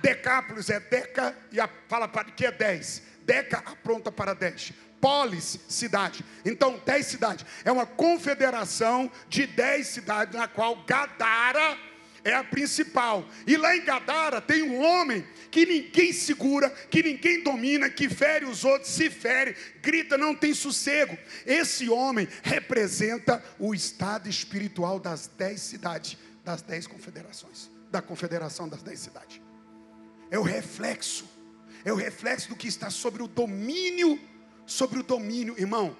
Decápolis 0.00 0.70
é 0.70 0.80
Deca 0.80 1.36
e 1.52 1.60
a 1.60 1.68
fala 1.88 2.08
para 2.08 2.30
que 2.30 2.46
é 2.46 2.52
dez. 2.52 3.02
Deca 3.26 3.58
apronta 3.58 4.10
para 4.10 4.32
dez 4.32 4.72
polis, 5.00 5.58
cidade. 5.68 6.24
Então, 6.44 6.80
dez 6.84 7.06
cidades. 7.06 7.44
É 7.64 7.72
uma 7.72 7.86
confederação 7.86 9.10
de 9.28 9.46
dez 9.46 9.88
cidades, 9.88 10.34
na 10.34 10.48
qual 10.48 10.84
Gadara 10.84 11.78
é 12.24 12.34
a 12.34 12.44
principal. 12.44 13.26
E 13.46 13.56
lá 13.56 13.76
em 13.76 13.84
Gadara 13.84 14.40
tem 14.40 14.62
um 14.62 14.82
homem 14.82 15.26
que 15.50 15.64
ninguém 15.64 16.12
segura, 16.12 16.70
que 16.90 17.02
ninguém 17.02 17.42
domina, 17.42 17.88
que 17.88 18.08
fere 18.08 18.44
os 18.44 18.64
outros, 18.64 18.90
se 18.90 19.08
fere, 19.08 19.56
grita, 19.82 20.18
não 20.18 20.34
tem 20.34 20.52
sossego. 20.52 21.16
Esse 21.46 21.88
homem 21.88 22.28
representa 22.42 23.42
o 23.58 23.74
estado 23.74 24.28
espiritual 24.28 24.98
das 24.98 25.26
dez 25.38 25.60
cidades, 25.60 26.16
das 26.44 26.62
dez 26.62 26.86
confederações, 26.86 27.70
da 27.90 28.02
confederação 28.02 28.68
das 28.68 28.82
dez 28.82 29.00
cidades. 29.00 29.40
É 30.30 30.38
o 30.38 30.42
reflexo, 30.42 31.26
é 31.84 31.92
o 31.92 31.96
reflexo 31.96 32.50
do 32.50 32.56
que 32.56 32.68
está 32.68 32.90
sobre 32.90 33.22
o 33.22 33.28
domínio 33.28 34.20
sobre 34.68 35.00
o 35.00 35.02
domínio, 35.02 35.58
irmão, 35.58 35.96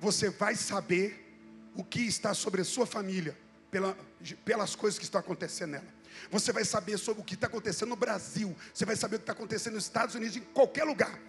você 0.00 0.28
vai 0.30 0.56
saber 0.56 1.32
o 1.76 1.84
que 1.84 2.00
está 2.00 2.34
sobre 2.34 2.60
a 2.60 2.64
sua 2.64 2.84
família 2.84 3.38
pela, 3.70 3.96
pelas 4.44 4.74
coisas 4.74 4.98
que 4.98 5.04
estão 5.04 5.20
acontecendo 5.20 5.70
nela. 5.70 5.86
Você 6.28 6.52
vai 6.52 6.64
saber 6.64 6.98
sobre 6.98 7.22
o 7.22 7.24
que 7.24 7.34
está 7.34 7.46
acontecendo 7.46 7.90
no 7.90 7.96
Brasil. 7.96 8.54
Você 8.74 8.84
vai 8.84 8.96
saber 8.96 9.16
o 9.16 9.18
que 9.20 9.22
está 9.22 9.32
acontecendo 9.32 9.74
nos 9.74 9.84
Estados 9.84 10.16
Unidos, 10.16 10.36
em 10.36 10.40
qualquer 10.40 10.82
lugar. 10.82 11.20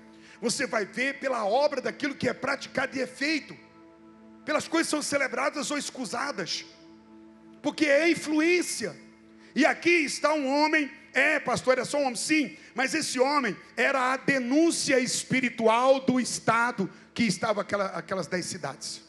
Você 0.42 0.66
vai 0.66 0.86
ver 0.86 1.20
pela 1.20 1.46
obra 1.46 1.80
daquilo 1.80 2.16
que 2.16 2.28
é 2.28 2.34
praticado 2.34 2.98
e 2.98 3.02
é 3.02 3.06
feito. 3.06 3.56
Pelas 4.44 4.68
coisas 4.68 4.88
que 4.88 4.92
são 4.92 5.04
celebradas 5.04 5.70
ou 5.70 5.78
escusadas. 5.78 6.66
Porque 7.62 7.86
é 7.86 8.10
influência. 8.10 9.00
E 9.54 9.68
aqui 9.68 9.92
está 9.92 10.34
um 10.34 10.48
homem, 10.48 10.92
é 11.14 11.40
pastor, 11.40 11.78
é 11.78 11.86
só 11.86 11.98
um 11.98 12.04
homem, 12.04 12.16
sim, 12.16 12.58
mas 12.74 12.94
esse 12.94 13.20
homem 13.20 13.56
era 13.76 14.14
a 14.14 14.18
denúncia 14.18 15.00
espiritual 15.00 16.00
do 16.00 16.20
Estado 16.20 16.90
que 17.14 17.24
estava 17.24 17.62
aquela, 17.62 17.86
aquelas 17.88 18.28
dez 18.28 18.46
cidades. 18.46 19.02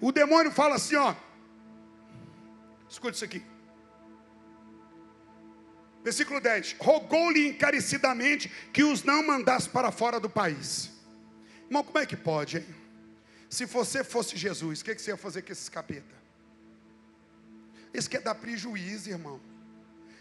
O 0.00 0.10
demônio 0.10 0.50
fala 0.50 0.76
assim, 0.76 0.96
ó. 0.96 1.14
Escute 2.88 3.16
isso 3.16 3.24
aqui. 3.24 3.44
Versículo 6.02 6.40
10: 6.40 6.76
Rogou-lhe 6.78 7.48
encarecidamente 7.48 8.50
que 8.72 8.84
os 8.84 9.02
não 9.02 9.26
mandasse 9.26 9.68
para 9.68 9.90
fora 9.90 10.20
do 10.20 10.28
país. 10.28 10.90
Irmão, 11.64 11.82
como 11.82 11.98
é 11.98 12.06
que 12.06 12.16
pode, 12.16 12.58
hein? 12.58 12.66
Se 13.48 13.64
você 13.64 14.04
fosse 14.04 14.36
Jesus, 14.36 14.80
o 14.80 14.84
que, 14.84 14.94
você 14.98 15.12
ia 15.12 15.16
fazer 15.16 15.42
com 15.42 15.52
esses 15.52 15.68
capeta? 15.68 16.14
Esse 17.92 18.10
quer 18.10 18.20
dar 18.20 18.34
prejuízo, 18.34 19.08
irmão. 19.08 19.40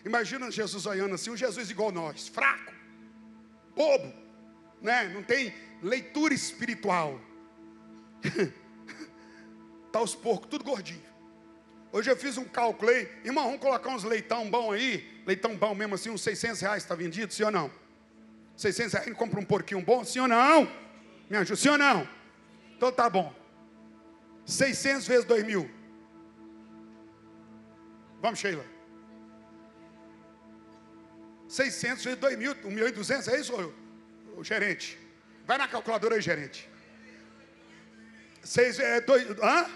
Imagina 0.06 0.52
Jesus 0.52 0.86
olhando 0.86 1.16
assim, 1.16 1.30
um 1.30 1.38
Jesus 1.38 1.70
igual 1.70 1.92
nós, 1.92 2.28
fraco, 2.28 2.74
bobo, 3.76 4.14
né? 4.82 5.10
não 5.14 5.24
tem 5.24 5.54
leitura 5.82 6.34
espiritual. 6.34 7.20
Tá 9.92 10.02
os 10.02 10.16
porcos 10.16 10.50
tudo 10.50 10.66
gordinho. 10.66 11.04
Hoje 11.92 12.10
eu 12.10 12.18
fiz 12.18 12.36
um 12.40 12.46
cálculo 12.46 12.90
aí, 12.90 13.08
irmão, 13.24 13.44
vamos 13.44 13.60
colocar 13.62 13.92
uns 13.92 14.04
leitão 14.04 14.50
bom 14.50 14.72
aí, 14.72 15.22
leitão 15.24 15.56
bom 15.56 15.76
mesmo 15.76 15.94
assim, 15.94 16.10
uns 16.10 16.24
600 16.24 16.62
reais 16.62 16.82
está 16.82 16.96
vendido, 16.96 17.32
sim 17.32 17.44
ou 17.44 17.52
não? 17.52 17.70
600 18.58 18.94
reais, 18.94 19.14
compra 19.14 19.40
um 19.40 19.46
porquinho 19.46 19.82
bom, 19.82 20.04
sim 20.04 20.18
ou 20.18 20.28
não? 20.28 20.68
Me 21.30 21.38
ajuda, 21.38 21.56
sim 21.56 21.70
ou 21.70 21.78
não? 21.78 22.10
Então 22.76 22.92
tá 22.92 23.08
bom. 23.08 23.32
600 24.48 25.08
vezes 25.08 25.26
2 25.26 25.46
mil. 25.46 25.70
Vamos, 28.20 28.40
Sheila. 28.40 28.73
600 31.54 32.04
vezes 32.04 32.20
2 32.20 32.36
mil, 32.36 32.56
1 32.64 32.72
milhão 32.72 32.88
e 32.88 32.92
200, 32.92 33.28
é 33.28 33.40
isso, 33.40 33.54
o 34.36 34.44
gerente? 34.44 34.98
Vai 35.46 35.56
na 35.56 35.68
calculadora 35.68 36.16
aí, 36.16 36.22
gerente. 36.22 36.68
Seis, 38.44 38.80
é, 38.80 39.00
dois, 39.02 39.24
hã? 39.40 39.70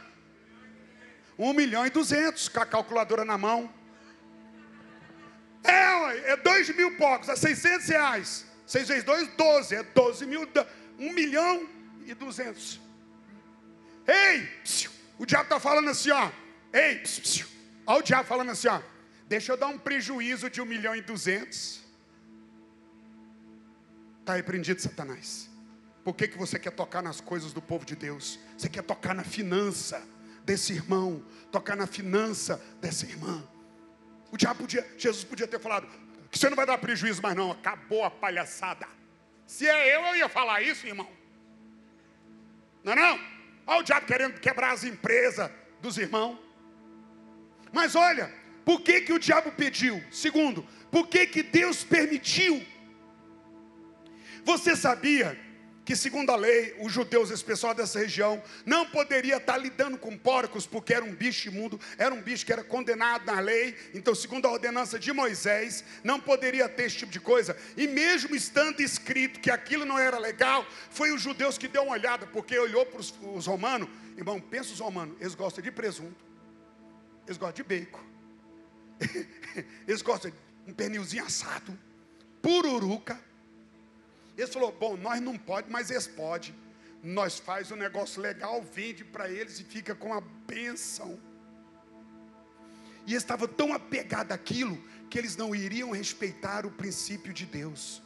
1 1.38 1.54
milhão 1.54 1.86
e 1.86 1.92
200, 1.92 2.50
com 2.50 2.60
a 2.60 2.66
calculadora 2.66 3.24
na 3.24 3.38
mão. 3.38 3.72
É, 5.64 6.32
é 6.32 6.38
2 6.38 6.76
mil 6.76 6.98
poucos, 6.98 7.30
é 7.30 7.36
600 7.36 7.88
reais. 7.88 8.46
6 8.66 8.88
vezes 8.88 9.04
2, 9.04 9.28
12, 9.38 9.76
é 9.76 9.84
12 9.84 10.26
mil, 10.26 10.50
1 10.98 11.14
milhão 11.14 11.70
e 12.08 12.14
200. 12.16 12.82
Ei, 14.08 14.48
psiu, 14.64 14.90
o 15.20 15.28
diabo 15.28 15.44
está 15.44 15.60
falando 15.60 15.92
assim, 15.92 16.10
ó. 16.10 16.32
Ei, 16.74 16.96
psiu, 16.96 17.46
olha 17.86 18.00
o 18.00 18.02
diabo 18.02 18.28
falando 18.28 18.50
assim, 18.50 18.68
ó. 18.68 18.82
Deixa 19.28 19.52
eu 19.52 19.58
dar 19.58 19.68
um 19.68 19.78
prejuízo 19.78 20.50
de 20.50 20.62
1 20.62 20.66
milhão 20.66 20.96
e 20.96 21.02
200. 21.02 21.84
Está 24.22 24.36
repreendido, 24.36 24.82
Satanás. 24.82 25.50
Por 26.04 26.16
que, 26.16 26.28
que 26.28 26.38
você 26.38 26.58
quer 26.58 26.72
tocar 26.72 27.02
nas 27.02 27.20
coisas 27.20 27.52
do 27.52 27.62
povo 27.62 27.86
de 27.86 27.96
Deus? 27.96 28.40
Você 28.58 28.70
quer 28.70 28.82
tocar 28.82 29.14
na 29.14 29.26
finança 29.26 30.02
desse 30.46 30.72
irmão, 30.72 31.22
tocar 31.52 31.76
na 31.76 31.86
finança 31.86 32.64
dessa 32.80 33.06
irmã. 33.06 33.46
O 34.32 34.38
diabo 34.38 34.62
podia, 34.62 34.88
Jesus 34.98 35.26
podia 35.26 35.48
ter 35.48 35.60
falado, 35.60 35.88
que 36.32 36.40
você 36.40 36.50
não 36.50 36.56
vai 36.56 36.66
dar 36.66 36.78
prejuízo 36.78 37.22
mais 37.22 37.36
não, 37.36 37.52
acabou 37.52 38.06
a 38.06 38.12
palhaçada. 38.12 38.88
Se 39.46 39.68
é 39.68 39.96
eu, 39.96 40.02
eu 40.06 40.16
ia 40.16 40.30
falar 40.30 40.62
isso, 40.62 40.88
irmão. 40.88 41.10
Não 42.84 42.94
é 42.94 42.96
não? 42.96 43.20
Olha 43.66 43.80
o 43.80 43.84
diabo 43.84 44.06
querendo 44.06 44.40
quebrar 44.40 44.72
as 44.72 44.86
empresas 44.86 45.52
dos 45.82 45.98
irmãos. 45.98 46.40
Mas 47.74 47.96
olha, 47.96 48.34
por 48.68 48.82
que, 48.82 49.00
que 49.00 49.14
o 49.14 49.18
diabo 49.18 49.50
pediu? 49.54 50.04
Segundo, 50.12 50.62
por 50.92 51.08
que, 51.08 51.26
que 51.26 51.42
Deus 51.42 51.86
permitiu? 51.86 52.62
Você 54.44 54.76
sabia 54.76 55.40
que 55.86 55.96
segundo 55.96 56.32
a 56.32 56.36
lei, 56.36 56.76
os 56.82 56.92
judeus, 56.92 57.32
esse 57.32 57.46
pessoal 57.46 57.74
dessa 57.74 57.98
região, 57.98 58.44
não 58.66 58.86
poderia 58.86 59.38
estar 59.38 59.56
lidando 59.56 59.98
com 59.98 60.18
porcos, 60.18 60.68
porque 60.68 60.94
era 60.94 61.06
um 61.06 61.16
bicho 61.16 61.48
imundo, 61.48 61.80
era 61.98 62.14
um 62.14 62.22
bicho 62.22 62.46
que 62.46 62.52
era 62.52 62.62
condenado 62.62 63.26
na 63.26 63.40
lei, 63.40 63.74
então 63.94 64.14
segundo 64.14 64.46
a 64.46 64.52
ordenança 64.52 65.00
de 65.00 65.14
Moisés, 65.14 65.86
não 66.04 66.20
poderia 66.20 66.68
ter 66.68 66.88
esse 66.88 66.98
tipo 66.98 67.12
de 67.14 67.22
coisa, 67.22 67.56
e 67.78 67.88
mesmo 67.88 68.36
estando 68.36 68.82
escrito 68.82 69.40
que 69.40 69.50
aquilo 69.50 69.86
não 69.86 69.98
era 69.98 70.18
legal, 70.18 70.68
foi 70.90 71.14
os 71.14 71.22
judeus 71.22 71.58
que 71.58 71.70
deu 71.70 71.84
uma 71.84 71.94
olhada, 71.94 72.28
porque 72.28 72.60
olhou 72.60 72.86
para 72.86 73.00
os, 73.00 73.14
os 73.34 73.48
romanos, 73.48 73.88
irmão, 74.18 74.42
pensa 74.42 74.74
os 74.74 74.80
romanos, 74.82 75.16
eles 75.22 75.36
gostam 75.36 75.64
de 75.64 75.72
presunto, 75.72 76.22
eles 77.26 77.38
gostam 77.38 77.64
de 77.64 77.64
bacon, 77.64 78.17
eles 79.88 80.02
gostam 80.02 80.32
de 80.32 80.38
um 80.72 80.74
pernilzinho 80.74 81.24
assado, 81.26 81.78
pururuca, 82.42 83.20
eles 84.38 84.54
falou: 84.54 84.72
bom, 84.72 84.96
nós 84.96 85.20
não 85.20 85.38
pode, 85.38 85.70
mas 85.70 85.90
eles 85.90 86.08
podem. 86.08 86.56
Nós 87.04 87.40
faz 87.40 87.72
um 87.72 87.76
negócio 87.76 88.22
legal, 88.22 88.62
vende 88.62 89.04
para 89.04 89.30
eles 89.30 89.60
e 89.60 89.64
fica 89.64 89.96
com 89.96 90.14
a 90.14 90.22
bênção. 90.22 91.20
E 93.06 93.14
eles 93.14 93.24
estavam 93.24 93.48
tão 93.48 93.74
apegados 93.74 94.32
àquilo 94.32 94.78
que 95.10 95.18
eles 95.18 95.36
não 95.36 95.56
iriam 95.56 95.92
respeitar 95.92 96.66
o 96.66 96.72
princípio 96.72 97.34
de 97.34 97.46
Deus. 97.46 98.02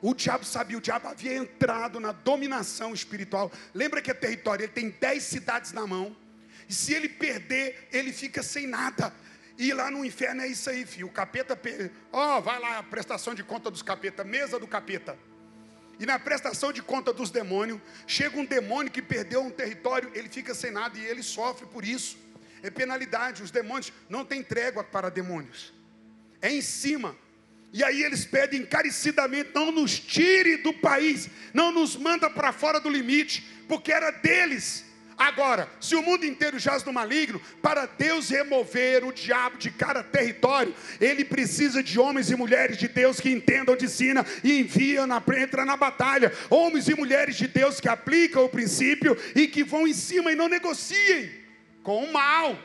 O 0.00 0.14
diabo 0.14 0.44
sabia, 0.44 0.76
o 0.76 0.80
diabo 0.80 1.06
havia 1.06 1.36
entrado 1.36 2.00
na 2.00 2.10
dominação 2.10 2.92
espiritual. 2.92 3.52
Lembra 3.72 4.02
que 4.02 4.10
é 4.10 4.14
território, 4.14 4.64
ele 4.64 4.72
tem 4.72 4.90
dez 4.90 5.22
cidades 5.22 5.72
na 5.72 5.86
mão. 5.86 6.16
E 6.68 6.74
se 6.74 6.92
ele 6.92 7.08
perder, 7.08 7.88
ele 7.92 8.12
fica 8.12 8.42
sem 8.42 8.66
nada. 8.66 9.14
E 9.62 9.72
lá 9.72 9.92
no 9.92 10.04
inferno 10.04 10.42
é 10.42 10.48
isso 10.48 10.68
aí, 10.68 10.84
filho. 10.84 11.06
O 11.06 11.10
capeta, 11.10 11.56
ó, 12.10 12.36
oh, 12.36 12.42
vai 12.42 12.58
lá 12.58 12.78
a 12.78 12.82
prestação 12.82 13.32
de 13.32 13.44
conta 13.44 13.70
dos 13.70 13.80
capeta, 13.80 14.24
mesa 14.24 14.58
do 14.58 14.66
capeta. 14.66 15.16
E 16.00 16.04
na 16.04 16.18
prestação 16.18 16.72
de 16.72 16.82
conta 16.82 17.12
dos 17.12 17.30
demônios, 17.30 17.80
chega 18.04 18.36
um 18.40 18.44
demônio 18.44 18.90
que 18.90 19.00
perdeu 19.00 19.40
um 19.40 19.52
território, 19.52 20.10
ele 20.14 20.28
fica 20.28 20.52
sem 20.52 20.72
nada 20.72 20.98
e 20.98 21.04
ele 21.04 21.22
sofre 21.22 21.64
por 21.66 21.84
isso. 21.84 22.18
É 22.60 22.70
penalidade. 22.70 23.40
Os 23.40 23.52
demônios 23.52 23.92
não 24.08 24.24
têm 24.24 24.42
trégua 24.42 24.82
para 24.82 25.08
demônios. 25.08 25.72
É 26.40 26.50
em 26.50 26.60
cima. 26.60 27.16
E 27.72 27.84
aí 27.84 28.02
eles 28.02 28.24
pedem 28.24 28.62
encarecidamente: 28.62 29.50
não 29.54 29.70
nos 29.70 29.96
tire 29.96 30.56
do 30.56 30.72
país, 30.72 31.30
não 31.54 31.70
nos 31.70 31.94
manda 31.94 32.28
para 32.28 32.52
fora 32.52 32.80
do 32.80 32.90
limite, 32.90 33.46
porque 33.68 33.92
era 33.92 34.10
deles. 34.10 34.84
Agora, 35.16 35.68
se 35.80 35.94
o 35.94 36.02
mundo 36.02 36.24
inteiro 36.24 36.58
jaz 36.58 36.84
no 36.84 36.92
maligno, 36.92 37.40
para 37.60 37.86
Deus 37.86 38.30
remover 38.30 39.04
o 39.04 39.12
diabo 39.12 39.58
de 39.58 39.70
cada 39.70 40.02
território, 40.02 40.74
ele 41.00 41.24
precisa 41.24 41.82
de 41.82 41.98
homens 41.98 42.30
e 42.30 42.36
mulheres 42.36 42.76
de 42.76 42.88
Deus 42.88 43.20
que 43.20 43.30
entendam 43.30 43.76
de 43.76 43.88
sina 43.88 44.24
e 44.42 44.60
enviam 44.60 45.06
na 45.06 45.22
entra 45.36 45.64
na 45.64 45.76
batalha. 45.76 46.32
Homens 46.50 46.88
e 46.88 46.94
mulheres 46.94 47.36
de 47.36 47.46
Deus 47.46 47.80
que 47.80 47.88
aplicam 47.88 48.44
o 48.44 48.48
princípio 48.48 49.16
e 49.34 49.46
que 49.46 49.62
vão 49.64 49.86
em 49.86 49.94
cima 49.94 50.32
e 50.32 50.36
não 50.36 50.48
negociem 50.48 51.30
com 51.82 52.04
o 52.04 52.12
mal. 52.12 52.56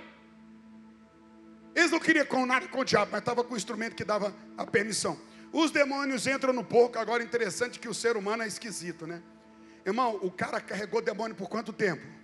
Eles 1.76 1.92
não 1.92 2.00
queriam 2.00 2.26
com 2.26 2.46
nada 2.46 2.68
com 2.68 2.80
o 2.80 2.86
diabo, 2.86 3.12
mas 3.12 3.22
estava 3.22 3.44
com 3.44 3.54
o 3.54 3.58
instrumento 3.58 3.96
que 3.96 4.04
dava 4.04 4.36
a 4.58 4.66
permissão. 4.66 5.20
Os 5.52 5.70
demônios 5.72 6.26
entram 6.28 6.52
no 6.52 6.64
porco. 6.64 6.98
Agora, 6.98 7.24
interessante 7.24 7.80
que 7.80 7.88
o 7.88 7.94
ser 7.94 8.18
humano 8.18 8.44
é 8.44 8.48
esquisito, 8.48 9.06
né? 9.06 9.22
Irmão, 9.86 10.20
o 10.22 10.32
cara 10.32 10.60
carregou 10.60 11.02
demônio 11.02 11.36
por 11.36 11.48
quanto 11.48 11.72
tempo? 11.72 12.17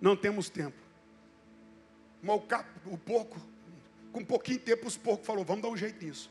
Não 0.00 0.16
temos 0.16 0.48
tempo. 0.48 0.76
Mas 2.22 2.40
o, 2.86 2.98
porco, 2.98 3.40
com 4.12 4.24
pouquinho 4.24 4.58
tempo, 4.58 4.86
os 4.86 4.96
porcos 4.96 5.26
falou: 5.26 5.44
vamos 5.44 5.62
dar 5.62 5.68
um 5.68 5.76
jeito 5.76 6.04
nisso. 6.04 6.30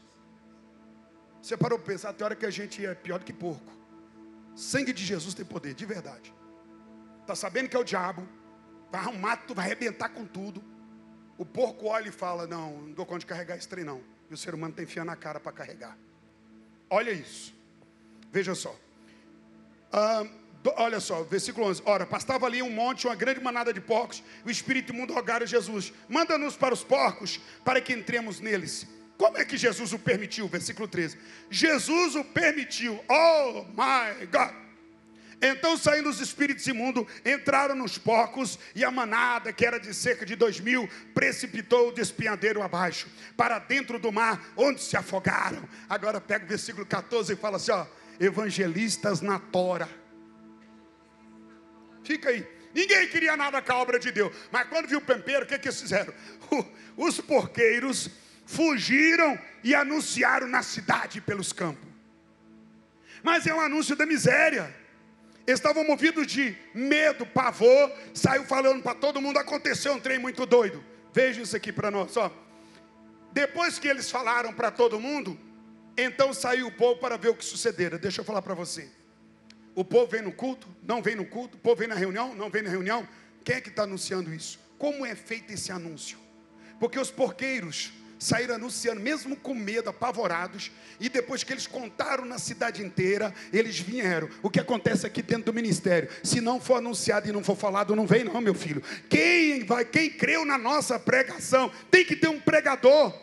Você 1.42 1.56
parou 1.56 1.78
para 1.78 1.94
pensar, 1.94 2.14
tem 2.14 2.26
hora 2.26 2.36
que 2.36 2.46
a 2.46 2.50
gente 2.50 2.86
é 2.86 2.94
pior 2.96 3.20
do 3.20 3.26
que 3.26 3.34
porco. 3.34 3.72
Sangue 4.56 4.92
de 4.92 5.06
Jesus 5.06 5.34
tem 5.34 5.46
poder, 5.46 5.74
de 5.74 5.86
verdade. 5.86 6.34
Está 7.22 7.36
sabendo 7.36 7.70
que 7.70 7.76
é 7.76 7.80
o 7.80 7.84
diabo, 7.84 8.28
vai 8.92 9.02
arrumar 9.02 9.38
tudo, 9.38 9.56
vai 9.58 9.66
arrebentar 9.66 10.10
com 10.10 10.26
tudo. 10.26 10.64
O 11.38 11.46
porco 11.46 11.88
olha 11.88 12.10
e 12.10 12.12
fala: 12.12 12.48
Não, 12.48 12.82
não 12.82 12.92
dou 12.92 13.06
conta 13.06 13.20
de 13.20 13.26
carregar 13.26 13.58
esse 13.58 13.68
trem, 13.68 13.84
não. 13.84 14.02
E 14.30 14.34
o 14.34 14.38
ser 14.38 14.54
humano 14.54 14.74
tem 14.74 14.86
fia 14.86 15.06
na 15.06 15.16
cara 15.16 15.40
para 15.40 15.52
carregar. 15.52 15.98
Olha 16.90 17.12
isso. 17.12 17.54
Veja 18.32 18.56
só. 18.56 18.76
Ah, 19.92 20.26
Olha 20.78 21.00
só, 21.00 21.24
versículo 21.24 21.68
11. 21.68 21.82
Ora, 21.86 22.06
pastava 22.06 22.46
ali 22.46 22.62
um 22.62 22.70
monte, 22.70 23.08
uma 23.08 23.16
grande 23.16 23.42
manada 23.42 23.74
de 23.74 23.82
porcos. 23.82 24.24
O 24.46 24.50
Espírito 24.50 24.94
imundo 24.94 25.14
a 25.18 25.46
Jesus: 25.46 25.94
Manda-nos 26.08 26.56
para 26.56 26.74
os 26.74 26.84
porcos, 26.84 27.40
para 27.64 27.82
que 27.82 27.94
entremos 27.94 28.40
neles. 28.40 28.88
Como 29.18 29.38
é 29.38 29.46
que 29.46 29.58
Jesus 29.58 29.94
o 29.94 30.00
permitiu? 30.00 30.48
Versículo 30.48 30.88
13. 30.88 31.18
Jesus 31.50 32.16
o 32.16 32.24
permitiu. 32.24 33.00
Oh 33.08 33.66
my 33.70 34.26
God. 34.28 34.66
Então 35.42 35.78
saindo 35.78 36.10
os 36.10 36.20
espíritos 36.20 36.66
imundos, 36.66 37.06
entraram 37.26 37.76
nos 37.76 37.98
porcos, 37.98 38.58
e 38.74 38.84
a 38.84 38.92
manada, 38.92 39.52
que 39.52 39.66
era 39.66 39.80
de 39.80 39.94
cerca 39.94 40.26
de 40.26 40.36
dois 40.36 40.60
mil, 40.60 40.90
precipitou 41.14 41.90
o 41.90 41.92
despinhadeiro 41.92 42.62
abaixo, 42.62 43.08
para 43.36 43.60
dentro 43.60 44.00
do 44.00 44.12
mar, 44.12 44.54
onde 44.56 44.82
se 44.82 44.96
afogaram. 44.98 45.68
Agora 45.90 46.22
pega 46.22 46.46
o 46.46 46.48
versículo 46.48 46.86
14 46.86 47.34
e 47.34 47.36
fala 47.36 47.58
assim: 47.58 47.72
ó, 47.72 47.86
evangelistas 48.20 49.22
na 49.22 49.40
tora. 49.40 49.90
Fica 52.06 52.30
aí. 52.30 52.48
Ninguém 52.74 53.08
queria 53.08 53.36
nada 53.36 53.62
com 53.62 53.72
a 53.72 53.78
obra 53.78 53.98
de 53.98 54.12
Deus. 54.12 54.34
Mas 54.52 54.68
quando 54.68 54.88
viu 54.88 55.00
o 55.00 55.02
pempeiro, 55.02 55.44
o 55.44 55.48
que, 55.48 55.58
que 55.58 55.68
eles 55.68 55.82
fizeram? 55.82 56.14
Os 56.96 57.20
porqueiros 57.20 58.10
fugiram 58.46 59.40
e 59.64 59.74
anunciaram 59.74 60.48
na 60.48 60.62
cidade 60.62 61.20
pelos 61.20 61.52
campos. 61.52 61.88
Mas 63.24 63.48
é 63.48 63.54
um 63.54 63.60
anúncio 63.60 63.96
da 63.96 64.06
miséria. 64.06 64.74
estavam 65.48 65.84
movidos 65.84 66.28
de 66.28 66.56
medo, 66.74 67.26
pavor, 67.26 67.92
saiu 68.14 68.44
falando 68.44 68.84
para 68.84 68.94
todo 68.94 69.22
mundo, 69.22 69.40
aconteceu 69.40 69.94
um 69.94 70.00
trem 70.00 70.20
muito 70.20 70.46
doido. 70.46 70.84
Veja 71.14 71.42
isso 71.42 71.56
aqui 71.56 71.72
para 71.72 71.90
nós, 71.90 72.16
ó. 72.18 72.32
Depois 73.32 73.80
que 73.80 73.88
eles 73.88 74.12
falaram 74.12 74.54
para 74.54 74.70
todo 74.70 75.00
mundo, 75.00 75.40
então 75.98 76.34
saiu 76.34 76.68
o 76.68 76.72
povo 76.72 77.00
para 77.00 77.18
ver 77.18 77.30
o 77.30 77.36
que 77.36 77.44
sucedera. 77.44 77.98
Deixa 77.98 78.22
eu 78.22 78.26
falar 78.26 78.42
para 78.42 78.54
você. 78.54 78.90
O 79.76 79.84
povo 79.84 80.08
vem 80.08 80.22
no 80.22 80.32
culto, 80.32 80.68
não 80.82 81.02
vem 81.02 81.16
no 81.16 81.26
culto, 81.26 81.58
o 81.58 81.60
povo 81.60 81.76
vem 81.76 81.88
na 81.88 81.96
reunião, 81.96 82.34
não 82.34 82.50
vem 82.50 82.64
na 82.64 82.70
reunião. 82.70 83.06
Quem 83.44 83.58
é 83.58 83.62
que 83.62 83.70
está 83.70 83.84
anunciando 83.84 84.34
isso? 84.34 84.58
Como 84.78 85.06
é 85.06 85.14
feito 85.14 85.52
esse 85.52 85.72
anúncio? 85.72 86.18
Porque 86.80 86.98
os 86.98 87.12
porqueiros 87.12 87.92
saíram 88.18 88.56
anunciando, 88.56 89.02
mesmo 89.02 89.36
com 89.36 89.54
medo, 89.54 89.90
apavorados, 89.90 90.72
e 91.00 91.10
depois 91.10 91.44
que 91.44 91.54
eles 91.54 91.68
contaram 91.68 92.26
na 92.26 92.40
cidade 92.40 92.82
inteira, 92.82 93.34
eles 93.52 93.80
vieram. 93.80 94.30
O 94.42 94.50
que 94.50 94.60
acontece 94.60 95.06
aqui 95.06 95.22
dentro 95.22 95.46
do 95.46 95.54
ministério? 95.54 96.10
Se 96.24 96.42
não 96.42 96.60
for 96.60 96.76
anunciado 96.76 97.28
e 97.28 97.32
não 97.32 97.44
for 97.44 97.56
falado, 97.56 97.96
não 97.96 98.08
vem, 98.08 98.24
não, 98.24 98.40
meu 98.42 98.56
filho. 98.56 98.82
Quem 99.10 99.64
vai, 99.66 99.86
quem 99.86 100.10
creu 100.10 100.46
na 100.46 100.58
nossa 100.58 100.98
pregação, 100.98 101.72
tem 101.92 102.06
que 102.06 102.16
ter 102.16 102.30
um 102.30 102.40
pregador. 102.40 103.14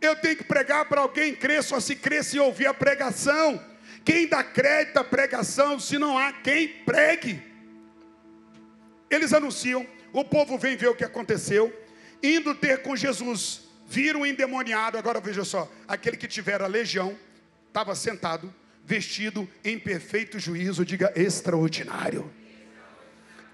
Eu 0.00 0.14
tenho 0.16 0.36
que 0.36 0.44
pregar 0.44 0.88
para 0.88 1.00
alguém 1.00 1.34
crer, 1.34 1.62
só 1.62 1.80
se 1.80 1.94
crer 1.94 2.24
se 2.24 2.38
ouvir 2.38 2.66
a 2.66 2.74
pregação. 2.74 3.60
Quem 4.08 4.26
dá 4.26 4.42
crédito 4.42 4.96
à 4.96 5.04
pregação, 5.04 5.78
se 5.78 5.98
não 5.98 6.16
há 6.16 6.32
quem 6.32 6.66
pregue? 6.66 7.42
Eles 9.10 9.34
anunciam, 9.34 9.86
o 10.14 10.24
povo 10.24 10.56
vem 10.56 10.78
ver 10.78 10.88
o 10.88 10.94
que 10.94 11.04
aconteceu, 11.04 11.70
indo 12.22 12.54
ter 12.54 12.80
com 12.80 12.96
Jesus 12.96 13.68
viram 13.86 14.22
o 14.22 14.26
endemoniado, 14.26 14.96
agora 14.96 15.20
veja 15.20 15.44
só, 15.44 15.70
aquele 15.86 16.16
que 16.16 16.26
tivera 16.26 16.66
legião, 16.66 17.18
estava 17.66 17.94
sentado, 17.94 18.52
vestido 18.82 19.46
em 19.62 19.78
perfeito 19.78 20.38
juízo, 20.38 20.86
diga 20.86 21.12
extraordinário. 21.14 22.32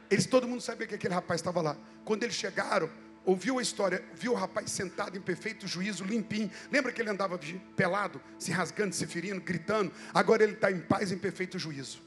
Eles, 0.09 0.24
todo 0.24 0.46
mundo 0.46 0.61
sabia 0.61 0.86
que 0.86 0.94
aquele 0.94 1.14
rapaz 1.14 1.40
estava 1.40 1.61
lá. 1.61 1.76
Quando 2.05 2.22
eles 2.22 2.36
chegaram, 2.36 2.88
ouviu 3.24 3.58
a 3.58 3.62
história, 3.62 4.04
viu 4.14 4.32
o 4.32 4.34
rapaz 4.34 4.70
sentado 4.70 5.16
em 5.16 5.20
perfeito 5.20 5.66
juízo, 5.66 6.04
limpinho. 6.04 6.50
Lembra 6.70 6.92
que 6.92 7.00
ele 7.00 7.10
andava 7.10 7.38
pelado, 7.76 8.20
se 8.38 8.52
rasgando, 8.52 8.94
se 8.94 9.06
ferindo, 9.06 9.40
gritando? 9.40 9.92
Agora 10.12 10.42
ele 10.42 10.52
está 10.52 10.70
em 10.70 10.80
paz, 10.80 11.10
em 11.10 11.18
perfeito 11.18 11.58
juízo. 11.58 12.02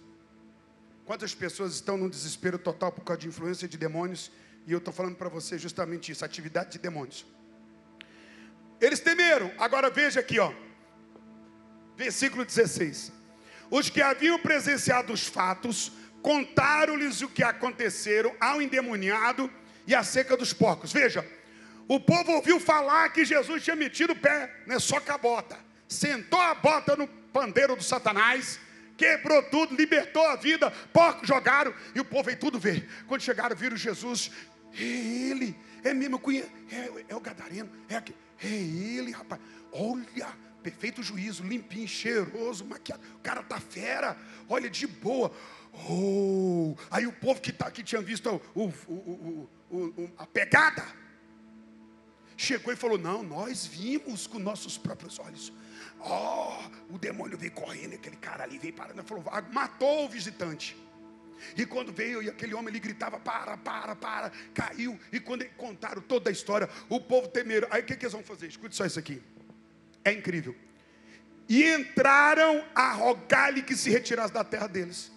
Quantas 1.06 1.34
pessoas 1.34 1.74
estão 1.74 1.98
num 1.98 2.10
desespero 2.10 2.60
total 2.60 2.92
por 2.92 3.04
causa 3.04 3.22
de 3.22 3.28
influência 3.28 3.68
de 3.68 3.78
demônios? 3.78 4.32
E 4.66 4.72
eu 4.72 4.78
estou 4.78 4.94
falando 4.94 5.16
para 5.16 5.30
você 5.30 5.58
justamente 5.58 6.12
isso: 6.12 6.26
atividade 6.26 6.72
de 6.72 6.80
demônios. 6.80 7.26
Eles 8.80 9.00
temeram. 9.00 9.52
Agora 9.58 9.90
veja 9.90 10.20
aqui, 10.20 10.38
ó. 10.40 10.54
Versículo 11.96 12.46
16. 12.46 13.12
Os 13.72 13.90
que 13.90 14.02
haviam 14.02 14.38
presenciado 14.38 15.12
os 15.12 15.26
fatos 15.26 15.92
contaram-lhes 16.22 17.22
o 17.22 17.30
que 17.30 17.42
aconteceram 17.44 18.36
ao 18.40 18.62
endemoniado 18.62 19.50
e 19.88 19.96
à 19.96 20.04
seca 20.04 20.36
dos 20.36 20.54
porcos. 20.54 20.94
Veja, 20.94 21.26
o 21.88 22.00
povo 22.00 22.34
ouviu 22.34 22.60
falar 22.60 23.10
que 23.10 23.26
Jesus 23.26 23.64
tinha 23.64 23.76
metido 23.76 24.14
o 24.14 24.16
pé, 24.16 24.54
né, 24.68 24.78
só 24.78 25.00
com 25.00 25.12
a 25.12 25.18
bota. 25.18 25.58
Sentou 25.88 26.40
a 26.40 26.54
bota 26.54 26.96
no 26.98 27.08
pandeiro 27.08 27.76
do 27.76 27.84
Satanás, 27.84 28.60
quebrou 28.98 29.42
tudo, 29.44 29.74
libertou 29.74 30.28
a 30.28 30.36
vida, 30.36 30.70
porcos 30.92 31.28
jogaram 31.28 31.74
e 31.96 32.00
o 32.00 32.06
povo 32.06 32.24
veio 32.26 32.38
tudo 32.38 32.60
ver. 32.60 32.88
Quando 33.08 33.22
chegaram, 33.22 33.56
viram 33.56 33.78
Jesus, 33.78 34.30
é 34.78 34.84
ele, 34.84 35.56
é 35.84 35.94
mesmo, 35.94 36.22
é, 36.70 37.04
é 37.08 37.16
o 37.16 37.20
Gadareno, 37.22 37.72
é 37.88 37.96
aquele. 37.96 38.18
É 38.44 38.48
ele, 38.48 39.12
rapaz. 39.12 39.42
Olha, 39.72 40.28
perfeito 40.62 41.02
juízo, 41.02 41.44
limpinho, 41.44 41.88
cheiroso, 41.88 42.66
maquiado. 42.66 43.02
O 43.16 43.20
cara 43.20 43.42
tá 43.42 43.60
fera. 43.60 44.18
Olha, 44.48 44.70
de 44.70 44.86
boa. 44.86 45.32
Oh, 45.90 46.76
aí 46.90 47.06
o 47.06 47.14
povo 47.14 47.40
que, 47.40 47.52
tá, 47.52 47.70
que 47.70 47.84
tinha 47.84 48.02
visto 48.02 48.42
o, 48.56 48.68
o, 48.88 49.50
o, 49.70 50.12
a 50.18 50.26
pegada 50.26 50.86
chegou 52.36 52.74
e 52.74 52.76
falou: 52.76 52.98
Não, 52.98 53.24
nós 53.24 53.66
vimos 53.66 54.28
com 54.28 54.40
nossos 54.40 54.78
próprios 54.78 55.20
olhos. 55.20 55.54
Oh, 56.00 56.94
o 56.94 56.98
demônio 56.98 57.38
veio 57.38 57.52
correndo, 57.52 57.96
aquele 57.96 58.16
cara 58.16 58.44
ali 58.44 58.58
veio 58.58 58.74
parando, 58.74 59.04
falou: 59.04 59.24
Matou 59.52 60.06
o 60.06 60.10
visitante. 60.10 60.76
E 61.56 61.66
quando 61.66 61.94
veio, 61.94 62.22
e 62.22 62.30
aquele 62.30 62.54
homem 62.54 62.70
ali 62.70 62.80
gritava: 62.80 63.20
para, 63.20 63.58
para, 63.58 63.96
para, 63.96 64.32
caiu. 64.54 65.00
E 65.12 65.20
quando 65.20 65.46
contaram 65.52 66.02
toda 66.02 66.30
a 66.30 66.34
história, 66.34 66.70
o 66.90 67.00
povo 67.00 67.28
temeram. 67.28 67.68
Aí 67.72 67.82
o 67.82 67.86
que, 67.86 67.96
que 67.96 68.06
eles 68.06 68.14
vão 68.14 68.24
fazer? 68.24 68.48
Escute 68.48 68.76
só 68.76 68.86
isso 68.86 69.00
aqui. 69.00 69.22
É 70.04 70.12
incrível. 70.12 70.56
E 71.50 71.64
entraram 71.64 72.66
a 72.76 72.92
rogar-lhe 72.92 73.62
que 73.62 73.76
se 73.76 73.90
retirasse 73.90 74.34
da 74.34 74.44
terra 74.44 74.68
deles. 74.68 75.12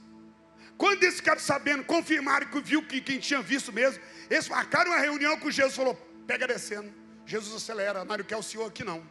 Quando 0.80 1.02
eles 1.02 1.16
ficaram 1.16 1.38
sabendo, 1.38 1.84
confirmaram 1.84 2.46
que 2.46 2.58
viu 2.58 2.82
que 2.82 3.02
quem 3.02 3.18
tinha 3.18 3.42
visto 3.42 3.70
mesmo, 3.70 4.02
eles 4.30 4.48
marcaram 4.48 4.92
uma 4.92 4.98
reunião 4.98 5.38
com 5.38 5.50
Jesus 5.50 5.76
falou: 5.76 5.94
pega 6.26 6.46
descendo. 6.46 6.90
Jesus 7.26 7.54
acelera, 7.54 8.02
não 8.02 8.16
quer 8.24 8.38
o 8.38 8.42
senhor 8.42 8.66
aqui 8.66 8.82
não. 8.82 9.02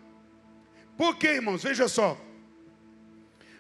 Por 0.98 1.16
que, 1.16 1.28
irmãos? 1.28 1.62
Veja 1.62 1.88
só. 1.88 2.20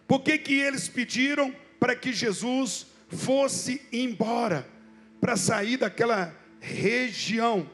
Por 0.07 0.21
que, 0.21 0.39
que 0.39 0.55
eles 0.55 0.89
pediram 0.89 1.55
para 1.79 1.95
que 1.95 2.11
Jesus 2.11 2.87
fosse 3.09 3.79
embora, 3.93 4.67
para 5.21 5.37
sair 5.37 5.77
daquela 5.77 6.35
região, 6.59 7.69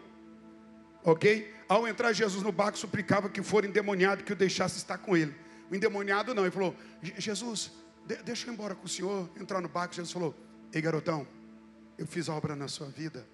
ok? 1.01 1.49
Ao 1.65 1.87
entrar 1.87 2.11
Jesus 2.11 2.43
no 2.43 2.51
barco, 2.51 2.77
suplicava 2.77 3.29
que 3.29 3.41
for 3.41 3.63
endemoniado 3.63 4.25
que 4.25 4.33
o 4.33 4.35
deixasse 4.35 4.75
estar 4.79 4.97
com 4.97 5.15
ele. 5.15 5.33
O 5.71 5.75
endemoniado 5.77 6.35
não, 6.35 6.43
ele 6.43 6.51
falou: 6.51 6.75
Jesus, 7.01 7.71
deixa 8.23 8.47
eu 8.47 8.51
ir 8.51 8.53
embora 8.53 8.75
com 8.75 8.85
o 8.85 8.89
senhor, 8.89 9.29
entrar 9.39 9.61
no 9.61 9.69
barco. 9.69 9.95
Jesus 9.95 10.11
falou: 10.11 10.35
Ei 10.71 10.81
garotão, 10.81 11.27
eu 11.97 12.05
fiz 12.05 12.29
a 12.29 12.33
obra 12.33 12.55
na 12.55 12.67
sua 12.67 12.87
vida, 12.87 13.27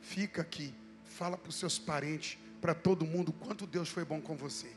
fica 0.00 0.42
aqui, 0.42 0.74
fala 1.04 1.36
para 1.36 1.50
os 1.50 1.56
seus 1.56 1.78
parentes, 1.78 2.38
para 2.60 2.74
todo 2.74 3.04
mundo, 3.04 3.32
quanto 3.32 3.66
Deus 3.66 3.88
foi 3.88 4.04
bom 4.04 4.20
com 4.20 4.36
você. 4.36 4.70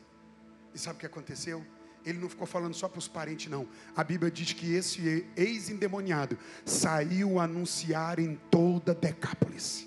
E 0.74 0.78
sabe 0.78 0.96
o 0.96 1.00
que 1.00 1.06
aconteceu? 1.06 1.64
ele 2.04 2.18
não 2.18 2.28
ficou 2.28 2.46
falando 2.46 2.74
só 2.74 2.88
para 2.88 2.98
os 2.98 3.08
parentes, 3.08 3.50
não. 3.50 3.68
A 3.94 4.02
Bíblia 4.02 4.30
diz 4.30 4.52
que 4.52 4.72
esse 4.72 5.26
ex-endemoniado 5.36 6.38
saiu 6.64 7.38
a 7.38 7.44
anunciar 7.44 8.18
em 8.18 8.36
toda 8.50 8.94
Decápolis. 8.94 9.86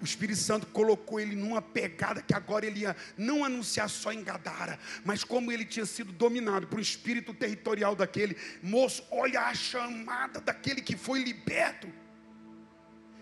O 0.00 0.04
Espírito 0.04 0.38
Santo 0.38 0.66
colocou 0.66 1.18
ele 1.18 1.34
numa 1.34 1.62
pegada 1.62 2.22
que 2.22 2.34
agora 2.34 2.66
ele 2.66 2.80
ia 2.80 2.96
não 3.16 3.44
anunciar 3.44 3.88
só 3.88 4.12
em 4.12 4.22
Gadara, 4.22 4.78
mas 5.04 5.24
como 5.24 5.50
ele 5.50 5.64
tinha 5.64 5.86
sido 5.86 6.12
dominado 6.12 6.66
por 6.66 6.78
um 6.78 6.82
espírito 6.82 7.32
territorial 7.32 7.94
daquele 7.94 8.36
moço, 8.62 9.02
olha 9.10 9.42
a 9.42 9.54
chamada 9.54 10.40
daquele 10.40 10.80
que 10.80 10.96
foi 10.96 11.22
liberto. 11.22 11.88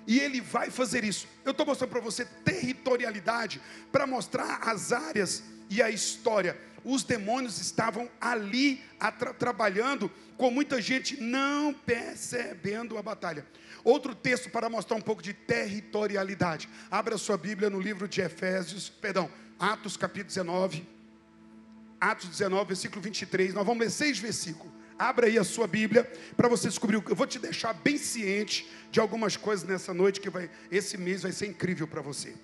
E 0.07 0.19
ele 0.19 0.41
vai 0.41 0.71
fazer 0.71 1.05
isso. 1.05 1.29
Eu 1.45 1.53
estou 1.53 1.65
mostrando 1.65 1.91
para 1.91 2.01
você 2.01 2.25
territorialidade 2.25 3.61
para 3.93 4.07
mostrar 4.07 4.61
as 4.69 4.93
áreas 4.93 5.45
e 5.71 5.81
a 5.81 5.91
história 5.91 6.59
os 6.85 7.05
demônios 7.05 7.61
estavam 7.61 8.11
ali 8.21 8.83
tra 9.19 9.33
trabalhando 9.33 10.11
com 10.37 10.51
muita 10.51 10.81
gente 10.81 11.21
não 11.21 11.73
percebendo 11.73 12.99
a 12.99 13.03
batalha. 13.03 13.47
Outro 13.85 14.15
texto 14.15 14.49
para 14.51 14.69
mostrar 14.69 14.97
um 14.97 15.01
pouco 15.01 15.23
de 15.23 15.33
territorialidade. 15.33 16.69
Abra 16.91 17.19
sua 17.19 17.37
Bíblia 17.37 17.69
no 17.69 17.81
livro 17.81 18.07
de 18.07 18.21
Efésios, 18.21 18.89
perdão, 18.89 19.31
Atos 19.59 19.97
capítulo 19.97 20.29
19. 20.29 20.87
Atos 22.01 22.29
19, 22.29 22.67
versículo 22.67 23.01
23. 23.01 23.55
Nós 23.55 23.67
vamos 23.67 23.83
ler 23.83 23.91
seis 23.91 24.19
versículos. 24.19 24.73
Abra 24.99 25.27
aí 25.27 25.39
a 25.39 25.45
sua 25.45 25.67
Bíblia 25.67 26.11
para 26.37 26.49
você 26.49 26.69
descobrir. 26.69 27.03
Eu 27.09 27.17
vou 27.17 27.27
te 27.27 27.39
deixar 27.39 27.73
bem 27.73 27.99
ciente 27.99 28.71
de 28.91 29.01
algumas 29.01 29.37
coisas 29.37 29.67
nessa 29.67 29.93
noite 29.93 30.21
que 30.21 30.31
vai, 30.31 30.51
esse 30.71 30.97
mês 30.97 31.23
vai 31.23 31.33
ser 31.33 31.47
incrível 31.47 31.89
para 31.89 32.01
você. 32.01 32.35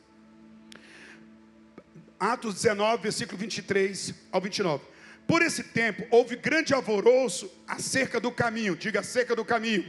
Atos 2.18 2.54
19, 2.54 3.02
versículo 3.02 3.38
23 3.38 4.14
ao 4.32 4.40
29. 4.40 4.84
Por 5.26 5.42
esse 5.42 5.62
tempo 5.62 6.04
houve 6.10 6.36
grande 6.36 6.74
alvoroço 6.74 7.50
acerca 7.66 8.18
do 8.18 8.32
caminho. 8.32 8.74
Diga 8.74 9.00
acerca 9.00 9.36
do 9.36 9.44
caminho. 9.44 9.84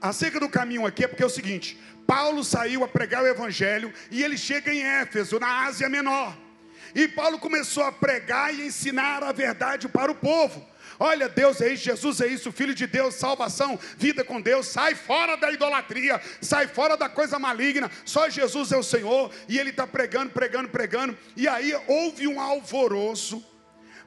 Acerca 0.00 0.38
do 0.38 0.48
caminho 0.48 0.86
aqui 0.86 1.04
é 1.04 1.08
porque 1.08 1.22
é 1.22 1.26
o 1.26 1.30
seguinte: 1.30 1.78
Paulo 2.06 2.44
saiu 2.44 2.84
a 2.84 2.88
pregar 2.88 3.22
o 3.22 3.26
evangelho 3.26 3.92
e 4.10 4.22
ele 4.22 4.38
chega 4.38 4.72
em 4.72 4.82
Éfeso, 4.82 5.38
na 5.38 5.66
Ásia 5.66 5.88
Menor. 5.88 6.36
E 6.94 7.06
Paulo 7.06 7.38
começou 7.38 7.82
a 7.82 7.92
pregar 7.92 8.54
e 8.54 8.66
ensinar 8.66 9.22
a 9.22 9.32
verdade 9.32 9.88
para 9.88 10.10
o 10.10 10.14
povo. 10.14 10.66
Olha, 11.00 11.28
Deus 11.28 11.60
é 11.60 11.72
isso, 11.72 11.84
Jesus 11.84 12.20
é 12.20 12.26
isso, 12.26 12.50
Filho 12.50 12.74
de 12.74 12.86
Deus, 12.86 13.14
salvação, 13.14 13.78
vida 13.96 14.24
com 14.24 14.40
Deus. 14.40 14.66
Sai 14.66 14.94
fora 14.94 15.36
da 15.36 15.52
idolatria, 15.52 16.20
sai 16.40 16.66
fora 16.66 16.96
da 16.96 17.08
coisa 17.08 17.38
maligna. 17.38 17.90
Só 18.04 18.28
Jesus 18.28 18.72
é 18.72 18.76
o 18.76 18.82
Senhor. 18.82 19.30
E 19.48 19.58
ele 19.58 19.70
está 19.70 19.86
pregando, 19.86 20.30
pregando, 20.30 20.68
pregando. 20.68 21.16
E 21.36 21.46
aí 21.46 21.72
houve 21.86 22.26
um 22.26 22.40
alvoroço, 22.40 23.44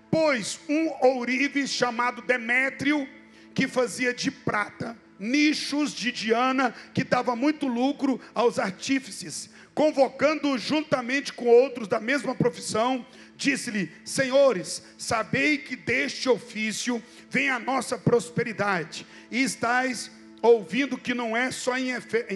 pois 0.09 0.59
um 0.67 0.89
ourives 1.05 1.69
chamado 1.69 2.21
Demétrio, 2.21 3.07
que 3.53 3.67
fazia 3.67 4.13
de 4.13 4.31
prata 4.31 4.97
nichos 5.21 5.93
de 5.93 6.11
Diana, 6.11 6.73
que 6.93 7.03
dava 7.03 7.35
muito 7.35 7.67
lucro 7.67 8.19
aos 8.33 8.57
artífices, 8.57 9.49
convocando 9.73 10.57
juntamente 10.57 11.31
com 11.31 11.45
outros 11.45 11.87
da 11.87 11.99
mesma 11.99 12.33
profissão, 12.33 13.05
disse-lhe: 13.37 13.91
Senhores, 14.03 14.83
sabei 14.97 15.59
que 15.59 15.75
deste 15.75 16.27
ofício 16.27 17.01
vem 17.29 17.49
a 17.49 17.59
nossa 17.59 17.97
prosperidade, 17.97 19.05
e 19.29 19.43
estáis 19.43 20.11
ouvindo 20.41 20.97
que 20.97 21.13
não 21.13 21.37
é 21.37 21.51
só 21.51 21.77
em 21.77 21.91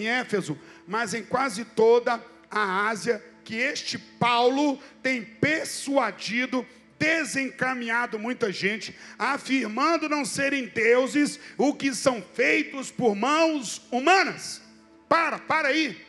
Éfeso, 0.08 0.58
mas 0.88 1.16
em 1.16 1.24
quase 1.24 1.66
toda 1.66 2.24
a 2.52 2.88
Ásia, 2.88 3.24
que 3.44 3.56
este 3.56 3.98
Paulo 3.98 4.80
tem 5.02 5.24
persuadido 5.24 6.66
desencaminhado 6.98 8.18
muita 8.18 8.52
gente, 8.52 8.96
afirmando 9.18 10.10
não 10.10 10.24
serem 10.24 10.68
deuses 10.68 11.40
o 11.58 11.74
que 11.74 11.94
são 11.94 12.22
feitos 12.34 12.92
por 12.92 13.16
mãos 13.16 13.82
humanas. 13.92 14.62
Para, 15.08 15.40
para 15.40 15.70
aí. 15.70 16.06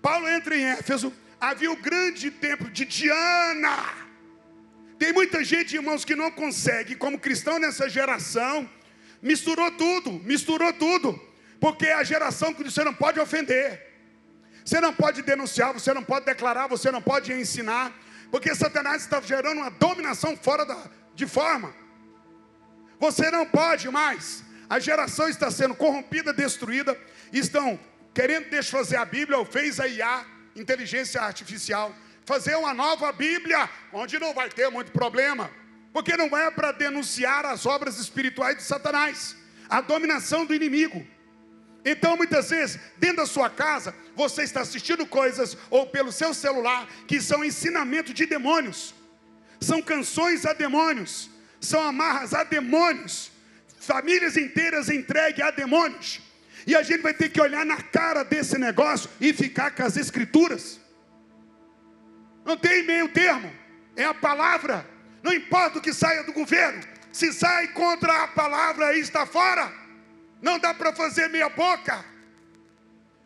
Paulo 0.00 0.28
entra 0.28 0.56
em 0.56 0.64
Éfeso, 0.64 1.12
havia 1.40 1.70
o 1.70 1.76
grande 1.76 2.30
templo 2.30 2.70
de 2.70 2.84
Diana. 2.84 4.08
Tem 4.98 5.12
muita 5.12 5.44
gente, 5.44 5.76
irmãos, 5.76 6.04
que 6.04 6.16
não 6.16 6.30
consegue, 6.30 6.96
como 6.96 7.20
cristão 7.20 7.58
nessa 7.58 7.88
geração, 7.88 8.68
misturou 9.22 9.70
tudo, 9.72 10.12
misturou 10.24 10.72
tudo, 10.72 11.20
porque 11.60 11.86
é 11.86 11.94
a 11.94 12.02
geração 12.02 12.52
que 12.52 12.64
você 12.64 12.82
não 12.82 12.94
pode 12.94 13.20
ofender, 13.20 13.86
você 14.64 14.80
não 14.80 14.92
pode 14.92 15.22
denunciar, 15.22 15.72
você 15.72 15.94
não 15.94 16.02
pode 16.02 16.26
declarar, 16.26 16.66
você 16.66 16.90
não 16.90 17.00
pode 17.00 17.32
ensinar, 17.32 17.96
porque 18.30 18.54
Satanás 18.54 19.02
está 19.02 19.20
gerando 19.20 19.58
uma 19.58 19.70
dominação 19.70 20.36
fora 20.36 20.64
da, 20.64 20.76
de 21.14 21.26
forma. 21.26 21.74
Você 22.98 23.30
não 23.30 23.46
pode 23.46 23.88
mais. 23.90 24.44
A 24.68 24.78
geração 24.78 25.28
está 25.28 25.50
sendo 25.50 25.74
corrompida, 25.74 26.32
destruída, 26.32 26.98
estão 27.32 27.78
querendo 28.12 28.50
desfazer 28.50 28.96
a 28.96 29.04
Bíblia, 29.04 29.38
ou 29.38 29.44
fez 29.44 29.80
a 29.80 29.86
IA, 29.86 30.26
inteligência 30.54 31.20
artificial, 31.20 31.94
fazer 32.26 32.56
uma 32.56 32.74
nova 32.74 33.10
Bíblia, 33.12 33.68
onde 33.92 34.18
não 34.18 34.34
vai 34.34 34.50
ter 34.50 34.68
muito 34.70 34.92
problema, 34.92 35.50
porque 35.92 36.16
não 36.16 36.36
é 36.36 36.50
para 36.50 36.72
denunciar 36.72 37.46
as 37.46 37.64
obras 37.64 37.98
espirituais 37.98 38.56
de 38.56 38.62
Satanás, 38.62 39.36
a 39.68 39.80
dominação 39.80 40.44
do 40.44 40.54
inimigo. 40.54 41.06
Então, 41.90 42.18
muitas 42.18 42.50
vezes, 42.50 42.78
dentro 42.98 43.18
da 43.18 43.26
sua 43.26 43.48
casa, 43.48 43.94
você 44.14 44.42
está 44.42 44.60
assistindo 44.60 45.06
coisas, 45.06 45.56
ou 45.70 45.86
pelo 45.86 46.12
seu 46.12 46.34
celular, 46.34 46.86
que 47.06 47.18
são 47.18 47.42
ensinamento 47.42 48.12
de 48.12 48.26
demônios, 48.26 48.94
são 49.58 49.80
canções 49.80 50.44
a 50.44 50.52
demônios, 50.52 51.30
são 51.58 51.82
amarras 51.82 52.34
a 52.34 52.44
demônios, 52.44 53.32
famílias 53.80 54.36
inteiras 54.36 54.90
entregues 54.90 55.42
a 55.42 55.50
demônios. 55.50 56.20
E 56.66 56.76
a 56.76 56.82
gente 56.82 57.00
vai 57.00 57.14
ter 57.14 57.30
que 57.30 57.40
olhar 57.40 57.64
na 57.64 57.80
cara 57.80 58.22
desse 58.22 58.58
negócio 58.58 59.08
e 59.18 59.32
ficar 59.32 59.70
com 59.70 59.82
as 59.82 59.96
escrituras. 59.96 60.78
Não 62.44 62.58
tem 62.58 62.82
meio 62.82 63.08
termo, 63.08 63.50
é 63.96 64.04
a 64.04 64.12
palavra. 64.12 64.86
Não 65.22 65.32
importa 65.32 65.78
o 65.78 65.82
que 65.82 65.94
saia 65.94 66.22
do 66.22 66.34
governo, 66.34 66.82
se 67.10 67.32
sai 67.32 67.68
contra 67.68 68.24
a 68.24 68.28
palavra, 68.28 68.88
aí 68.88 69.00
está 69.00 69.24
fora. 69.24 69.87
Não 70.40 70.58
dá 70.58 70.72
para 70.72 70.92
fazer 70.92 71.28
meia 71.28 71.48
boca. 71.48 72.04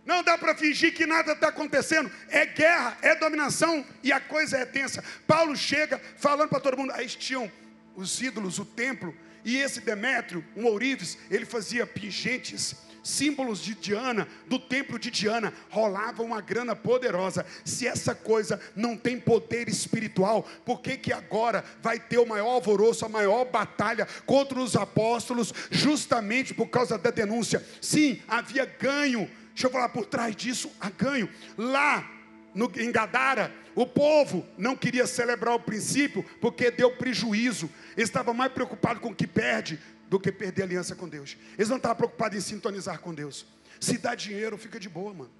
Não 0.04 0.22
dá 0.22 0.36
para 0.36 0.54
fingir 0.54 0.94
que 0.94 1.06
nada 1.06 1.32
está 1.32 1.48
acontecendo. 1.48 2.10
É 2.28 2.44
guerra, 2.44 2.96
é 3.02 3.14
dominação 3.14 3.84
e 4.02 4.12
a 4.12 4.20
coisa 4.20 4.58
é 4.58 4.64
tensa. 4.64 5.02
Paulo 5.26 5.56
chega 5.56 6.00
falando 6.16 6.48
para 6.48 6.60
todo 6.60 6.76
mundo. 6.76 6.92
Aí 6.92 7.06
tinham 7.06 7.50
os 7.94 8.20
ídolos, 8.20 8.58
o 8.58 8.64
templo. 8.64 9.16
E 9.44 9.56
esse 9.58 9.80
Demétrio, 9.80 10.44
um 10.56 10.66
ourives, 10.66 11.18
ele 11.30 11.44
fazia 11.44 11.86
pingentes 11.86 12.76
símbolos 13.02 13.60
de 13.60 13.74
Diana, 13.74 14.28
do 14.46 14.58
templo 14.58 14.98
de 14.98 15.10
Diana, 15.10 15.52
rolava 15.70 16.22
uma 16.22 16.40
grana 16.40 16.76
poderosa. 16.76 17.44
Se 17.64 17.86
essa 17.86 18.14
coisa 18.14 18.60
não 18.76 18.96
tem 18.96 19.18
poder 19.18 19.68
espiritual, 19.68 20.48
por 20.64 20.80
que, 20.80 20.96
que 20.96 21.12
agora 21.12 21.64
vai 21.80 21.98
ter 21.98 22.18
o 22.18 22.26
maior 22.26 22.48
alvoroço, 22.48 23.04
a 23.04 23.08
maior 23.08 23.44
batalha 23.44 24.06
contra 24.26 24.58
os 24.58 24.76
apóstolos, 24.76 25.52
justamente 25.70 26.54
por 26.54 26.68
causa 26.68 26.96
da 26.96 27.10
denúncia? 27.10 27.64
Sim, 27.80 28.20
havia 28.28 28.64
ganho. 28.64 29.30
Deixa 29.48 29.66
eu 29.66 29.70
falar 29.70 29.90
por 29.90 30.06
trás 30.06 30.34
disso, 30.34 30.70
há 30.80 30.88
ganho. 30.88 31.28
Lá 31.58 32.08
no, 32.54 32.70
em 32.76 32.90
Gadara, 32.90 33.52
o 33.74 33.86
povo 33.86 34.46
não 34.56 34.76
queria 34.76 35.06
celebrar 35.06 35.54
o 35.54 35.60
princípio 35.60 36.24
porque 36.40 36.70
deu 36.70 36.90
prejuízo, 36.96 37.70
estava 37.96 38.32
mais 38.34 38.52
preocupado 38.52 39.00
com 39.00 39.08
o 39.10 39.14
que 39.14 39.26
perde 39.26 39.78
do 40.12 40.20
que 40.20 40.30
perder 40.30 40.64
aliança 40.64 40.94
com 40.94 41.08
Deus. 41.08 41.38
Eles 41.56 41.70
não 41.70 41.78
estavam 41.78 41.96
preocupados 41.96 42.36
em 42.36 42.40
sintonizar 42.42 42.98
com 43.00 43.14
Deus. 43.14 43.46
Se 43.80 43.96
dá 43.96 44.14
dinheiro, 44.14 44.58
fica 44.58 44.78
de 44.78 44.86
boa, 44.86 45.14
mano. 45.14 45.32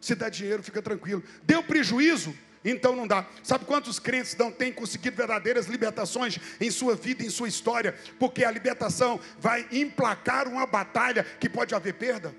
Se 0.00 0.14
dá 0.14 0.30
dinheiro, 0.30 0.62
fica 0.62 0.80
tranquilo. 0.80 1.22
Deu 1.42 1.62
prejuízo, 1.62 2.34
então 2.64 2.96
não 2.96 3.06
dá. 3.06 3.28
Sabe 3.42 3.66
quantos 3.66 3.98
crentes 3.98 4.34
não 4.38 4.50
têm 4.50 4.72
conseguido 4.72 5.18
verdadeiras 5.18 5.66
libertações 5.66 6.38
em 6.58 6.70
sua 6.70 6.96
vida, 6.96 7.22
em 7.22 7.28
sua 7.28 7.46
história? 7.46 7.94
Porque 8.18 8.42
a 8.42 8.50
libertação 8.50 9.20
vai 9.38 9.68
emplacar 9.70 10.48
uma 10.48 10.64
batalha 10.64 11.22
que 11.38 11.50
pode 11.50 11.74
haver 11.74 11.92
perda. 11.92 12.34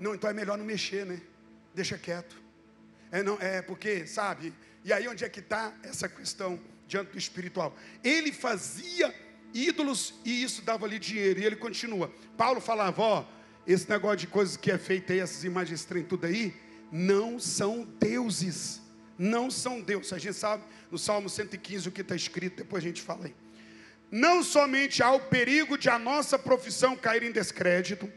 Não, 0.00 0.16
então 0.16 0.28
é 0.28 0.32
melhor 0.32 0.58
não 0.58 0.64
mexer, 0.64 1.06
né? 1.06 1.20
Deixa 1.72 1.96
quieto. 1.96 2.42
É, 3.12 3.22
não, 3.22 3.38
é 3.40 3.62
porque, 3.62 4.04
sabe? 4.04 4.52
E 4.82 4.92
aí 4.92 5.06
onde 5.06 5.24
é 5.24 5.28
que 5.28 5.38
está 5.38 5.72
essa 5.84 6.08
questão 6.08 6.58
diante 6.88 7.12
do 7.12 7.18
espiritual? 7.18 7.76
Ele 8.02 8.32
fazia 8.32 9.14
ídolos 9.52 10.14
e 10.24 10.42
isso 10.42 10.62
dava-lhe 10.62 10.98
dinheiro. 10.98 11.40
E 11.40 11.44
ele 11.44 11.56
continua. 11.56 12.12
Paulo 12.36 12.60
falava: 12.60 13.02
Ó, 13.02 13.24
esse 13.66 13.88
negócio 13.88 14.18
de 14.18 14.26
coisas 14.26 14.56
que 14.56 14.70
é 14.70 14.78
feito 14.78 15.12
aí, 15.12 15.18
essas 15.18 15.44
imagens 15.44 15.84
trem, 15.84 16.04
tudo 16.04 16.26
aí, 16.26 16.54
não 16.90 17.38
são 17.38 17.86
deuses. 17.98 18.80
Não 19.18 19.50
são 19.50 19.80
deuses. 19.80 20.12
A 20.12 20.18
gente 20.18 20.36
sabe 20.36 20.62
no 20.90 20.98
Salmo 20.98 21.28
115 21.28 21.88
o 21.88 21.92
que 21.92 22.02
está 22.02 22.14
escrito, 22.14 22.58
depois 22.58 22.84
a 22.84 22.86
gente 22.86 23.02
fala 23.02 23.26
aí. 23.26 23.34
Não 24.10 24.42
somente 24.42 25.02
há 25.02 25.10
o 25.10 25.20
perigo 25.20 25.76
de 25.76 25.90
a 25.90 25.98
nossa 25.98 26.38
profissão 26.38 26.96
cair 26.96 27.22
em 27.22 27.32
descrédito, 27.32 28.10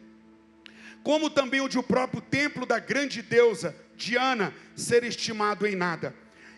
como 1.02 1.30
também 1.30 1.62
o 1.62 1.70
de 1.70 1.80
o 1.80 1.84
próprio 1.84 2.22
templo 2.22 2.66
da 2.66 2.78
grande 2.78 3.22
deusa 3.22 3.76
Diana 3.96 4.54
ser 4.76 5.04
estimado 5.04 5.66
em 5.66 5.76
nada 5.76 6.14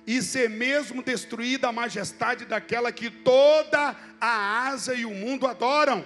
e 0.06 0.22
ser 0.22 0.50
mesmo 0.50 1.04
destruída 1.04 1.68
a 1.68 1.72
majestade 1.72 2.46
daquela 2.46 2.92
que 2.92 3.10
toda 3.10 3.96
a 4.20 4.68
asa 4.68 4.94
e 4.94 5.06
o 5.06 5.14
mundo 5.14 5.48
adoram. 5.48 6.06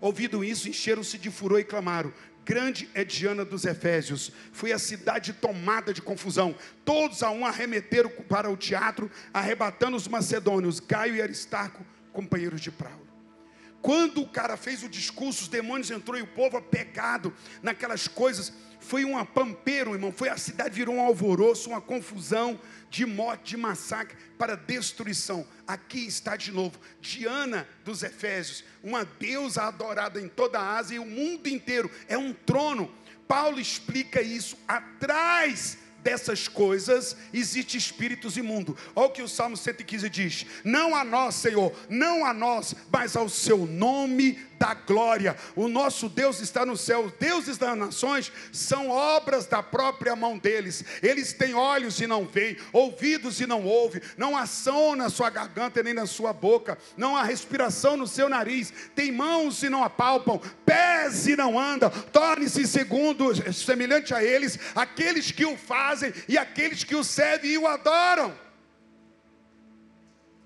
Ouvido 0.00 0.42
isso, 0.42 0.68
encheram-se 0.68 1.18
de 1.18 1.30
furor 1.30 1.60
e 1.60 1.64
clamaram: 1.64 2.12
Grande 2.44 2.88
é 2.94 3.04
Diana 3.04 3.44
dos 3.44 3.64
Efésios. 3.64 4.32
Foi 4.52 4.72
a 4.72 4.78
cidade 4.78 5.32
tomada 5.34 5.92
de 5.92 6.00
confusão. 6.00 6.54
Todos 6.84 7.22
a 7.22 7.30
um 7.30 7.44
arremeteram 7.44 8.10
para 8.28 8.50
o 8.50 8.56
teatro, 8.56 9.10
arrebatando 9.32 9.96
os 9.96 10.08
macedônios, 10.08 10.80
Gaio 10.80 11.16
e 11.16 11.22
Aristarco, 11.22 11.84
companheiros 12.12 12.60
de 12.60 12.70
Paulo. 12.70 13.09
Quando 13.82 14.20
o 14.20 14.28
cara 14.28 14.56
fez 14.56 14.82
o 14.82 14.88
discurso, 14.88 15.42
os 15.42 15.48
demônios 15.48 15.90
entrou 15.90 16.18
e 16.18 16.22
o 16.22 16.26
povo 16.26 16.56
apegado 16.56 17.32
naquelas 17.62 18.06
coisas. 18.06 18.52
Foi 18.78 19.04
um 19.04 19.24
pampeiro, 19.24 19.92
irmão. 19.94 20.12
Foi 20.12 20.28
a 20.28 20.36
cidade 20.36 20.74
virou 20.74 20.94
um 20.94 21.00
alvoroço, 21.00 21.70
uma 21.70 21.80
confusão 21.80 22.58
de 22.88 23.06
morte, 23.06 23.50
de 23.50 23.56
massacre 23.56 24.16
para 24.38 24.56
destruição. 24.56 25.46
Aqui 25.66 26.06
está 26.06 26.36
de 26.36 26.50
novo 26.50 26.78
Diana 27.00 27.68
dos 27.84 28.02
Efésios, 28.02 28.64
uma 28.82 29.04
deusa 29.04 29.62
adorada 29.62 30.20
em 30.20 30.28
toda 30.28 30.58
a 30.58 30.76
Ásia 30.76 30.96
e 30.96 30.98
o 30.98 31.04
mundo 31.04 31.46
inteiro. 31.46 31.90
É 32.08 32.18
um 32.18 32.32
trono. 32.32 32.90
Paulo 33.28 33.60
explica 33.60 34.20
isso 34.20 34.58
atrás 34.66 35.78
dessas 36.02 36.48
coisas 36.48 37.16
existe 37.32 37.76
espíritos 37.76 38.36
imundos. 38.36 38.76
Olha 38.94 39.06
o 39.06 39.10
que 39.10 39.22
o 39.22 39.28
Salmo 39.28 39.56
115 39.56 40.08
diz: 40.08 40.46
Não 40.64 40.94
a 40.94 41.04
nós, 41.04 41.34
Senhor, 41.36 41.72
não 41.88 42.24
a 42.24 42.32
nós, 42.32 42.74
mas 42.90 43.16
ao 43.16 43.28
seu 43.28 43.66
nome 43.66 44.49
da 44.60 44.74
glória. 44.74 45.34
O 45.56 45.68
nosso 45.68 46.06
Deus 46.06 46.38
está 46.40 46.66
no 46.66 46.76
céu, 46.76 47.06
os 47.06 47.12
deuses 47.12 47.56
das 47.56 47.74
nações 47.74 48.30
são 48.52 48.90
obras 48.90 49.46
da 49.46 49.62
própria 49.62 50.14
mão 50.14 50.36
deles. 50.36 50.84
Eles 51.02 51.32
têm 51.32 51.54
olhos 51.54 51.98
e 51.98 52.06
não 52.06 52.26
veem, 52.26 52.58
ouvidos 52.70 53.40
e 53.40 53.46
não 53.46 53.64
ouvem, 53.64 54.02
não 54.18 54.36
há 54.36 54.44
som 54.44 54.94
na 54.94 55.08
sua 55.08 55.30
garganta 55.30 55.82
nem 55.82 55.94
na 55.94 56.04
sua 56.04 56.34
boca, 56.34 56.76
não 56.94 57.16
há 57.16 57.22
respiração 57.22 57.96
no 57.96 58.06
seu 58.06 58.28
nariz, 58.28 58.70
tem 58.94 59.10
mãos 59.10 59.62
e 59.62 59.70
não 59.70 59.82
apalpam, 59.82 60.38
pés 60.66 61.26
e 61.26 61.34
não 61.34 61.58
andam. 61.58 61.88
Torne-se 62.12 62.66
segundo, 62.66 63.32
semelhante 63.54 64.12
a 64.12 64.22
eles, 64.22 64.58
aqueles 64.74 65.32
que 65.32 65.46
o 65.46 65.56
fazem 65.56 66.12
e 66.28 66.36
aqueles 66.36 66.84
que 66.84 66.94
o 66.94 67.02
servem 67.02 67.52
e 67.52 67.58
o 67.58 67.66
adoram. 67.66 68.49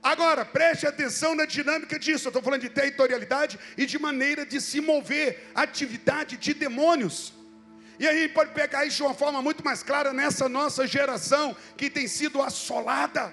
Agora, 0.05 0.45
preste 0.45 0.87
atenção 0.87 1.35
na 1.35 1.47
dinâmica 1.47 1.99
disso. 1.99 2.27
Eu 2.27 2.29
estou 2.29 2.43
falando 2.43 2.61
de 2.61 2.69
territorialidade 2.69 3.59
e 3.75 3.87
de 3.87 3.99
maneira 3.99 4.45
de 4.45 4.61
se 4.61 4.79
mover, 4.79 5.51
atividade 5.55 6.37
de 6.37 6.53
demônios. 6.53 7.33
E 7.99 8.07
aí 8.07 8.29
pode 8.29 8.53
pegar 8.53 8.85
isso 8.85 8.99
de 8.99 9.03
uma 9.03 9.15
forma 9.15 9.41
muito 9.41 9.65
mais 9.65 9.83
clara 9.83 10.13
nessa 10.13 10.47
nossa 10.47 10.87
geração 10.87 11.57
que 11.75 11.89
tem 11.89 12.07
sido 12.07 12.43
assolada. 12.43 13.33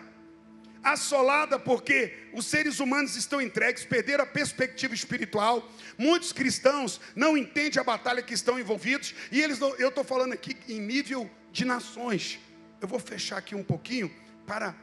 Assolada 0.81 1.59
porque 1.59 2.13
os 2.31 2.45
seres 2.45 2.79
humanos 2.79 3.17
estão 3.17 3.41
entregues, 3.41 3.83
perderam 3.83 4.23
a 4.23 4.27
perspectiva 4.27 4.93
espiritual. 4.93 5.69
Muitos 5.97 6.31
cristãos 6.31 7.01
não 7.13 7.35
entendem 7.35 7.81
a 7.81 7.83
batalha 7.83 8.21
que 8.21 8.33
estão 8.33 8.57
envolvidos. 8.57 9.13
E 9.29 9.41
eles, 9.41 9.59
eu 9.59 9.89
estou 9.89 10.05
falando 10.05 10.31
aqui 10.31 10.55
em 10.69 10.79
nível 10.79 11.29
de 11.51 11.65
nações. 11.65 12.39
Eu 12.79 12.87
vou 12.87 12.97
fechar 12.97 13.37
aqui 13.39 13.55
um 13.55 13.63
pouquinho 13.63 14.09
para 14.47 14.73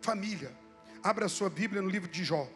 família. 0.00 0.57
Abra 1.02 1.26
a 1.26 1.28
sua 1.28 1.48
Bíblia 1.48 1.80
no 1.80 1.88
livro 1.88 2.08
de 2.08 2.24
Jó. 2.24 2.48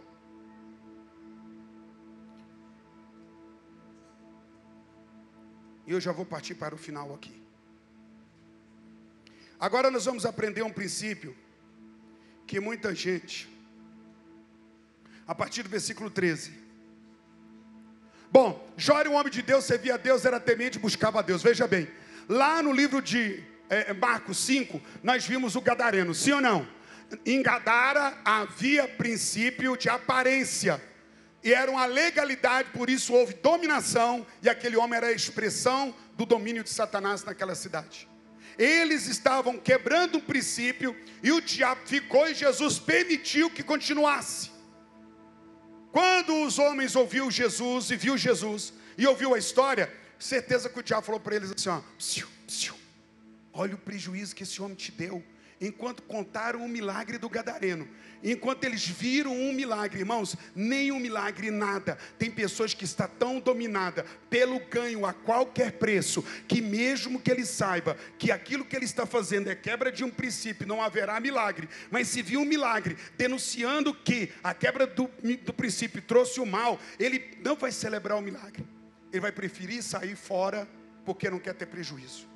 E 5.86 5.92
eu 5.92 6.00
já 6.00 6.12
vou 6.12 6.24
partir 6.24 6.54
para 6.54 6.74
o 6.74 6.78
final 6.78 7.14
aqui. 7.14 7.42
Agora 9.58 9.90
nós 9.90 10.04
vamos 10.04 10.26
aprender 10.26 10.62
um 10.62 10.72
princípio 10.72 11.36
que 12.46 12.58
muita 12.60 12.94
gente, 12.94 13.48
a 15.26 15.34
partir 15.34 15.62
do 15.62 15.68
versículo 15.68 16.10
13. 16.10 16.52
Bom, 18.30 18.72
Jó 18.76 18.98
era 18.98 19.10
um 19.10 19.14
homem 19.14 19.32
de 19.32 19.42
Deus, 19.42 19.64
servia 19.64 19.94
a 19.94 19.96
Deus, 19.96 20.24
era 20.24 20.40
temente, 20.40 20.78
buscava 20.78 21.20
a 21.20 21.22
Deus. 21.22 21.42
Veja 21.42 21.68
bem, 21.68 21.88
lá 22.28 22.62
no 22.62 22.72
livro 22.72 23.00
de 23.00 23.44
é, 23.68 23.92
Marcos 23.92 24.38
5, 24.38 24.80
nós 25.02 25.26
vimos 25.26 25.54
o 25.54 25.60
Gadareno, 25.60 26.14
sim 26.14 26.32
ou 26.32 26.40
não? 26.40 26.66
Em 27.24 27.42
Gadara 27.42 28.18
havia 28.24 28.88
princípio 28.88 29.76
de 29.76 29.88
aparência. 29.88 30.82
E 31.42 31.52
era 31.52 31.70
uma 31.70 31.86
legalidade, 31.86 32.70
por 32.70 32.88
isso 32.88 33.12
houve 33.12 33.34
dominação, 33.34 34.24
e 34.42 34.48
aquele 34.48 34.76
homem 34.76 34.96
era 34.96 35.08
a 35.08 35.12
expressão 35.12 35.94
do 36.16 36.24
domínio 36.24 36.62
de 36.62 36.70
Satanás 36.70 37.24
naquela 37.24 37.54
cidade. 37.54 38.08
Eles 38.56 39.06
estavam 39.06 39.58
quebrando 39.58 40.18
um 40.18 40.20
princípio, 40.20 40.96
e 41.22 41.32
o 41.32 41.40
diabo 41.40 41.80
ficou, 41.84 42.28
e 42.28 42.34
Jesus 42.34 42.78
permitiu 42.78 43.50
que 43.50 43.62
continuasse. 43.62 44.50
Quando 45.90 46.44
os 46.44 46.58
homens 46.58 46.94
ouviu 46.94 47.30
Jesus 47.30 47.90
e 47.90 47.96
viu 47.96 48.16
Jesus, 48.16 48.72
e 48.96 49.06
ouviu 49.06 49.34
a 49.34 49.38
história, 49.38 49.92
certeza 50.18 50.68
que 50.68 50.78
o 50.78 50.82
diabo 50.82 51.04
falou 51.04 51.20
para 51.20 51.34
eles 51.34 51.50
assim: 51.50 51.68
ó, 51.68 51.80
psiu, 51.98 52.28
psiu, 52.46 52.74
olha 53.52 53.74
o 53.74 53.78
prejuízo 53.78 54.34
que 54.34 54.44
esse 54.44 54.62
homem 54.62 54.76
te 54.76 54.92
deu 54.92 55.22
enquanto 55.62 56.02
contaram 56.02 56.64
o 56.64 56.68
milagre 56.68 57.18
do 57.18 57.28
Gadareno, 57.28 57.88
enquanto 58.22 58.64
eles 58.64 58.84
viram 58.84 59.32
um 59.32 59.52
milagre, 59.52 60.00
irmãos, 60.00 60.36
nem 60.56 60.90
um 60.90 60.98
milagre, 60.98 61.52
nada. 61.52 61.96
Tem 62.18 62.28
pessoas 62.28 62.74
que 62.74 62.84
estão 62.84 63.08
tão 63.08 63.40
dominada 63.40 64.04
pelo 64.28 64.58
ganho 64.66 65.06
a 65.06 65.12
qualquer 65.12 65.72
preço, 65.72 66.22
que 66.48 66.60
mesmo 66.60 67.20
que 67.20 67.30
ele 67.30 67.46
saiba 67.46 67.96
que 68.18 68.32
aquilo 68.32 68.64
que 68.64 68.74
ele 68.74 68.84
está 68.84 69.06
fazendo 69.06 69.48
é 69.48 69.54
quebra 69.54 69.92
de 69.92 70.02
um 70.02 70.10
princípio, 70.10 70.66
não 70.66 70.82
haverá 70.82 71.20
milagre. 71.20 71.68
Mas 71.92 72.08
se 72.08 72.22
viu 72.22 72.40
um 72.40 72.44
milagre 72.44 72.96
denunciando 73.16 73.94
que 73.94 74.32
a 74.42 74.52
quebra 74.52 74.84
do, 74.84 75.08
do 75.44 75.52
princípio 75.52 76.02
trouxe 76.02 76.40
o 76.40 76.46
mal, 76.46 76.80
ele 76.98 77.38
não 77.44 77.54
vai 77.54 77.70
celebrar 77.70 78.18
o 78.18 78.22
milagre. 78.22 78.66
Ele 79.12 79.20
vai 79.20 79.30
preferir 79.30 79.80
sair 79.82 80.16
fora 80.16 80.66
porque 81.04 81.30
não 81.30 81.38
quer 81.38 81.54
ter 81.54 81.66
prejuízo. 81.66 82.26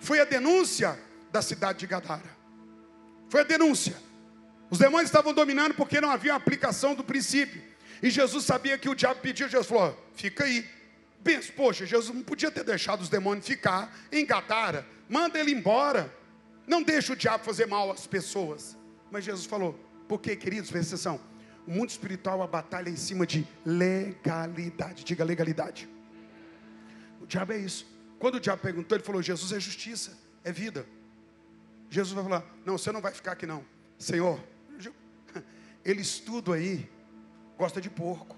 Foi 0.00 0.18
a 0.18 0.24
denúncia 0.24 0.98
da 1.30 1.40
cidade 1.40 1.78
de 1.78 1.86
Gadara. 1.86 2.41
Foi 3.32 3.40
a 3.40 3.44
denúncia. 3.44 3.96
Os 4.68 4.78
demônios 4.78 5.08
estavam 5.08 5.32
dominando 5.32 5.72
porque 5.72 6.02
não 6.02 6.10
havia 6.10 6.34
aplicação 6.34 6.94
do 6.94 7.02
princípio. 7.02 7.62
E 8.02 8.10
Jesus 8.10 8.44
sabia 8.44 8.76
que 8.76 8.90
o 8.90 8.94
diabo 8.94 9.20
pediu, 9.20 9.48
Jesus 9.48 9.66
falou: 9.66 9.98
fica 10.14 10.44
aí. 10.44 10.68
Pensa, 11.24 11.50
poxa, 11.56 11.86
Jesus 11.86 12.14
não 12.14 12.22
podia 12.22 12.50
ter 12.50 12.62
deixado 12.62 13.00
os 13.00 13.08
demônios 13.08 13.46
ficar 13.46 13.90
em 14.12 14.26
Gadara. 14.26 14.86
Manda 15.08 15.38
ele 15.38 15.50
embora. 15.50 16.14
Não 16.66 16.82
deixa 16.82 17.14
o 17.14 17.16
diabo 17.16 17.42
fazer 17.42 17.64
mal 17.64 17.90
às 17.90 18.06
pessoas. 18.06 18.76
Mas 19.10 19.24
Jesus 19.24 19.46
falou: 19.46 19.80
por 20.06 20.20
quê, 20.20 20.36
queridos? 20.36 20.70
Presta 20.70 20.94
atenção. 20.94 21.18
O 21.66 21.70
mundo 21.70 21.88
espiritual, 21.88 22.42
a 22.42 22.46
batalha 22.46 22.90
é 22.90 22.92
em 22.92 22.96
cima 22.96 23.26
de 23.26 23.48
legalidade. 23.64 25.04
Diga 25.04 25.24
legalidade. 25.24 25.88
O 27.18 27.26
diabo 27.26 27.54
é 27.54 27.58
isso. 27.60 27.86
Quando 28.18 28.34
o 28.34 28.40
diabo 28.40 28.60
perguntou, 28.60 28.94
ele 28.94 29.04
falou: 29.04 29.22
Jesus 29.22 29.52
é 29.52 29.58
justiça, 29.58 30.18
é 30.44 30.52
vida. 30.52 30.84
Jesus 31.92 32.14
vai 32.14 32.24
falar: 32.24 32.44
Não, 32.64 32.78
você 32.78 32.90
não 32.90 33.02
vai 33.02 33.12
ficar 33.12 33.32
aqui 33.32 33.46
não. 33.46 33.62
Senhor, 33.98 34.42
eles 35.84 36.18
tudo 36.18 36.54
aí 36.54 36.88
gosta 37.58 37.82
de 37.82 37.90
porco. 37.90 38.34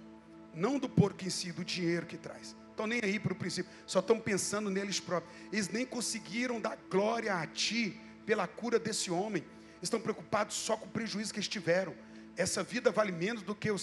Não 0.52 0.76
do 0.76 0.88
porco 0.88 1.24
em 1.24 1.30
si, 1.30 1.52
do 1.52 1.64
dinheiro 1.64 2.05
que 2.05 2.16
traz. 2.16 2.57
Estão 2.70 2.88
nem 2.88 3.00
aí 3.00 3.20
para 3.20 3.32
o 3.32 3.36
princípio, 3.36 3.70
só 3.86 4.00
estão 4.00 4.18
pensando 4.18 4.68
neles 4.68 4.98
próprios. 4.98 5.32
Eles 5.52 5.68
nem 5.68 5.86
conseguiram 5.86 6.61
dar 6.61 6.76
glória 6.90 7.32
a 7.32 7.46
ti 7.46 7.96
pela 8.26 8.48
cura 8.48 8.76
desse 8.76 9.09
homem. 9.09 9.44
Estão 9.80 10.00
preocupados 10.00 10.57
só 10.57 10.76
com 10.76 10.86
o 10.86 10.90
prejuízo 10.90 11.32
que 11.32 11.38
eles 11.38 11.48
tiveram. 11.48 11.94
Essa 12.36 12.64
vida 12.64 12.90
vale 12.90 13.12
menos 13.12 13.44
do 13.44 13.55
que 13.55 13.70
o 13.70 13.76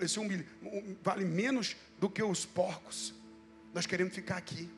esse 0.00 0.18
um, 0.18 0.96
vale 1.00 1.24
menos 1.24 1.76
do 2.00 2.10
que 2.10 2.24
os 2.24 2.44
porcos. 2.44 3.14
Nós 3.72 3.86
queremos 3.86 4.12
ficar 4.12 4.36
aqui. 4.36 4.68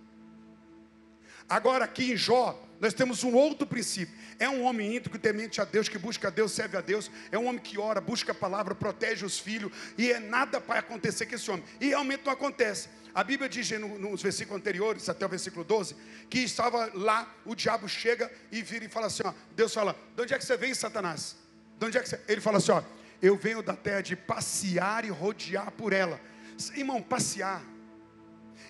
Agora, 1.49 1.85
aqui 1.85 2.13
em 2.13 2.17
Jó, 2.17 2.63
nós 2.81 2.95
temos 2.95 3.25
um 3.25 3.35
outro 3.35 3.67
princípio. 3.67 4.15
É 4.39 4.49
um 4.49 4.63
homem 4.65 4.97
íntegro, 4.97 5.19
temente 5.19 5.61
a 5.61 5.65
Deus, 5.65 5.89
que 5.89 5.99
busca 5.99 6.29
a 6.29 6.31
Deus, 6.31 6.53
serve 6.53 6.77
a 6.77 6.81
Deus. 6.81 7.11
É 7.33 7.39
um 7.39 7.47
homem 7.47 7.61
que 7.61 7.79
ora, 7.79 8.01
busca 8.01 8.33
a 8.33 8.35
palavra, 8.35 8.75
protege 8.75 9.25
os 9.25 9.39
filhos. 9.39 9.73
E 9.97 10.13
é 10.13 10.21
nada 10.21 10.61
para 10.61 10.81
acontecer 10.81 11.27
com 11.27 11.35
esse 11.35 11.51
homem. 11.51 11.65
E 11.81 11.89
realmente 11.89 12.25
não 12.25 12.33
acontece. 12.33 12.89
A 13.15 13.25
Bíblia 13.25 13.49
diz 13.49 13.69
nos 13.71 14.23
versículos 14.23 14.61
anteriores, 14.61 15.09
até 15.09 15.27
o 15.27 15.29
versículo 15.29 15.65
12, 15.65 15.97
que 16.31 16.39
estava 16.41 16.91
lá, 16.95 17.35
o 17.45 17.55
diabo 17.55 17.89
chega 17.89 18.31
e 18.53 18.63
vira 18.63 18.85
e 18.85 18.89
fala 18.89 19.07
assim: 19.07 19.23
ó, 19.25 19.33
Deus 19.57 19.75
fala, 19.75 19.97
de 20.15 20.23
onde 20.23 20.35
é 20.35 20.39
que 20.39 20.45
você 20.45 20.57
vem, 20.57 20.73
Satanás? 20.73 21.35
De 21.79 21.87
onde 21.87 21.99
é 21.99 22.01
que 22.01 22.09
você... 22.09 22.21
Ele 22.29 22.41
fala 22.41 22.59
assim: 22.59 22.71
ó, 22.71 22.83
eu 23.21 23.37
venho 23.37 23.63
da 23.63 23.75
terra 23.75 24.03
de 24.03 24.15
passear 24.15 25.05
e 25.05 25.09
rodear 25.09 25.73
por 25.73 25.93
ela. 25.93 26.21
Irmão, 26.77 27.03
passear 27.03 27.63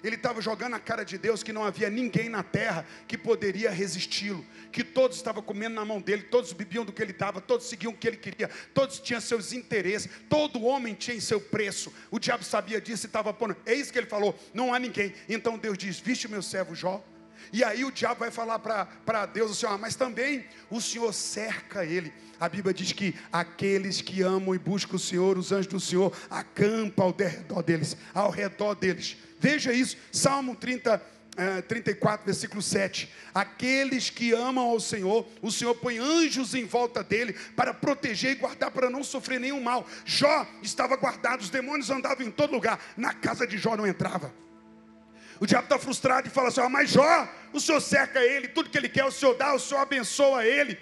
ele 0.03 0.17
estava 0.17 0.41
jogando 0.41 0.73
na 0.73 0.81
cara 0.81 1.05
de 1.05 1.19
Deus 1.19 1.43
que 1.43 1.53
não 1.53 1.65
havia 1.65 1.91
ninguém 1.91 2.29
na 2.29 2.43
terra 2.43 2.87
que 3.07 3.17
poderia 3.17 3.71
resisti-lo, 3.71 4.45
que 4.71 4.85
todos 4.85 5.17
estavam 5.17 5.43
comendo 5.43 5.75
na 5.75 5.85
mão 5.85 6.01
dele, 6.01 6.23
todos 6.23 6.53
bebiam 6.53 6.85
do 6.85 6.93
que 6.93 7.03
ele 7.03 7.13
dava, 7.13 7.41
todos 7.41 7.67
seguiam 7.67 7.93
o 7.93 7.97
que 7.97 8.07
ele 8.07 8.17
queria, 8.17 8.49
todos 8.73 9.01
tinham 9.01 9.21
seus 9.21 9.53
interesses, 9.53 10.11
todo 10.29 10.63
homem 10.63 10.95
tinha 10.95 11.19
seu 11.21 11.41
preço. 11.41 11.93
O 12.11 12.19
diabo 12.19 12.45
sabia 12.45 12.81
disso 12.81 13.07
e 13.07 13.09
estava 13.09 13.33
pondo. 13.33 13.57
É 13.67 13.75
isso 13.75 13.93
que 13.93 13.99
ele 13.99 14.07
falou: 14.07 14.39
não 14.55 14.73
há 14.73 14.79
ninguém. 14.79 15.15
Então 15.29 15.59
Deus 15.59 15.77
diz: 15.77 15.99
Viste 15.99 16.29
meu 16.29 16.43
servo 16.43 16.75
Jó. 16.75 17.05
E 17.53 17.65
aí 17.65 17.85
o 17.85 17.93
diabo 17.93 18.21
vai 18.21 18.31
falar 18.31 18.59
para 18.59 19.27
Deus 19.27 19.53
assim: 19.53 19.67
ah, 19.67 19.79
mas 19.79 19.95
também 19.95 20.45
o 20.71 20.81
Senhor 20.81 21.13
cerca 21.13 21.85
ele. 21.85 22.13
A 22.41 22.49
Bíblia 22.49 22.73
diz 22.73 22.93
que 22.93 23.15
aqueles 23.33 24.01
que 24.01 24.23
amam 24.23 24.55
e 24.55 24.59
buscam 24.59 24.97
o 24.97 24.99
Senhor, 24.99 25.37
os 25.37 25.51
anjos 25.51 25.67
do 25.67 25.81
Senhor, 25.81 26.17
acampam 26.31 27.07
ao 27.07 27.17
redor 27.17 27.63
deles, 27.63 27.97
ao 28.15 28.31
redor 28.31 28.75
deles. 28.75 29.17
Veja 29.41 29.73
isso, 29.73 29.97
Salmo 30.11 30.55
30, 30.55 31.01
34, 31.69 32.27
versículo 32.27 32.61
7. 32.61 33.09
Aqueles 33.33 34.11
que 34.11 34.33
amam 34.33 34.71
ao 34.71 34.81
Senhor, 34.81 35.27
o 35.41 35.53
Senhor 35.53 35.75
põe 35.77 35.99
anjos 35.99 36.55
em 36.55 36.65
volta 36.65 37.03
dele 37.05 37.33
para 37.55 37.73
proteger 37.73 38.33
e 38.33 38.35
guardar, 38.35 38.71
para 38.71 38.91
não 38.91 39.05
sofrer 39.05 39.39
nenhum 39.39 39.63
mal. 39.63 39.87
Jó 40.05 40.47
estava 40.63 40.97
guardado, 40.97 41.41
os 41.41 41.51
demônios 41.51 41.91
andavam 41.91 42.27
em 42.27 42.31
todo 42.31 42.53
lugar, 42.53 42.81
na 42.97 43.15
casa 43.15 43.47
de 43.47 43.57
Jó 43.57 43.77
não 43.77 43.87
entrava. 43.87 44.35
O 45.41 45.47
diabo 45.47 45.65
está 45.65 45.79
frustrado 45.79 46.27
e 46.27 46.31
fala 46.31 46.49
assim: 46.49 46.61
ah, 46.61 46.69
Mas 46.69 46.91
Jó, 46.91 47.29
o 47.53 47.61
Senhor 47.61 47.81
cerca 47.81 48.21
ele, 48.21 48.49
tudo 48.49 48.71
que 48.71 48.77
ele 48.77 48.89
quer, 48.89 49.05
o 49.05 49.13
Senhor 49.13 49.35
dá, 49.35 49.55
o 49.55 49.61
Senhor 49.61 49.81
abençoa 49.81 50.45
ele. 50.45 50.77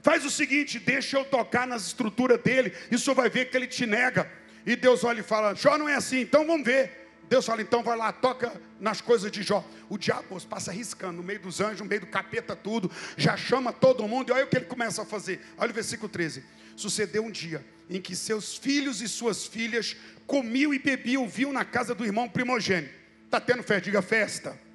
Faz 0.00 0.24
o 0.24 0.30
seguinte, 0.30 0.78
deixa 0.78 1.18
eu 1.18 1.24
tocar 1.24 1.66
nas 1.66 1.88
estruturas 1.88 2.40
dele, 2.40 2.72
e 2.88 2.94
o 2.94 2.98
Senhor 2.98 3.16
vai 3.16 3.28
ver 3.28 3.50
que 3.50 3.56
ele 3.56 3.66
te 3.66 3.84
nega. 3.84 4.30
E 4.64 4.76
Deus 4.76 5.02
olha 5.02 5.20
e 5.20 5.24
fala: 5.24 5.56
Jó 5.56 5.76
não 5.76 5.88
é 5.88 5.96
assim, 5.96 6.20
então 6.20 6.46
vamos 6.46 6.64
ver. 6.64 6.97
Deus 7.28 7.44
fala, 7.44 7.60
então 7.60 7.82
vai 7.82 7.96
lá, 7.96 8.10
toca 8.12 8.60
nas 8.80 9.00
coisas 9.00 9.30
de 9.30 9.42
Jó. 9.42 9.64
O 9.88 9.98
diabo 9.98 10.40
passa 10.46 10.72
riscando 10.72 11.18
no 11.18 11.22
meio 11.22 11.40
dos 11.40 11.60
anjos, 11.60 11.80
no 11.80 11.86
meio 11.86 12.00
do 12.00 12.06
capeta, 12.06 12.56
tudo, 12.56 12.90
já 13.16 13.36
chama 13.36 13.72
todo 13.72 14.06
mundo, 14.08 14.30
e 14.30 14.32
olha 14.32 14.44
o 14.44 14.48
que 14.48 14.56
ele 14.56 14.64
começa 14.64 15.02
a 15.02 15.04
fazer. 15.04 15.40
Olha 15.58 15.70
o 15.70 15.74
versículo 15.74 16.08
13. 16.08 16.42
Sucedeu 16.76 17.22
um 17.24 17.30
dia 17.30 17.64
em 17.90 18.00
que 18.00 18.14
seus 18.16 18.56
filhos 18.56 19.00
e 19.02 19.08
suas 19.08 19.46
filhas 19.46 19.96
comiam 20.26 20.72
e 20.72 20.78
bebiam 20.78 21.28
vinho 21.28 21.52
na 21.52 21.64
casa 21.64 21.94
do 21.94 22.04
irmão 22.04 22.28
primogênito. 22.28 22.94
Está 23.24 23.40
tendo 23.40 23.62
festa? 23.62 23.84
Diga 23.84 24.02
festa. 24.02 24.67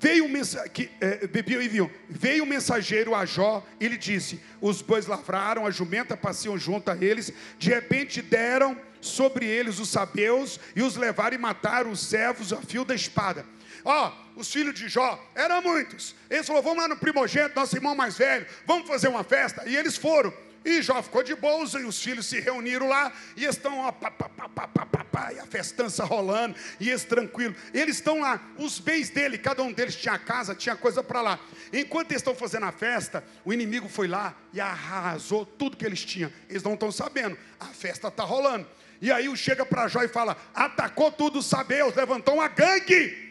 Veio 0.00 0.26
um 0.26 0.28
mensageiro, 0.28 0.92
é, 1.00 1.26
bebiam 1.26 1.60
e 1.60 1.68
vinham. 1.68 1.90
Veio 2.08 2.44
um 2.44 2.46
mensageiro 2.46 3.14
a 3.14 3.26
Jó 3.26 3.66
e 3.80 3.88
lhe 3.88 3.96
disse: 3.96 4.40
Os 4.60 4.80
bois 4.80 5.06
lavraram, 5.06 5.66
a 5.66 5.70
jumenta 5.70 6.16
passeiam 6.16 6.56
junto 6.56 6.90
a 6.90 6.96
eles. 6.96 7.32
De 7.58 7.70
repente 7.70 8.22
deram 8.22 8.76
sobre 9.00 9.46
eles 9.46 9.78
os 9.78 9.88
sabeus 9.88 10.58
e 10.74 10.82
os 10.82 10.96
levaram 10.96 11.34
e 11.34 11.38
mataram 11.38 11.90
os 11.90 12.00
servos 12.00 12.52
a 12.52 12.58
fio 12.58 12.84
da 12.84 12.94
espada. 12.94 13.44
Ó, 13.84 14.12
oh, 14.36 14.40
os 14.40 14.52
filhos 14.52 14.74
de 14.74 14.88
Jó 14.88 15.20
eram 15.34 15.60
muitos. 15.62 16.14
Eles 16.30 16.46
falaram: 16.46 16.64
Vamos 16.64 16.82
lá 16.82 16.88
no 16.88 16.96
primogênito, 16.96 17.58
nosso 17.58 17.76
irmão 17.76 17.94
mais 17.94 18.16
velho, 18.16 18.46
vamos 18.64 18.86
fazer 18.86 19.08
uma 19.08 19.24
festa. 19.24 19.64
E 19.66 19.76
eles 19.76 19.96
foram. 19.96 20.32
E 20.68 20.82
Jó 20.82 21.02
ficou 21.02 21.22
de 21.22 21.34
bolsa 21.34 21.80
e 21.80 21.84
os 21.86 21.98
filhos 21.98 22.26
se 22.26 22.40
reuniram 22.40 22.86
lá 22.86 23.10
e 23.34 23.46
estão, 23.46 23.78
ó, 23.78 23.90
pá, 23.90 24.10
pá, 24.10 24.28
pá, 24.28 24.48
pá, 24.50 24.68
pá, 24.68 25.04
pá, 25.04 25.32
e 25.32 25.38
a 25.38 25.46
festança 25.46 26.04
rolando, 26.04 26.54
e 26.78 26.90
eles 26.90 27.04
tranquilos. 27.04 27.56
Eles 27.72 27.96
estão 27.96 28.20
lá, 28.20 28.38
os 28.58 28.78
bens 28.78 29.08
dele, 29.08 29.38
cada 29.38 29.62
um 29.62 29.72
deles 29.72 29.96
tinha 29.96 30.18
casa, 30.18 30.54
tinha 30.54 30.76
coisa 30.76 31.02
para 31.02 31.22
lá. 31.22 31.40
Enquanto 31.72 32.10
eles 32.10 32.20
estão 32.20 32.34
fazendo 32.34 32.66
a 32.66 32.72
festa, 32.72 33.24
o 33.46 33.52
inimigo 33.52 33.88
foi 33.88 34.08
lá 34.08 34.36
e 34.52 34.60
arrasou 34.60 35.46
tudo 35.46 35.74
que 35.74 35.86
eles 35.86 36.04
tinham. 36.04 36.30
Eles 36.50 36.62
não 36.62 36.74
estão 36.74 36.92
sabendo, 36.92 37.38
a 37.58 37.66
festa 37.68 38.08
está 38.08 38.22
rolando. 38.22 38.66
E 39.00 39.10
aí 39.10 39.26
o 39.26 39.34
chega 39.34 39.64
para 39.64 39.88
Jó 39.88 40.02
e 40.02 40.08
fala: 40.08 40.36
atacou 40.54 41.10
tudo 41.10 41.38
os 41.38 41.50
levantou 41.96 42.34
uma 42.34 42.48
gangue. 42.48 43.26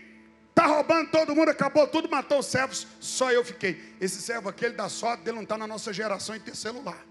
Está 0.50 0.66
roubando 0.66 1.12
todo 1.12 1.36
mundo, 1.36 1.52
acabou 1.52 1.86
tudo, 1.86 2.10
matou 2.10 2.40
os 2.40 2.48
servos, 2.48 2.88
só 3.00 3.32
eu 3.32 3.46
fiquei. 3.46 3.80
Esse 4.02 4.20
servo 4.20 4.50
aqui, 4.50 4.66
ele 4.66 4.74
dá 4.74 4.90
sorte 4.90 5.24
dele 5.24 5.36
não 5.36 5.44
está 5.44 5.56
na 5.56 5.68
nossa 5.68 5.94
geração 5.94 6.36
em 6.36 6.40
ter 6.40 6.56
celular. 6.56 7.07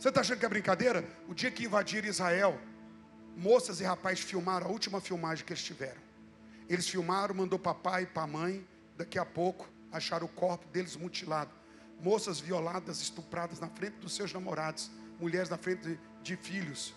Você 0.00 0.08
está 0.08 0.22
achando 0.22 0.38
que 0.38 0.46
é 0.46 0.48
brincadeira? 0.48 1.04
O 1.28 1.34
dia 1.34 1.50
que 1.50 1.66
invadiram 1.66 2.08
Israel, 2.08 2.58
moças 3.36 3.82
e 3.82 3.84
rapazes 3.84 4.24
filmaram 4.24 4.66
a 4.66 4.70
última 4.70 4.98
filmagem 4.98 5.44
que 5.44 5.52
eles 5.52 5.62
tiveram. 5.62 6.00
Eles 6.70 6.88
filmaram, 6.88 7.34
mandou 7.34 7.58
para 7.58 7.74
pai 7.74 8.04
e 8.04 8.06
para 8.06 8.26
mãe. 8.26 8.66
Daqui 8.96 9.18
a 9.18 9.26
pouco 9.26 9.68
acharam 9.92 10.24
o 10.24 10.28
corpo 10.30 10.66
deles 10.68 10.96
mutilado. 10.96 11.50
Moças 12.00 12.40
violadas, 12.40 13.02
estupradas 13.02 13.60
na 13.60 13.68
frente 13.68 13.98
dos 13.98 14.14
seus 14.14 14.32
namorados. 14.32 14.90
Mulheres 15.18 15.50
na 15.50 15.58
frente 15.58 15.82
de, 15.82 16.00
de 16.22 16.34
filhos. 16.34 16.94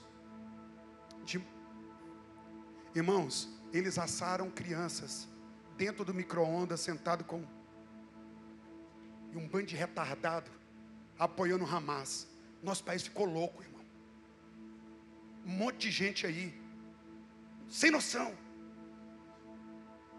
De... 1.26 1.45
Irmãos, 2.95 3.49
eles 3.74 3.97
assaram 3.97 4.49
crianças 4.49 5.28
dentro 5.76 6.06
do 6.06 6.14
micro-ondas, 6.14 6.80
sentado 6.80 7.26
com 7.26 7.43
e 9.34 9.36
um 9.36 9.45
bando 9.45 9.66
de 9.66 9.76
retardado 9.76 10.49
apoiando 11.20 11.66
Hamas. 11.66 12.32
Nosso 12.64 12.84
país 12.84 13.03
ficou 13.03 13.26
louco, 13.26 13.61
irmão. 13.61 13.82
Um 15.45 15.51
monte 15.51 15.80
de 15.80 15.91
gente 15.91 16.26
aí, 16.26 16.57
sem 17.68 17.91
noção, 17.91 18.34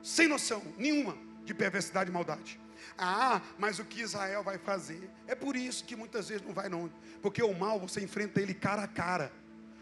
sem 0.03 0.29
noção 0.29 0.63
nenhuma 0.77 1.17
de 1.45 1.55
perversidade 1.55 2.11
e 2.11 2.13
maldade. 2.13 2.61
Ah, 2.99 3.41
mas 3.59 3.79
o 3.79 3.85
que 3.85 4.03
Israel 4.03 4.43
vai 4.43 4.59
fazer? 4.59 5.11
É 5.27 5.35
por 5.35 5.57
isso 5.57 5.85
que 5.85 5.97
muitas 5.97 6.29
vezes 6.29 6.45
não 6.45 6.53
vai 6.53 6.69
não, 6.69 6.93
porque 7.23 7.43
o 7.43 7.55
mal 7.55 7.81
você 7.81 8.03
enfrenta 8.03 8.41
ele 8.41 8.53
cara 8.53 8.83
a 8.83 8.89
cara. 8.89 9.33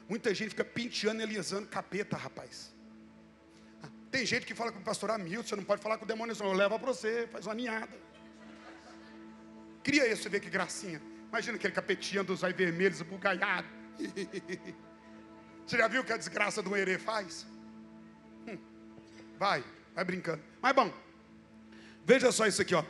Muita 0.09 0.33
gente 0.33 0.51
fica 0.51 0.65
penteando 0.65 1.23
alisando 1.23 1.67
capeta, 1.67 2.17
rapaz. 2.17 2.73
Ah, 3.83 3.89
tem 4.13 4.25
gente 4.25 4.47
que 4.47 4.55
fala 4.55 4.71
com 4.71 4.79
o 4.79 4.85
pastor 4.85 5.11
Hamilton, 5.11 5.49
você 5.49 5.57
não 5.57 5.65
pode 5.65 5.83
falar 5.83 5.99
com 5.99 6.05
o 6.05 6.09
demônio, 6.09 6.37
eu 6.39 6.53
levo 6.53 6.79
para 6.79 6.93
você, 6.93 7.27
faz 7.33 7.47
uma 7.47 7.55
ninhada. 7.55 7.99
Cria 9.83 10.07
isso, 10.07 10.23
você 10.23 10.29
vê 10.29 10.39
que 10.39 10.49
gracinha. 10.49 11.03
Imagina 11.33 11.57
aquele 11.57 11.73
capetinha 11.73 12.23
dos 12.23 12.43
olhos 12.43 12.55
vermelhos, 12.55 13.01
bugaiado. 13.01 13.67
Você 15.67 15.79
já 15.79 15.89
viu 15.89 16.03
o 16.03 16.05
que 16.05 16.13
a 16.13 16.19
desgraça 16.19 16.61
do 16.61 16.77
herê 16.77 16.99
faz? 16.99 17.47
Hum. 18.47 18.59
Vai, 19.39 19.65
vai 19.95 20.05
brincando. 20.05 20.43
Mas 20.61 20.75
bom, 20.75 20.93
veja 22.05 22.31
só 22.31 22.47
isso 22.47 22.61
aqui, 22.61 22.75
ó. 22.75 22.85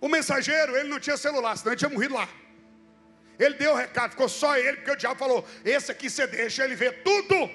O 0.00 0.08
mensageiro, 0.08 0.76
ele 0.76 0.88
não 0.88 1.00
tinha 1.00 1.16
celular, 1.16 1.56
senão 1.56 1.72
ele 1.72 1.78
tinha 1.78 1.90
morrido 1.90 2.14
lá. 2.14 2.28
Ele 3.36 3.56
deu 3.56 3.72
o 3.72 3.76
recado, 3.76 4.12
ficou 4.12 4.28
só 4.28 4.56
ele, 4.56 4.76
porque 4.76 4.92
o 4.92 4.96
diabo 4.96 5.18
falou: 5.18 5.44
Esse 5.64 5.90
aqui 5.90 6.08
você 6.08 6.24
deixa 6.28 6.64
ele 6.64 6.76
ver 6.76 7.02
tudo, 7.02 7.50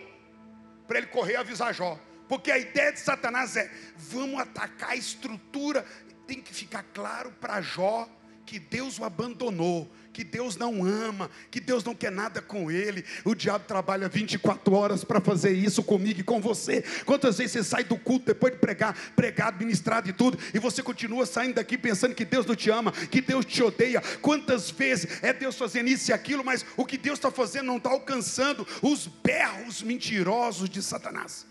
para 0.86 0.98
ele 0.98 1.08
correr 1.08 1.34
e 1.34 1.38
avisar 1.38 1.74
Jó. 1.74 1.98
Porque 2.28 2.52
a 2.52 2.58
ideia 2.58 2.92
de 2.92 3.00
Satanás 3.00 3.56
é: 3.56 3.72
vamos 3.96 4.42
atacar 4.42 4.90
a 4.90 4.96
estrutura. 4.98 5.86
Tem 6.28 6.42
que 6.42 6.54
ficar 6.54 6.84
claro 6.94 7.32
para 7.40 7.62
Jó 7.62 8.10
que 8.46 8.60
Deus 8.60 9.00
o 9.00 9.04
abandonou, 9.04 9.92
que 10.12 10.24
Deus 10.24 10.58
não 10.58 10.84
ama, 10.86 11.30
que 11.50 11.60
Deus 11.60 11.84
não 11.84 11.96
quer 11.96 12.12
nada 12.12 12.42
com 12.42 12.70
ele. 12.70 13.04
O 13.24 13.34
diabo 13.34 13.66
trabalha 13.66 14.10
24 14.10 14.74
horas 14.74 15.04
para 15.04 15.22
fazer 15.22 15.52
isso 15.54 15.84
comigo 15.84 16.20
e 16.20 16.24
com 16.24 16.42
você. 16.42 16.84
Quantas 17.06 17.38
vezes 17.38 17.54
você 17.54 17.64
sai 17.64 17.84
do 17.84 17.98
culto 17.98 18.26
depois 18.26 18.54
de 18.54 18.60
pregar, 18.60 18.96
pregado, 19.16 19.58
ministrado 19.60 20.10
e 20.10 20.14
tudo, 20.14 20.38
e 20.54 20.60
você 20.60 20.84
continua 20.84 21.26
saindo 21.26 21.56
daqui 21.56 21.78
pensando 21.78 22.16
que 22.16 22.26
Deus 22.26 22.46
não 22.46 22.56
te 22.56 22.70
ama, 22.70 22.92
que 22.92 23.22
Deus 23.22 23.46
te 23.46 23.64
odeia? 23.64 24.02
Quantas 24.22 24.70
vezes 24.70 25.24
é 25.24 25.34
Deus 25.34 25.56
fazendo 25.56 25.88
isso 25.88 26.12
e 26.12 26.14
aquilo, 26.14 26.44
mas 26.44 26.66
o 26.76 26.86
que 26.86 26.98
Deus 26.98 27.18
está 27.18 27.32
fazendo 27.32 27.68
não 27.68 27.78
está 27.78 27.89
alcançando 27.89 28.68
os 28.82 29.08
berros 29.08 29.82
mentirosos 29.82 30.70
de 30.70 30.82
Satanás. 30.82 31.46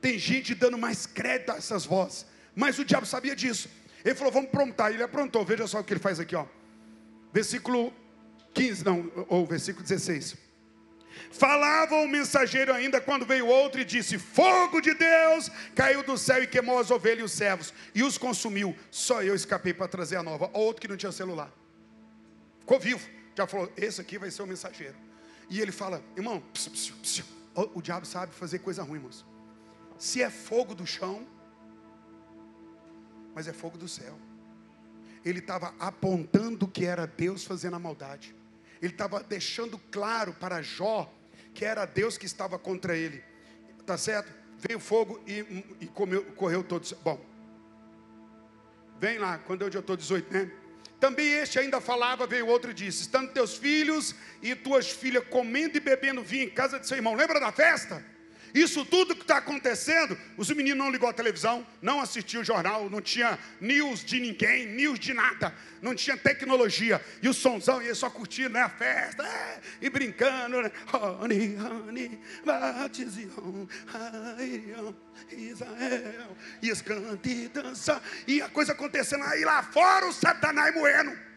Tem 0.00 0.18
gente 0.18 0.54
dando 0.54 0.78
mais 0.78 1.06
crédito 1.06 1.50
a 1.50 1.56
essas 1.56 1.84
vozes, 1.84 2.26
mas 2.54 2.78
o 2.78 2.84
diabo 2.84 3.06
sabia 3.06 3.34
disso. 3.34 3.68
Ele 4.08 4.16
falou, 4.16 4.32
vamos 4.32 4.48
aprontar. 4.48 4.90
Ele 4.90 5.02
aprontou. 5.02 5.44
Veja 5.44 5.66
só 5.66 5.80
o 5.80 5.84
que 5.84 5.92
ele 5.92 6.00
faz 6.00 6.18
aqui, 6.18 6.34
ó. 6.34 6.46
Versículo 7.30 7.92
15, 8.54 8.82
não, 8.82 9.12
ou 9.28 9.44
versículo 9.44 9.82
16. 9.82 10.34
Falava 11.30 11.96
o 11.96 12.08
mensageiro 12.08 12.72
ainda 12.72 13.02
quando 13.02 13.26
veio 13.26 13.46
outro 13.46 13.80
e 13.80 13.84
disse: 13.84 14.18
Fogo 14.18 14.80
de 14.80 14.94
Deus 14.94 15.50
caiu 15.74 16.02
do 16.02 16.16
céu 16.16 16.42
e 16.42 16.46
queimou 16.46 16.78
as 16.78 16.90
ovelhas 16.90 17.20
e 17.20 17.24
os 17.24 17.32
servos 17.32 17.74
e 17.94 18.02
os 18.02 18.16
consumiu. 18.16 18.74
Só 18.90 19.22
eu 19.22 19.34
escapei 19.34 19.74
para 19.74 19.88
trazer 19.88 20.16
a 20.16 20.22
nova. 20.22 20.48
Outro 20.54 20.80
que 20.80 20.88
não 20.88 20.96
tinha 20.96 21.12
celular. 21.12 21.52
Ficou 22.60 22.80
vivo. 22.80 23.06
Já 23.36 23.46
falou: 23.46 23.70
Esse 23.76 24.00
aqui 24.00 24.16
vai 24.16 24.30
ser 24.30 24.42
o 24.42 24.46
mensageiro. 24.46 24.96
E 25.50 25.60
ele 25.60 25.72
fala: 25.72 26.02
Irmão, 26.16 26.42
psiu. 26.54 27.26
o 27.74 27.82
diabo 27.82 28.06
sabe 28.06 28.32
fazer 28.32 28.60
coisa 28.60 28.82
ruim, 28.82 28.94
irmãos. 28.94 29.26
Se 29.98 30.22
é 30.22 30.30
fogo 30.30 30.74
do 30.74 30.86
chão, 30.86 31.26
mas 33.38 33.46
é 33.46 33.52
fogo 33.52 33.78
do 33.78 33.86
céu. 33.86 34.18
Ele 35.24 35.38
estava 35.38 35.72
apontando 35.78 36.66
que 36.66 36.84
era 36.84 37.06
Deus 37.06 37.44
fazendo 37.44 37.76
a 37.76 37.78
maldade. 37.78 38.34
Ele 38.82 38.92
estava 38.92 39.22
deixando 39.22 39.78
claro 39.92 40.32
para 40.32 40.60
Jó 40.60 41.08
que 41.54 41.64
era 41.64 41.86
Deus 41.86 42.18
que 42.18 42.26
estava 42.26 42.58
contra 42.58 42.96
ele. 42.96 43.22
Tá 43.86 43.96
certo? 43.96 44.34
Veio 44.58 44.80
fogo 44.80 45.22
e, 45.24 45.64
e 45.80 45.86
comeu, 45.86 46.24
correu 46.32 46.64
todos. 46.64 46.92
Bom, 46.94 47.24
vem 48.98 49.18
lá, 49.18 49.38
quando 49.38 49.62
eu 49.62 49.68
estou 49.68 49.96
18, 49.96 50.32
né? 50.32 50.50
Também 50.98 51.28
este 51.34 51.60
ainda 51.60 51.80
falava, 51.80 52.26
veio 52.26 52.48
outro 52.48 52.72
e 52.72 52.74
disse: 52.74 53.02
Estando 53.02 53.30
teus 53.30 53.56
filhos 53.56 54.16
e 54.42 54.56
tuas 54.56 54.90
filhas 54.90 55.22
comendo 55.28 55.76
e 55.76 55.80
bebendo 55.80 56.24
vinho 56.24 56.46
em 56.46 56.50
casa 56.50 56.80
de 56.80 56.88
seu 56.88 56.96
irmão, 56.96 57.14
lembra 57.14 57.38
da 57.38 57.52
festa? 57.52 58.04
Isso 58.54 58.84
tudo 58.84 59.14
que 59.14 59.22
está 59.22 59.38
acontecendo, 59.38 60.18
os 60.36 60.50
meninos 60.50 60.78
não 60.78 60.90
ligou 60.90 61.08
a 61.08 61.12
televisão, 61.12 61.66
não 61.82 62.00
assistiu 62.00 62.40
o 62.40 62.44
jornal, 62.44 62.88
não 62.88 63.00
tinha 63.00 63.38
news 63.60 64.04
de 64.04 64.20
ninguém, 64.20 64.66
news 64.66 64.98
de 64.98 65.12
nada, 65.12 65.54
não 65.82 65.94
tinha 65.94 66.16
tecnologia. 66.16 67.00
E 67.22 67.28
o 67.28 67.34
sonzão 67.34 67.82
ia 67.82 67.94
só 67.94 68.08
curtindo 68.10 68.50
né, 68.50 68.62
a 68.62 68.68
festa, 68.68 69.26
é, 69.26 69.60
e 69.80 69.90
brincando, 69.90 70.62
né? 70.62 70.70
Honey, 70.92 71.56
honey, 71.56 72.20
batizion, 72.44 73.66
Israel, 75.30 76.36
e 76.62 76.68
escante 76.70 77.28
e 77.28 77.48
dança, 77.48 78.02
e 78.26 78.40
a 78.40 78.48
coisa 78.48 78.72
acontecendo 78.72 79.24
aí 79.24 79.44
lá 79.44 79.62
fora, 79.62 80.06
o 80.06 80.12
Satanás 80.12 80.74
moendo. 80.74 81.27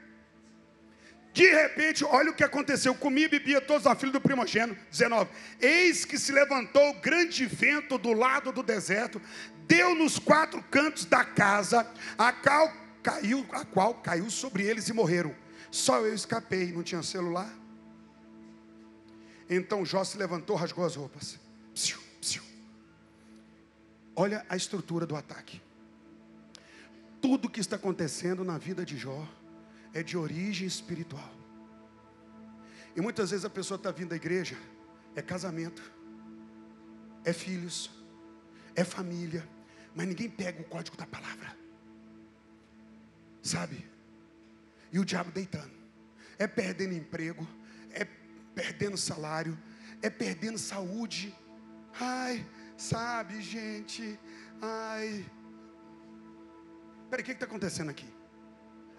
De 1.34 1.50
repente, 1.50 2.04
olha 2.04 2.32
o 2.32 2.34
que 2.34 2.44
aconteceu. 2.44 2.94
Comia 2.94 3.26
e 3.26 3.30
bebia 3.30 3.62
todos 3.62 3.88
a 3.88 3.96
filha 3.96 4.12
do 4.12 4.22
primogênito. 4.22 4.80
19. 4.90 5.30
Eis 5.60 6.04
que 6.04 6.18
se 6.18 6.32
levantou 6.32 6.94
grande 6.96 7.46
vento 7.46 7.98
do 7.98 8.12
lado 8.12 8.52
do 8.52 8.62
deserto, 8.62 9.22
deu 9.66 9.96
nos 9.96 10.20
quatro 10.20 10.62
cantos 10.64 11.06
da 11.06 11.24
casa, 11.24 11.90
a 12.18 12.34
qual 12.34 12.74
caiu, 13.02 13.46
a 13.52 13.64
qual 13.64 13.96
caiu 13.96 14.30
sobre 14.30 14.64
eles 14.64 14.90
e 14.90 14.94
morreram. 14.94 15.34
Só 15.70 16.00
eu 16.00 16.14
escapei, 16.14 16.72
não 16.74 16.84
tinha 16.84 17.02
celular. 17.02 17.50
Então 19.50 19.86
Jó 19.86 20.04
se 20.04 20.18
levantou, 20.18 20.58
rasgou 20.58 20.86
as 20.86 20.96
roupas. 20.96 21.40
Psiu, 21.74 22.00
psiu. 22.20 22.44
Olha 24.14 24.46
a 24.50 24.58
estrutura 24.58 25.06
do 25.06 25.16
ataque. 25.16 25.62
Tudo 27.22 27.50
que 27.50 27.62
está 27.62 27.78
acontecendo 27.78 28.44
na 28.44 28.58
vida 28.58 28.84
de 28.84 28.98
Jó 28.98 29.26
é 29.94 30.02
de 30.04 30.18
origem 30.18 30.68
espiritual. 30.68 31.32
E 32.96 33.02
muitas 33.02 33.32
vezes 33.32 33.46
a 33.46 33.50
pessoa 33.50 33.78
está 33.78 33.92
vindo 33.92 34.14
à 34.14 34.16
igreja, 34.16 34.58
é 35.16 35.22
casamento, 35.22 35.82
é 37.24 37.34
filhos, 37.34 37.90
é 38.76 38.84
família, 38.84 39.48
mas 39.96 40.08
ninguém 40.08 40.30
pega 40.30 40.62
o 40.62 40.66
código 40.66 40.98
da 40.98 41.06
palavra. 41.06 41.56
Sabe? 43.42 43.86
E 44.92 45.00
o 45.00 45.06
diabo 45.06 45.32
deitando. 45.32 45.72
É 46.38 46.48
perdendo 46.48 46.94
emprego, 46.94 47.48
é 47.92 48.06
perdendo 48.56 48.98
salário, 48.98 49.58
é 50.02 50.10
perdendo 50.10 50.58
saúde. 50.58 51.36
Ai, 52.00 52.46
sabe, 52.78 53.42
gente, 53.42 54.20
ai. 54.62 55.26
Peraí, 57.10 57.22
o 57.22 57.26
que 57.26 57.32
está 57.32 57.46
acontecendo 57.46 57.90
aqui? 57.90 58.21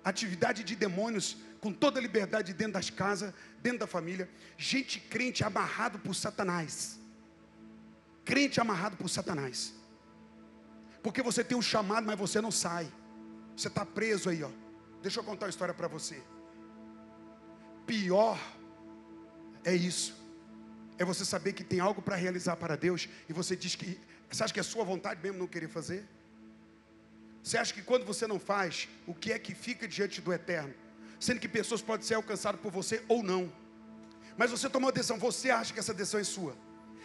Atividade 0.05 0.64
de 0.64 0.74
demônios 0.74 1.36
com 1.61 1.72
toda 1.72 1.98
a 1.98 2.03
liberdade 2.03 2.53
dentro 2.53 2.74
das 2.74 2.90
casas, 2.90 3.32
dentro 3.61 3.80
da 3.80 3.86
família. 3.86 4.28
Gente 4.57 4.98
crente 4.98 5.44
amarrado 5.44 5.98
por 5.98 6.14
Satanás. 6.14 6.98
Crente 8.24 8.61
amarrado 8.61 8.96
por 8.96 9.09
Satanás. 9.09 9.72
Porque 11.03 11.22
você 11.22 11.42
tem 11.42 11.57
um 11.57 11.62
chamado, 11.62 12.07
mas 12.07 12.18
você 12.18 12.40
não 12.40 12.50
sai. 12.50 12.90
Você 13.57 13.68
está 13.68 13.84
preso 13.84 14.28
aí, 14.28 14.42
ó. 14.42 14.50
Deixa 15.03 15.20
eu 15.20 15.24
contar 15.24 15.46
uma 15.46 15.50
história 15.50 15.74
para 15.74 15.88
você. 15.88 16.22
Pior 17.86 18.38
é 19.64 19.74
isso. 19.74 20.16
É 20.98 21.05
você 21.05 21.24
saber 21.24 21.53
que 21.53 21.64
tem 21.64 21.80
algo 21.80 22.00
para 22.00 22.16
realizar 22.16 22.57
para 22.57 22.76
Deus 22.76 23.09
e 23.28 23.32
você 23.32 23.57
diz 23.57 23.74
que. 23.74 24.00
Você 24.30 24.42
acha 24.42 24.55
que 24.55 24.61
é 24.61 24.62
sua 24.62 24.84
vontade 24.84 25.20
mesmo 25.22 25.38
não 25.38 25.46
querer 25.46 25.68
fazer? 25.68 26.09
Você 27.43 27.59
acha 27.59 27.74
que 27.74 27.82
quando 27.82 28.05
você 28.05 28.26
não 28.26 28.38
faz, 28.38 28.88
o 29.07 29.14
que 29.14 29.32
é 29.32 29.38
que 29.38 29.55
fica 29.55 29.88
diante 29.88 30.20
do 30.20 30.32
eterno? 30.32 30.74
Sendo 31.18 31.40
que 31.40 31.49
pessoas 31.49 31.82
podem 31.82 32.07
ser 32.07 32.14
alcançadas 32.14 32.61
por 32.61 32.70
você 32.70 33.03
ou 33.09 33.22
não. 33.22 33.53
Mas 34.36 34.51
você 34.51 34.68
tomou 34.68 34.88
a 34.88 34.93
decisão, 34.93 35.18
você 35.18 35.51
acha 35.51 35.72
que 35.72 35.80
essa 35.80 35.93
decisão 35.93 36.20
é 36.20 36.24
sua. 36.24 36.57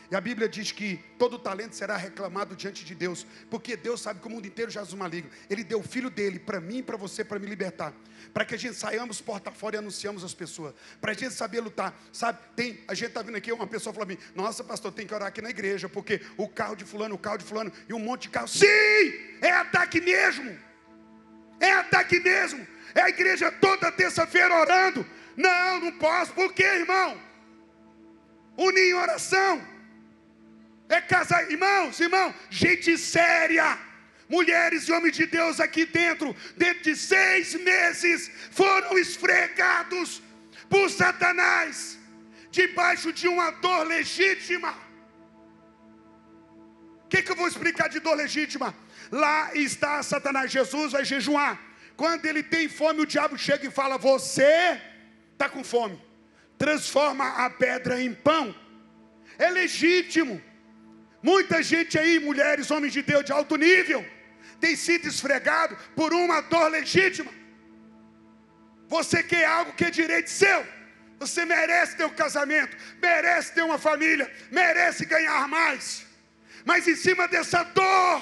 E 0.09 0.15
a 0.15 0.21
Bíblia 0.21 0.47
diz 0.47 0.71
que 0.71 1.03
todo 1.19 1.37
talento 1.37 1.75
será 1.75 1.97
reclamado 1.97 2.55
diante 2.55 2.85
de 2.85 2.95
Deus, 2.95 3.27
porque 3.49 3.75
Deus 3.75 3.99
sabe 3.99 4.21
que 4.21 4.27
o 4.27 4.29
mundo 4.29 4.47
inteiro 4.47 4.71
já 4.71 4.81
é 4.81 4.95
maligno. 4.95 5.29
Ele 5.49 5.65
deu 5.65 5.79
o 5.79 5.83
filho 5.83 6.09
dele 6.09 6.39
para 6.39 6.61
mim 6.61 6.77
e 6.77 6.83
para 6.83 6.95
você, 6.95 7.25
para 7.25 7.37
me 7.37 7.45
libertar. 7.45 7.93
Para 8.33 8.45
que 8.45 8.55
a 8.55 8.57
gente 8.57 8.75
saiamos 8.75 9.19
porta 9.19 9.51
fora 9.51 9.75
e 9.75 9.79
anunciamos 9.79 10.23
as 10.23 10.33
pessoas. 10.33 10.73
Para 11.01 11.11
a 11.11 11.13
gente 11.13 11.33
saber 11.33 11.59
lutar. 11.59 11.93
Sabe, 12.13 12.39
tem, 12.55 12.79
a 12.87 12.93
gente 12.93 13.09
está 13.09 13.21
vindo 13.21 13.35
aqui, 13.35 13.51
uma 13.51 13.67
pessoa 13.67 13.93
falou 13.93 14.07
para 14.07 14.15
mim: 14.15 14.21
Nossa, 14.33 14.63
pastor, 14.63 14.93
tem 14.93 15.05
que 15.05 15.13
orar 15.13 15.27
aqui 15.27 15.41
na 15.41 15.49
igreja, 15.49 15.89
porque 15.89 16.21
o 16.37 16.47
carro 16.47 16.75
de 16.75 16.85
fulano, 16.85 17.15
o 17.15 17.17
carro 17.17 17.37
de 17.37 17.43
fulano 17.43 17.71
e 17.89 17.93
um 17.93 17.99
monte 17.99 18.23
de 18.23 18.29
carro. 18.29 18.47
Sim, 18.47 18.65
é 19.41 19.51
ataque 19.51 19.99
mesmo. 19.99 20.57
É 21.59 21.71
ataque 21.73 22.19
mesmo. 22.21 22.65
É 22.95 23.01
a 23.01 23.09
igreja 23.09 23.51
toda 23.51 23.91
terça-feira 23.91 24.55
orando. 24.57 25.05
Não, 25.35 25.81
não 25.81 25.91
posso. 25.97 26.31
Por 26.33 26.53
quê, 26.53 26.63
irmão? 26.63 27.19
Unir 28.57 28.89
em 28.89 28.93
oração 28.93 29.76
é 30.89 31.01
casar, 31.01 31.49
irmãos, 31.51 31.99
irmão, 31.99 32.33
gente 32.49 32.97
séria. 32.97 33.77
Mulheres 34.29 34.87
e 34.87 34.91
homens 34.91 35.15
de 35.15 35.25
Deus 35.25 35.59
aqui 35.59 35.85
dentro, 35.85 36.35
dentro 36.55 36.83
de 36.83 36.95
seis 36.95 37.53
meses, 37.55 38.29
foram 38.51 38.97
esfregados 38.97 40.21
por 40.69 40.89
Satanás, 40.89 41.97
debaixo 42.51 43.11
de 43.13 43.27
uma 43.27 43.51
dor 43.51 43.87
legítima. 43.87 44.71
O 47.05 47.07
que, 47.07 47.21
que 47.21 47.31
eu 47.31 47.37
vou 47.37 47.47
explicar 47.47 47.87
de 47.87 47.99
dor 48.01 48.15
legítima? 48.15 48.75
Lá 49.09 49.55
está 49.55 50.03
Satanás, 50.03 50.51
Jesus 50.51 50.91
vai 50.91 51.05
jejuar. 51.05 51.57
Quando 51.95 52.25
ele 52.25 52.43
tem 52.43 52.67
fome, 52.67 53.01
o 53.01 53.05
diabo 53.05 53.37
chega 53.37 53.65
e 53.65 53.71
fala: 53.71 53.97
Você 53.97 54.81
está 55.31 55.47
com 55.47 55.63
fome, 55.63 56.01
transforma 56.57 57.27
a 57.45 57.49
pedra 57.49 58.01
em 58.01 58.13
pão. 58.13 58.53
É 59.39 59.49
legítimo. 59.49 60.41
Muita 61.21 61.63
gente 61.63 61.97
aí, 61.97 62.19
mulheres, 62.19 62.69
homens 62.69 62.93
de 62.93 63.01
Deus 63.01 63.25
de 63.25 63.31
alto 63.31 63.55
nível, 63.55 64.05
tem 64.59 64.75
sido 64.75 65.07
esfregado 65.07 65.75
por 65.95 66.13
uma 66.13 66.41
dor 66.41 66.69
legítima. 66.69 67.31
Você 68.87 69.21
quer 69.23 69.45
algo 69.45 69.73
que 69.73 69.85
é 69.85 69.91
direito 69.91 70.29
seu. 70.29 70.65
Você 71.19 71.45
merece 71.45 71.97
ter 71.97 72.05
um 72.05 72.13
casamento, 72.13 72.77
merece 73.01 73.51
ter 73.53 73.63
uma 73.63 73.79
família, 73.79 74.31
merece 74.51 75.05
ganhar 75.05 75.47
mais. 75.47 76.05
Mas 76.63 76.87
em 76.87 76.95
cima 76.95 77.27
dessa 77.27 77.63
dor, 77.63 78.21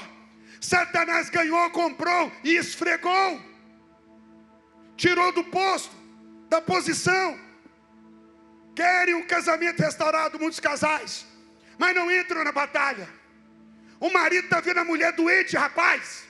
Satanás 0.61 1.29
ganhou, 1.29 1.69
comprou 1.71 2.31
e 2.43 2.55
esfregou. 2.55 3.41
Tirou 4.95 5.31
do 5.33 5.43
posto, 5.43 5.93
da 6.47 6.61
posição. 6.61 7.37
Querem 8.73 9.15
um 9.15 9.27
casamento 9.27 9.81
restaurado, 9.81 10.39
muitos 10.39 10.59
casais 10.59 11.34
mas 11.77 11.95
não 11.95 12.11
entram 12.11 12.43
na 12.43 12.51
batalha. 12.51 13.07
O 13.99 14.09
marido 14.11 14.45
está 14.45 14.59
vendo 14.59 14.79
a 14.79 14.85
mulher 14.85 15.13
doente, 15.13 15.55
rapaz. 15.55 16.25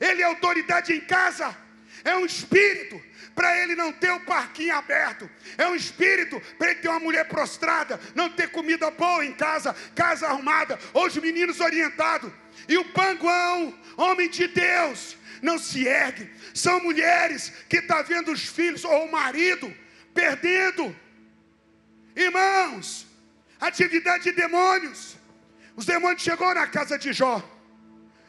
Ele 0.00 0.22
é 0.22 0.24
autoridade 0.24 0.92
em 0.92 1.00
casa. 1.00 1.56
É 2.04 2.16
um 2.16 2.26
espírito 2.26 3.00
para 3.34 3.56
ele 3.62 3.74
não 3.74 3.92
ter 3.92 4.10
o 4.10 4.20
parquinho 4.20 4.74
aberto. 4.74 5.30
É 5.56 5.66
um 5.66 5.74
espírito 5.74 6.40
para 6.58 6.70
ele 6.70 6.80
ter 6.80 6.88
uma 6.88 7.00
mulher 7.00 7.26
prostrada, 7.28 8.00
não 8.14 8.28
ter 8.28 8.50
comida 8.50 8.90
boa 8.90 9.24
em 9.24 9.32
casa, 9.32 9.74
casa 9.94 10.26
arrumada, 10.26 10.78
os 10.92 11.16
meninos 11.16 11.60
orientados. 11.60 12.32
E 12.68 12.76
o 12.76 12.84
panguão, 12.86 13.78
homem 13.96 14.28
de 14.28 14.46
Deus, 14.48 15.16
não 15.40 15.58
se 15.58 15.86
ergue. 15.86 16.30
São 16.54 16.80
mulheres 16.80 17.52
que 17.68 17.78
estão 17.78 17.98
tá 17.98 18.02
vendo 18.02 18.32
os 18.32 18.46
filhos 18.46 18.84
ou 18.84 19.06
o 19.06 19.12
marido 19.12 19.74
perdendo. 20.14 20.94
Irmãos, 22.14 23.06
atividade 23.66 24.24
de 24.24 24.32
demônios. 24.32 25.16
Os 25.76 25.86
demônios 25.86 26.22
chegou 26.22 26.54
na 26.54 26.66
casa 26.66 26.98
de 26.98 27.12
Jó. 27.12 27.42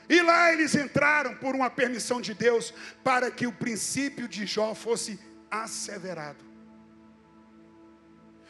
E 0.09 0.21
lá 0.21 0.51
eles 0.53 0.75
entraram 0.75 1.35
por 1.35 1.55
uma 1.55 1.69
permissão 1.69 2.21
de 2.21 2.33
Deus 2.33 2.73
para 3.03 3.31
que 3.31 3.47
o 3.47 3.51
princípio 3.51 4.27
de 4.27 4.45
Jó 4.45 4.75
fosse 4.75 5.19
asseverado. 5.49 6.43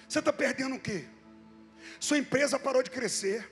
Você 0.07 0.19
está 0.19 0.33
perdendo 0.33 0.75
o 0.75 0.79
quê? 0.79 1.05
Sua 1.99 2.17
empresa 2.17 2.59
parou 2.59 2.83
de 2.83 2.91
crescer. 2.91 3.49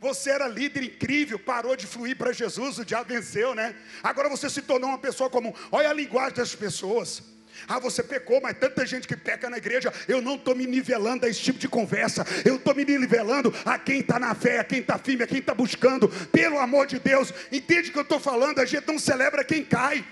Você 0.00 0.30
era 0.30 0.46
líder 0.46 0.82
incrível, 0.82 1.38
parou 1.38 1.74
de 1.74 1.86
fluir 1.86 2.16
para 2.16 2.32
Jesus, 2.32 2.78
o 2.78 2.84
diabo 2.84 3.08
venceu, 3.08 3.54
né? 3.54 3.74
Agora 4.02 4.28
você 4.28 4.50
se 4.50 4.60
tornou 4.60 4.90
uma 4.90 4.98
pessoa 4.98 5.30
comum. 5.30 5.52
Olha 5.72 5.88
a 5.88 5.92
linguagem 5.92 6.34
das 6.34 6.54
pessoas. 6.54 7.22
Ah, 7.66 7.78
você 7.78 8.02
pecou, 8.02 8.40
mas 8.40 8.58
tanta 8.58 8.84
gente 8.84 9.06
que 9.06 9.16
peca 9.16 9.48
na 9.48 9.58
igreja, 9.58 9.92
eu 10.08 10.20
não 10.20 10.34
estou 10.34 10.54
me 10.54 10.66
nivelando 10.66 11.26
a 11.26 11.28
esse 11.28 11.40
tipo 11.40 11.58
de 11.58 11.68
conversa, 11.68 12.24
eu 12.44 12.56
estou 12.56 12.74
me 12.74 12.84
nivelando 12.84 13.54
a 13.64 13.78
quem 13.78 14.00
está 14.00 14.18
na 14.18 14.34
fé, 14.34 14.58
a 14.60 14.64
quem 14.64 14.80
está 14.80 14.98
firme, 14.98 15.24
a 15.24 15.26
quem 15.26 15.38
está 15.38 15.54
buscando, 15.54 16.08
pelo 16.30 16.58
amor 16.58 16.86
de 16.86 16.98
Deus, 16.98 17.32
entende 17.50 17.90
o 17.90 17.92
que 17.92 17.98
eu 17.98 18.02
estou 18.02 18.20
falando? 18.20 18.58
A 18.58 18.64
gente 18.64 18.86
não 18.86 18.98
celebra 18.98 19.44
quem 19.44 19.64
cai, 19.64 20.04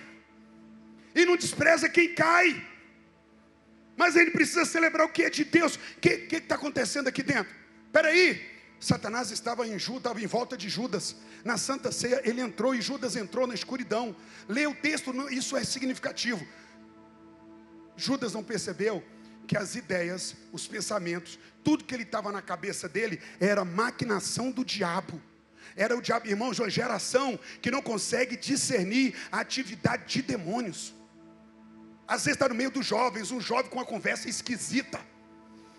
e 1.14 1.26
não 1.26 1.36
despreza 1.36 1.88
quem 1.88 2.14
cai, 2.14 2.64
mas 3.96 4.16
ele 4.16 4.30
precisa 4.30 4.64
celebrar 4.64 5.06
o 5.06 5.10
que 5.10 5.24
é 5.24 5.30
de 5.30 5.44
Deus, 5.44 5.76
o 5.76 6.00
que 6.00 6.28
está 6.30 6.54
acontecendo 6.54 7.08
aqui 7.08 7.22
dentro? 7.22 7.52
Espera 7.86 8.08
aí, 8.08 8.40
Satanás 8.82 9.30
estava 9.30 9.64
em 9.64 9.78
Judas, 9.78 9.98
estava 9.98 10.20
em 10.20 10.26
volta 10.26 10.56
de 10.56 10.68
Judas. 10.68 11.14
Na 11.44 11.56
Santa 11.56 11.92
Ceia, 11.92 12.20
ele 12.24 12.40
entrou 12.40 12.74
e 12.74 12.82
Judas 12.82 13.14
entrou 13.14 13.46
na 13.46 13.54
escuridão. 13.54 14.14
Lê 14.48 14.66
o 14.66 14.74
texto, 14.74 15.12
isso 15.30 15.56
é 15.56 15.62
significativo. 15.62 16.44
Judas 18.02 18.32
não 18.32 18.42
percebeu 18.42 19.02
que 19.46 19.56
as 19.56 19.74
ideias, 19.74 20.34
os 20.52 20.66
pensamentos, 20.66 21.38
tudo 21.62 21.84
que 21.84 21.94
ele 21.94 22.02
estava 22.02 22.32
na 22.32 22.42
cabeça 22.42 22.88
dele 22.88 23.20
era 23.40 23.64
maquinação 23.64 24.50
do 24.50 24.64
diabo. 24.64 25.20
Era 25.76 25.96
o 25.96 26.02
diabo, 26.02 26.26
irmãos, 26.28 26.58
uma 26.58 26.68
geração 26.68 27.38
que 27.60 27.70
não 27.70 27.80
consegue 27.80 28.36
discernir 28.36 29.14
a 29.30 29.40
atividade 29.40 30.04
de 30.06 30.22
demônios. 30.22 30.94
Às 32.06 32.24
vezes 32.24 32.36
está 32.36 32.48
no 32.48 32.54
meio 32.54 32.70
dos 32.70 32.86
jovens, 32.86 33.30
um 33.30 33.40
jovem 33.40 33.70
com 33.70 33.78
uma 33.78 33.84
conversa 33.84 34.28
esquisita. 34.28 35.00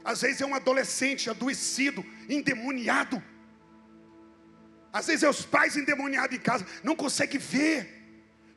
Às 0.03 0.21
vezes 0.21 0.41
é 0.41 0.45
um 0.45 0.55
adolescente 0.55 1.29
adoecido, 1.29 2.03
endemoniado. 2.27 3.21
Às 4.91 5.07
vezes 5.07 5.23
é 5.23 5.29
os 5.29 5.45
pais 5.45 5.75
endemoniados 5.75 6.35
em 6.35 6.39
casa, 6.39 6.65
não 6.83 6.95
consegue 6.95 7.37
ver, 7.37 8.03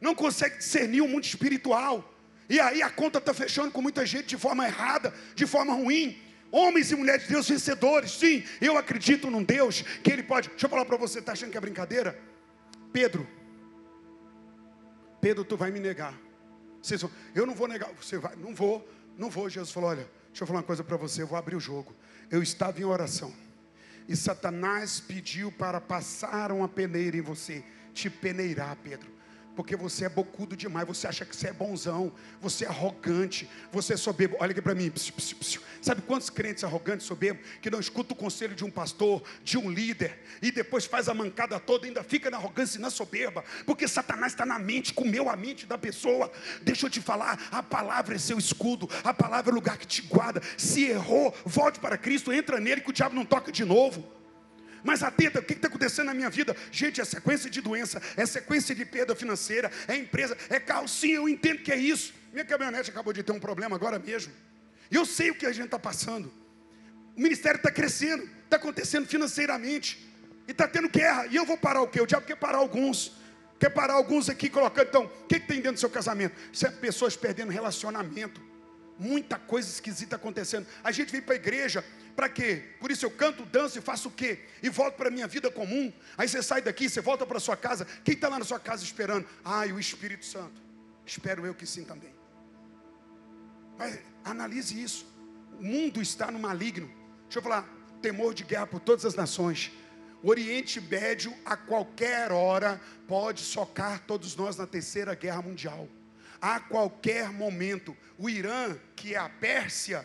não 0.00 0.14
consegue 0.14 0.58
discernir 0.58 1.00
o 1.00 1.08
mundo 1.08 1.24
espiritual. 1.24 2.15
E 2.48 2.60
aí 2.60 2.82
a 2.82 2.90
conta 2.90 3.18
está 3.18 3.34
fechando 3.34 3.70
com 3.70 3.82
muita 3.82 4.06
gente 4.06 4.28
de 4.28 4.38
forma 4.38 4.66
errada, 4.66 5.12
de 5.34 5.46
forma 5.46 5.72
ruim. 5.72 6.20
Homens 6.50 6.92
e 6.92 6.96
mulheres 6.96 7.22
de 7.22 7.32
Deus 7.32 7.48
vencedores, 7.48 8.12
sim, 8.12 8.44
eu 8.60 8.78
acredito 8.78 9.30
num 9.30 9.42
Deus 9.42 9.82
que 9.82 10.12
Ele 10.12 10.22
pode. 10.22 10.48
Deixa 10.50 10.66
eu 10.66 10.70
falar 10.70 10.84
para 10.84 10.96
você, 10.96 11.18
está 11.18 11.32
achando 11.32 11.50
que 11.50 11.58
é 11.58 11.60
brincadeira? 11.60 12.18
Pedro, 12.92 13.26
Pedro, 15.20 15.44
tu 15.44 15.56
vai 15.56 15.70
me 15.70 15.80
negar. 15.80 16.14
Vocês 16.80 17.02
vão, 17.02 17.10
eu 17.34 17.44
não 17.44 17.54
vou 17.54 17.66
negar, 17.66 17.90
você 18.00 18.16
vai, 18.16 18.36
não 18.36 18.54
vou, 18.54 18.88
não 19.18 19.28
vou. 19.28 19.50
Jesus 19.50 19.72
falou: 19.72 19.90
olha, 19.90 20.08
deixa 20.28 20.44
eu 20.44 20.46
falar 20.46 20.60
uma 20.60 20.64
coisa 20.64 20.84
para 20.84 20.96
você, 20.96 21.22
eu 21.22 21.26
vou 21.26 21.36
abrir 21.36 21.56
o 21.56 21.60
jogo. 21.60 21.94
Eu 22.30 22.42
estava 22.42 22.80
em 22.80 22.84
oração, 22.84 23.34
e 24.08 24.14
Satanás 24.14 25.00
pediu 25.00 25.50
para 25.50 25.80
passar 25.80 26.52
uma 26.52 26.68
peneira 26.68 27.16
em 27.16 27.20
você, 27.20 27.64
te 27.92 28.08
peneirar, 28.08 28.76
Pedro 28.82 29.15
porque 29.56 29.74
você 29.74 30.04
é 30.04 30.08
bocudo 30.08 30.54
demais, 30.54 30.86
você 30.86 31.08
acha 31.08 31.24
que 31.24 31.34
você 31.34 31.48
é 31.48 31.52
bonzão, 31.52 32.12
você 32.40 32.66
é 32.66 32.68
arrogante, 32.68 33.48
você 33.72 33.94
é 33.94 33.96
soberbo. 33.96 34.36
Olha 34.38 34.50
aqui 34.50 34.60
para 34.60 34.74
mim, 34.74 34.90
psiu, 34.90 35.14
psiu, 35.14 35.38
psiu. 35.38 35.62
sabe 35.80 36.02
quantos 36.02 36.28
crentes 36.28 36.62
arrogantes, 36.62 37.06
soberbos, 37.06 37.44
que 37.62 37.70
não 37.70 37.80
escutam 37.80 38.14
o 38.14 38.20
conselho 38.20 38.54
de 38.54 38.64
um 38.64 38.70
pastor, 38.70 39.22
de 39.42 39.56
um 39.56 39.70
líder, 39.70 40.22
e 40.42 40.52
depois 40.52 40.84
faz 40.84 41.08
a 41.08 41.14
mancada 41.14 41.58
toda, 41.58 41.86
ainda 41.86 42.04
fica 42.04 42.30
na 42.30 42.36
arrogância 42.36 42.76
e 42.76 42.80
na 42.80 42.90
soberba, 42.90 43.42
porque 43.64 43.88
Satanás 43.88 44.32
está 44.32 44.44
na 44.44 44.58
mente, 44.58 44.92
comeu 44.92 45.30
a 45.30 45.36
mente 45.36 45.64
da 45.64 45.78
pessoa. 45.78 46.30
Deixa 46.62 46.86
eu 46.86 46.90
te 46.90 47.00
falar, 47.00 47.48
a 47.50 47.62
palavra 47.62 48.14
é 48.14 48.18
seu 48.18 48.38
escudo, 48.38 48.88
a 49.02 49.14
palavra 49.14 49.50
é 49.50 49.52
o 49.52 49.54
lugar 49.54 49.78
que 49.78 49.86
te 49.86 50.02
guarda. 50.02 50.42
Se 50.58 50.84
errou, 50.84 51.34
volte 51.46 51.80
para 51.80 51.96
Cristo, 51.96 52.30
entra 52.30 52.60
nele 52.60 52.82
que 52.82 52.90
o 52.90 52.92
diabo 52.92 53.14
não 53.14 53.24
toca 53.24 53.50
de 53.50 53.64
novo. 53.64 54.16
Mas 54.86 55.02
atenta, 55.02 55.40
o 55.40 55.42
que 55.42 55.54
está 55.54 55.66
acontecendo 55.66 56.06
na 56.06 56.14
minha 56.14 56.30
vida? 56.30 56.56
Gente, 56.70 57.00
é 57.00 57.04
sequência 57.04 57.50
de 57.50 57.60
doença, 57.60 58.00
é 58.16 58.24
sequência 58.24 58.72
de 58.72 58.84
perda 58.84 59.16
financeira, 59.16 59.68
é 59.88 59.96
empresa, 59.96 60.38
é 60.48 60.60
carro. 60.60 60.86
Sim, 60.86 61.10
eu 61.10 61.28
entendo 61.28 61.58
que 61.58 61.72
é 61.72 61.76
isso. 61.76 62.14
Minha 62.32 62.44
caminhonete 62.44 62.88
acabou 62.88 63.12
de 63.12 63.20
ter 63.24 63.32
um 63.32 63.40
problema 63.40 63.74
agora 63.74 63.98
mesmo. 63.98 64.32
E 64.88 64.94
eu 64.94 65.04
sei 65.04 65.32
o 65.32 65.34
que 65.34 65.44
a 65.44 65.52
gente 65.52 65.64
está 65.64 65.78
passando. 65.78 66.32
O 67.16 67.20
ministério 67.20 67.56
está 67.56 67.68
crescendo, 67.68 68.30
está 68.44 68.58
acontecendo 68.58 69.08
financeiramente. 69.08 70.08
E 70.46 70.52
está 70.52 70.68
tendo 70.68 70.88
guerra. 70.88 71.26
E 71.26 71.34
eu 71.34 71.44
vou 71.44 71.58
parar 71.58 71.82
o 71.82 71.88
quê? 71.88 72.00
O 72.00 72.06
diabo 72.06 72.24
quer 72.24 72.36
parar 72.36 72.58
alguns. 72.58 73.16
Quer 73.58 73.70
parar 73.70 73.94
alguns 73.94 74.28
aqui 74.28 74.48
colocando. 74.48 74.86
Então, 74.86 75.04
o 75.06 75.26
que, 75.26 75.40
que 75.40 75.48
tem 75.48 75.56
dentro 75.56 75.72
do 75.72 75.80
seu 75.80 75.90
casamento? 75.90 76.36
Isso 76.52 76.64
é 76.64 76.70
pessoas 76.70 77.16
perdendo 77.16 77.50
relacionamento. 77.50 78.40
Muita 78.96 79.36
coisa 79.36 79.68
esquisita 79.68 80.14
acontecendo. 80.14 80.64
A 80.84 80.92
gente 80.92 81.10
vem 81.10 81.20
para 81.20 81.34
a 81.34 81.36
igreja 81.36 81.84
para 82.16 82.30
quê? 82.30 82.62
Por 82.80 82.90
isso 82.90 83.04
eu 83.04 83.10
canto, 83.10 83.44
danço 83.44 83.78
e 83.78 83.82
faço 83.82 84.08
o 84.08 84.10
quê? 84.10 84.40
E 84.62 84.70
volto 84.70 84.94
para 84.94 85.08
a 85.08 85.10
minha 85.10 85.26
vida 85.26 85.50
comum. 85.50 85.92
Aí 86.16 86.26
você 86.26 86.42
sai 86.42 86.62
daqui, 86.62 86.88
você 86.88 87.02
volta 87.02 87.26
para 87.26 87.38
sua 87.38 87.56
casa. 87.56 87.86
Quem 88.02 88.14
está 88.14 88.28
lá 88.28 88.38
na 88.38 88.44
sua 88.44 88.58
casa 88.58 88.82
esperando? 88.82 89.28
Ai, 89.44 89.70
o 89.70 89.78
Espírito 89.78 90.24
Santo. 90.24 90.62
Espero 91.04 91.44
eu 91.44 91.54
que 91.54 91.66
sim 91.66 91.84
também. 91.84 92.12
Mas 93.76 93.98
analise 94.24 94.82
isso. 94.82 95.06
O 95.60 95.62
mundo 95.62 96.00
está 96.00 96.30
no 96.30 96.38
maligno. 96.38 96.90
Deixa 97.24 97.38
eu 97.38 97.42
falar, 97.42 97.68
temor 98.00 98.32
de 98.32 98.44
guerra 98.44 98.66
por 98.66 98.80
todas 98.80 99.04
as 99.04 99.14
nações. 99.14 99.70
O 100.22 100.30
Oriente 100.30 100.80
Médio, 100.80 101.34
a 101.44 101.54
qualquer 101.54 102.32
hora, 102.32 102.80
pode 103.06 103.42
socar 103.42 104.00
todos 104.06 104.34
nós 104.34 104.56
na 104.56 104.66
terceira 104.66 105.14
guerra 105.14 105.42
mundial. 105.42 105.86
A 106.40 106.58
qualquer 106.60 107.30
momento. 107.30 107.94
O 108.16 108.30
Irã, 108.30 108.74
que 108.96 109.14
é 109.14 109.18
a 109.18 109.28
Pérsia, 109.28 110.04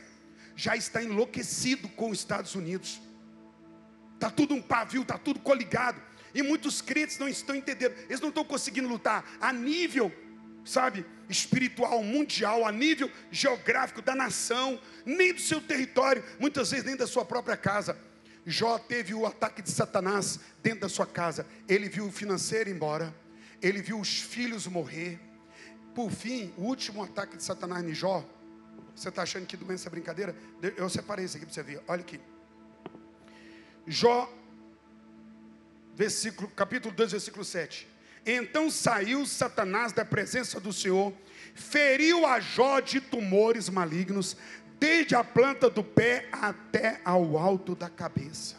já 0.56 0.76
está 0.76 1.04
enlouquecido 1.04 1.88
com 1.90 2.10
os 2.10 2.20
Estados 2.20 2.56
Unidos. 2.56 3.02
Está 4.16 4.30
tudo 4.30 4.54
um 4.54 4.62
pavio, 4.62 5.02
está 5.02 5.18
tudo 5.18 5.40
coligado. 5.40 6.02
E 6.34 6.42
muitos 6.42 6.82
crentes 6.82 7.18
não 7.18 7.28
estão 7.28 7.56
entendendo, 7.56 7.94
eles 8.08 8.22
não 8.22 8.30
estão 8.30 8.46
conseguindo 8.46 8.88
lutar 8.88 9.26
a 9.42 9.52
nível, 9.52 10.12
sabe, 10.64 11.06
espiritual, 11.28 12.02
mundial, 12.04 12.66
a 12.66 12.72
nível 12.72 13.12
geográfico 13.30 14.02
da 14.02 14.16
nação, 14.16 14.80
nem 15.06 15.34
do 15.34 15.42
seu 15.42 15.60
território, 15.60 16.24
muitas 16.40 16.72
vezes 16.72 16.86
nem 16.86 16.96
da 16.96 17.08
sua 17.08 17.26
própria 17.26 17.58
casa. 17.58 17.98
Jó 18.46 18.78
teve 18.80 19.14
o 19.14 19.26
ataque 19.26 19.62
de 19.62 19.70
Satanás 19.70 20.40
dentro 20.64 20.82
da 20.82 20.90
sua 20.90 21.06
casa. 21.06 21.46
Ele 21.68 21.90
viu 21.90 22.06
o 22.08 22.12
financeiro 22.12 22.70
embora, 22.70 23.14
ele 23.62 23.82
viu 23.82 24.00
os 24.00 24.20
filhos 24.22 24.68
morrer. 24.68 25.20
Por 25.94 26.10
fim, 26.10 26.54
o 26.58 26.64
último 26.64 27.04
ataque 27.04 27.38
de 27.38 27.44
Satanás 27.44 27.84
em 27.84 27.94
Jó 27.94 28.26
você 29.02 29.10
está 29.10 29.24
achando 29.24 29.48
que 29.48 29.58
doença 29.58 29.90
é 29.90 29.92
brincadeira? 29.92 30.36
Eu 30.78 30.88
separei 30.88 31.26
isso 31.26 31.36
aqui 31.36 31.46
para 31.46 31.56
você 31.56 31.64
ver. 31.64 31.84
Olha 31.88 32.02
aqui. 32.02 32.20
Jó, 33.88 34.32
versículo, 35.96 36.48
capítulo 36.50 36.94
2, 36.94 37.12
versículo 37.12 37.44
7. 37.44 37.88
Então 38.24 38.70
saiu 38.70 39.26
Satanás 39.26 39.92
da 39.92 40.06
presença 40.06 40.60
do 40.60 40.72
Senhor, 40.72 41.12
feriu 41.56 42.28
a 42.28 42.40
Jó 42.40 42.80
de 42.80 43.02
tumores 43.02 43.70
malignos, 43.70 44.38
desde 44.80 45.16
a 45.16 45.24
planta 45.24 45.68
do 45.68 45.84
pé 45.84 46.30
até 46.32 47.02
ao 47.04 47.40
alto 47.40 47.74
da 47.74 47.90
cabeça. 47.90 48.56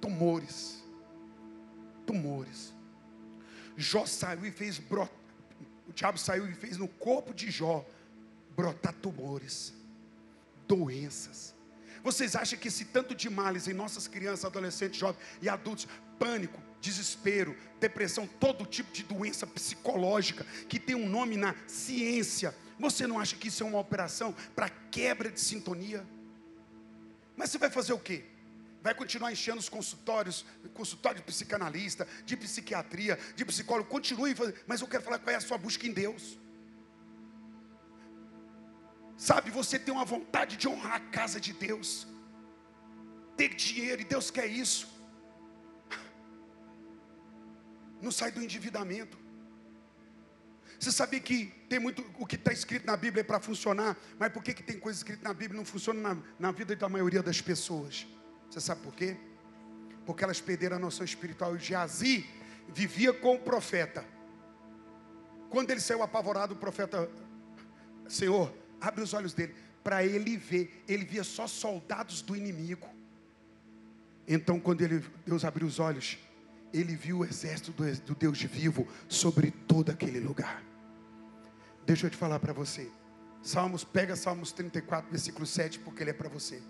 Tumores. 0.00 0.82
Tumores. 2.06 2.72
Jó 3.76 4.06
saiu 4.06 4.46
e 4.46 4.50
fez 4.50 4.78
brotar 4.78 5.19
o 5.90 5.92
diabo 5.92 6.18
saiu 6.18 6.48
e 6.48 6.54
fez 6.54 6.76
no 6.76 6.86
corpo 6.86 7.34
de 7.34 7.50
Jó 7.50 7.84
brotar 8.56 8.94
tumores, 8.94 9.74
doenças. 10.66 11.52
Vocês 12.02 12.36
acham 12.36 12.58
que 12.58 12.68
esse 12.68 12.84
tanto 12.86 13.14
de 13.14 13.28
males 13.28 13.66
em 13.66 13.72
nossas 13.72 14.06
crianças, 14.06 14.44
adolescentes, 14.44 14.98
jovens 14.98 15.20
e 15.42 15.48
adultos, 15.48 15.88
pânico, 16.18 16.62
desespero, 16.80 17.56
depressão, 17.80 18.26
todo 18.38 18.64
tipo 18.64 18.92
de 18.92 19.02
doença 19.02 19.46
psicológica 19.46 20.46
que 20.68 20.78
tem 20.78 20.94
um 20.94 21.08
nome 21.08 21.36
na 21.36 21.56
ciência, 21.66 22.54
você 22.78 23.06
não 23.06 23.18
acha 23.18 23.34
que 23.36 23.48
isso 23.48 23.64
é 23.64 23.66
uma 23.66 23.80
operação 23.80 24.32
para 24.54 24.68
quebra 24.68 25.28
de 25.28 25.40
sintonia? 25.40 26.06
Mas 27.36 27.50
você 27.50 27.58
vai 27.58 27.68
fazer 27.68 27.92
o 27.92 27.98
quê? 27.98 28.24
Vai 28.82 28.94
continuar 28.94 29.32
enchendo 29.32 29.58
os 29.58 29.68
consultórios, 29.68 30.44
consultório 30.74 31.18
de 31.18 31.24
psicanalista, 31.24 32.06
de 32.24 32.36
psiquiatria, 32.36 33.18
de 33.36 33.44
psicólogo, 33.44 33.88
continue 33.88 34.34
fazendo, 34.34 34.58
mas 34.66 34.80
eu 34.80 34.88
quero 34.88 35.02
falar 35.02 35.18
qual 35.18 35.32
é 35.32 35.36
a 35.36 35.40
sua 35.40 35.58
busca 35.58 35.86
em 35.86 35.92
Deus. 35.92 36.38
Sabe, 39.16 39.50
você 39.50 39.78
tem 39.78 39.92
uma 39.92 40.04
vontade 40.04 40.56
de 40.56 40.66
honrar 40.66 40.94
a 40.94 41.00
casa 41.00 41.38
de 41.38 41.52
Deus, 41.52 42.06
ter 43.36 43.54
dinheiro, 43.54 44.00
e 44.00 44.04
Deus 44.04 44.30
quer 44.30 44.46
isso. 44.46 44.88
Não 48.00 48.10
sai 48.10 48.30
do 48.32 48.42
endividamento. 48.42 49.18
Você 50.78 50.90
sabia 50.90 51.20
que 51.20 51.52
tem 51.68 51.78
muito, 51.78 52.02
o 52.18 52.26
que 52.26 52.36
está 52.36 52.50
escrito 52.50 52.86
na 52.86 52.96
Bíblia 52.96 53.20
é 53.20 53.24
para 53.24 53.38
funcionar, 53.38 53.94
mas 54.18 54.32
por 54.32 54.42
que, 54.42 54.54
que 54.54 54.62
tem 54.62 54.78
coisa 54.78 54.96
escrita 54.98 55.22
na 55.22 55.34
Bíblia 55.34 55.56
e 55.56 55.58
não 55.58 55.66
funciona 55.66 56.14
na, 56.14 56.22
na 56.38 56.50
vida 56.50 56.74
da 56.74 56.88
maioria 56.88 57.22
das 57.22 57.42
pessoas? 57.42 58.06
Você 58.50 58.60
sabe 58.60 58.82
por 58.82 58.92
quê? 58.92 59.16
Porque 60.04 60.24
elas 60.24 60.40
perderam 60.40 60.76
a 60.76 60.78
noção 60.80 61.04
espiritual. 61.04 61.54
E 61.54 61.60
Geazi 61.60 62.26
vivia 62.68 63.12
com 63.12 63.36
o 63.36 63.38
profeta. 63.38 64.04
Quando 65.48 65.70
ele 65.70 65.80
saiu 65.80 66.02
apavorado, 66.02 66.54
o 66.54 66.56
profeta, 66.56 67.08
Senhor, 68.08 68.52
abre 68.80 69.02
os 69.02 69.14
olhos 69.14 69.32
dele, 69.32 69.54
para 69.84 70.04
ele 70.04 70.36
ver. 70.36 70.82
Ele 70.88 71.04
via 71.04 71.22
só 71.22 71.46
soldados 71.46 72.22
do 72.22 72.36
inimigo. 72.36 72.88
Então, 74.26 74.58
quando 74.58 74.80
ele, 74.82 75.04
Deus 75.24 75.44
abriu 75.44 75.66
os 75.66 75.78
olhos, 75.78 76.18
ele 76.72 76.96
viu 76.96 77.18
o 77.18 77.24
exército 77.24 77.70
do, 77.72 78.00
do 78.02 78.14
Deus 78.16 78.36
de 78.36 78.48
vivo 78.48 78.86
sobre 79.08 79.52
todo 79.52 79.90
aquele 79.90 80.18
lugar. 80.18 80.62
Deixa 81.86 82.06
eu 82.06 82.10
te 82.10 82.16
falar 82.16 82.40
para 82.40 82.52
você. 82.52 82.90
Salmos, 83.42 83.84
pega 83.84 84.14
Salmos 84.16 84.52
34, 84.52 85.10
versículo 85.10 85.46
7, 85.46 85.78
porque 85.80 86.02
ele 86.02 86.10
é 86.10 86.14
para 86.14 86.28
você 86.28 86.60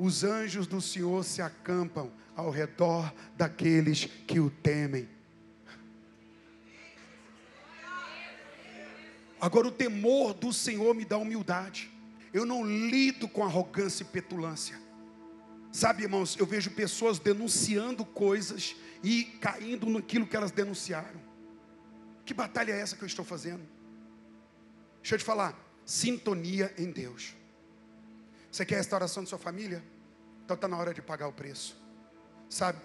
os 0.00 0.24
anjos 0.24 0.66
do 0.66 0.80
Senhor 0.80 1.22
se 1.22 1.42
acampam 1.42 2.10
ao 2.34 2.50
redor 2.50 3.12
daqueles 3.36 4.06
que 4.26 4.40
o 4.40 4.48
temem. 4.48 5.06
Agora, 9.38 9.68
o 9.68 9.70
temor 9.70 10.32
do 10.32 10.54
Senhor 10.54 10.94
me 10.94 11.04
dá 11.04 11.18
humildade. 11.18 11.90
Eu 12.32 12.46
não 12.46 12.64
lido 12.64 13.28
com 13.28 13.44
arrogância 13.44 14.02
e 14.02 14.06
petulância. 14.06 14.80
Sabe, 15.70 16.04
irmãos, 16.04 16.34
eu 16.38 16.46
vejo 16.46 16.70
pessoas 16.70 17.18
denunciando 17.18 18.02
coisas 18.02 18.74
e 19.04 19.24
caindo 19.24 19.86
naquilo 19.90 20.26
que 20.26 20.36
elas 20.36 20.50
denunciaram. 20.50 21.20
Que 22.24 22.32
batalha 22.32 22.72
é 22.72 22.80
essa 22.80 22.96
que 22.96 23.02
eu 23.02 23.06
estou 23.06 23.24
fazendo? 23.24 23.68
Deixa 25.02 25.14
eu 25.14 25.18
te 25.18 25.24
falar, 25.24 25.58
sintonia 25.84 26.72
em 26.78 26.90
Deus. 26.90 27.34
Você 28.50 28.64
quer 28.64 28.76
restauração 28.76 29.22
de 29.22 29.28
sua 29.28 29.38
família? 29.38 29.82
Então 30.44 30.54
está 30.54 30.66
na 30.66 30.76
hora 30.76 30.92
de 30.92 31.00
pagar 31.00 31.28
o 31.28 31.32
preço. 31.32 31.80
Sabe? 32.48 32.78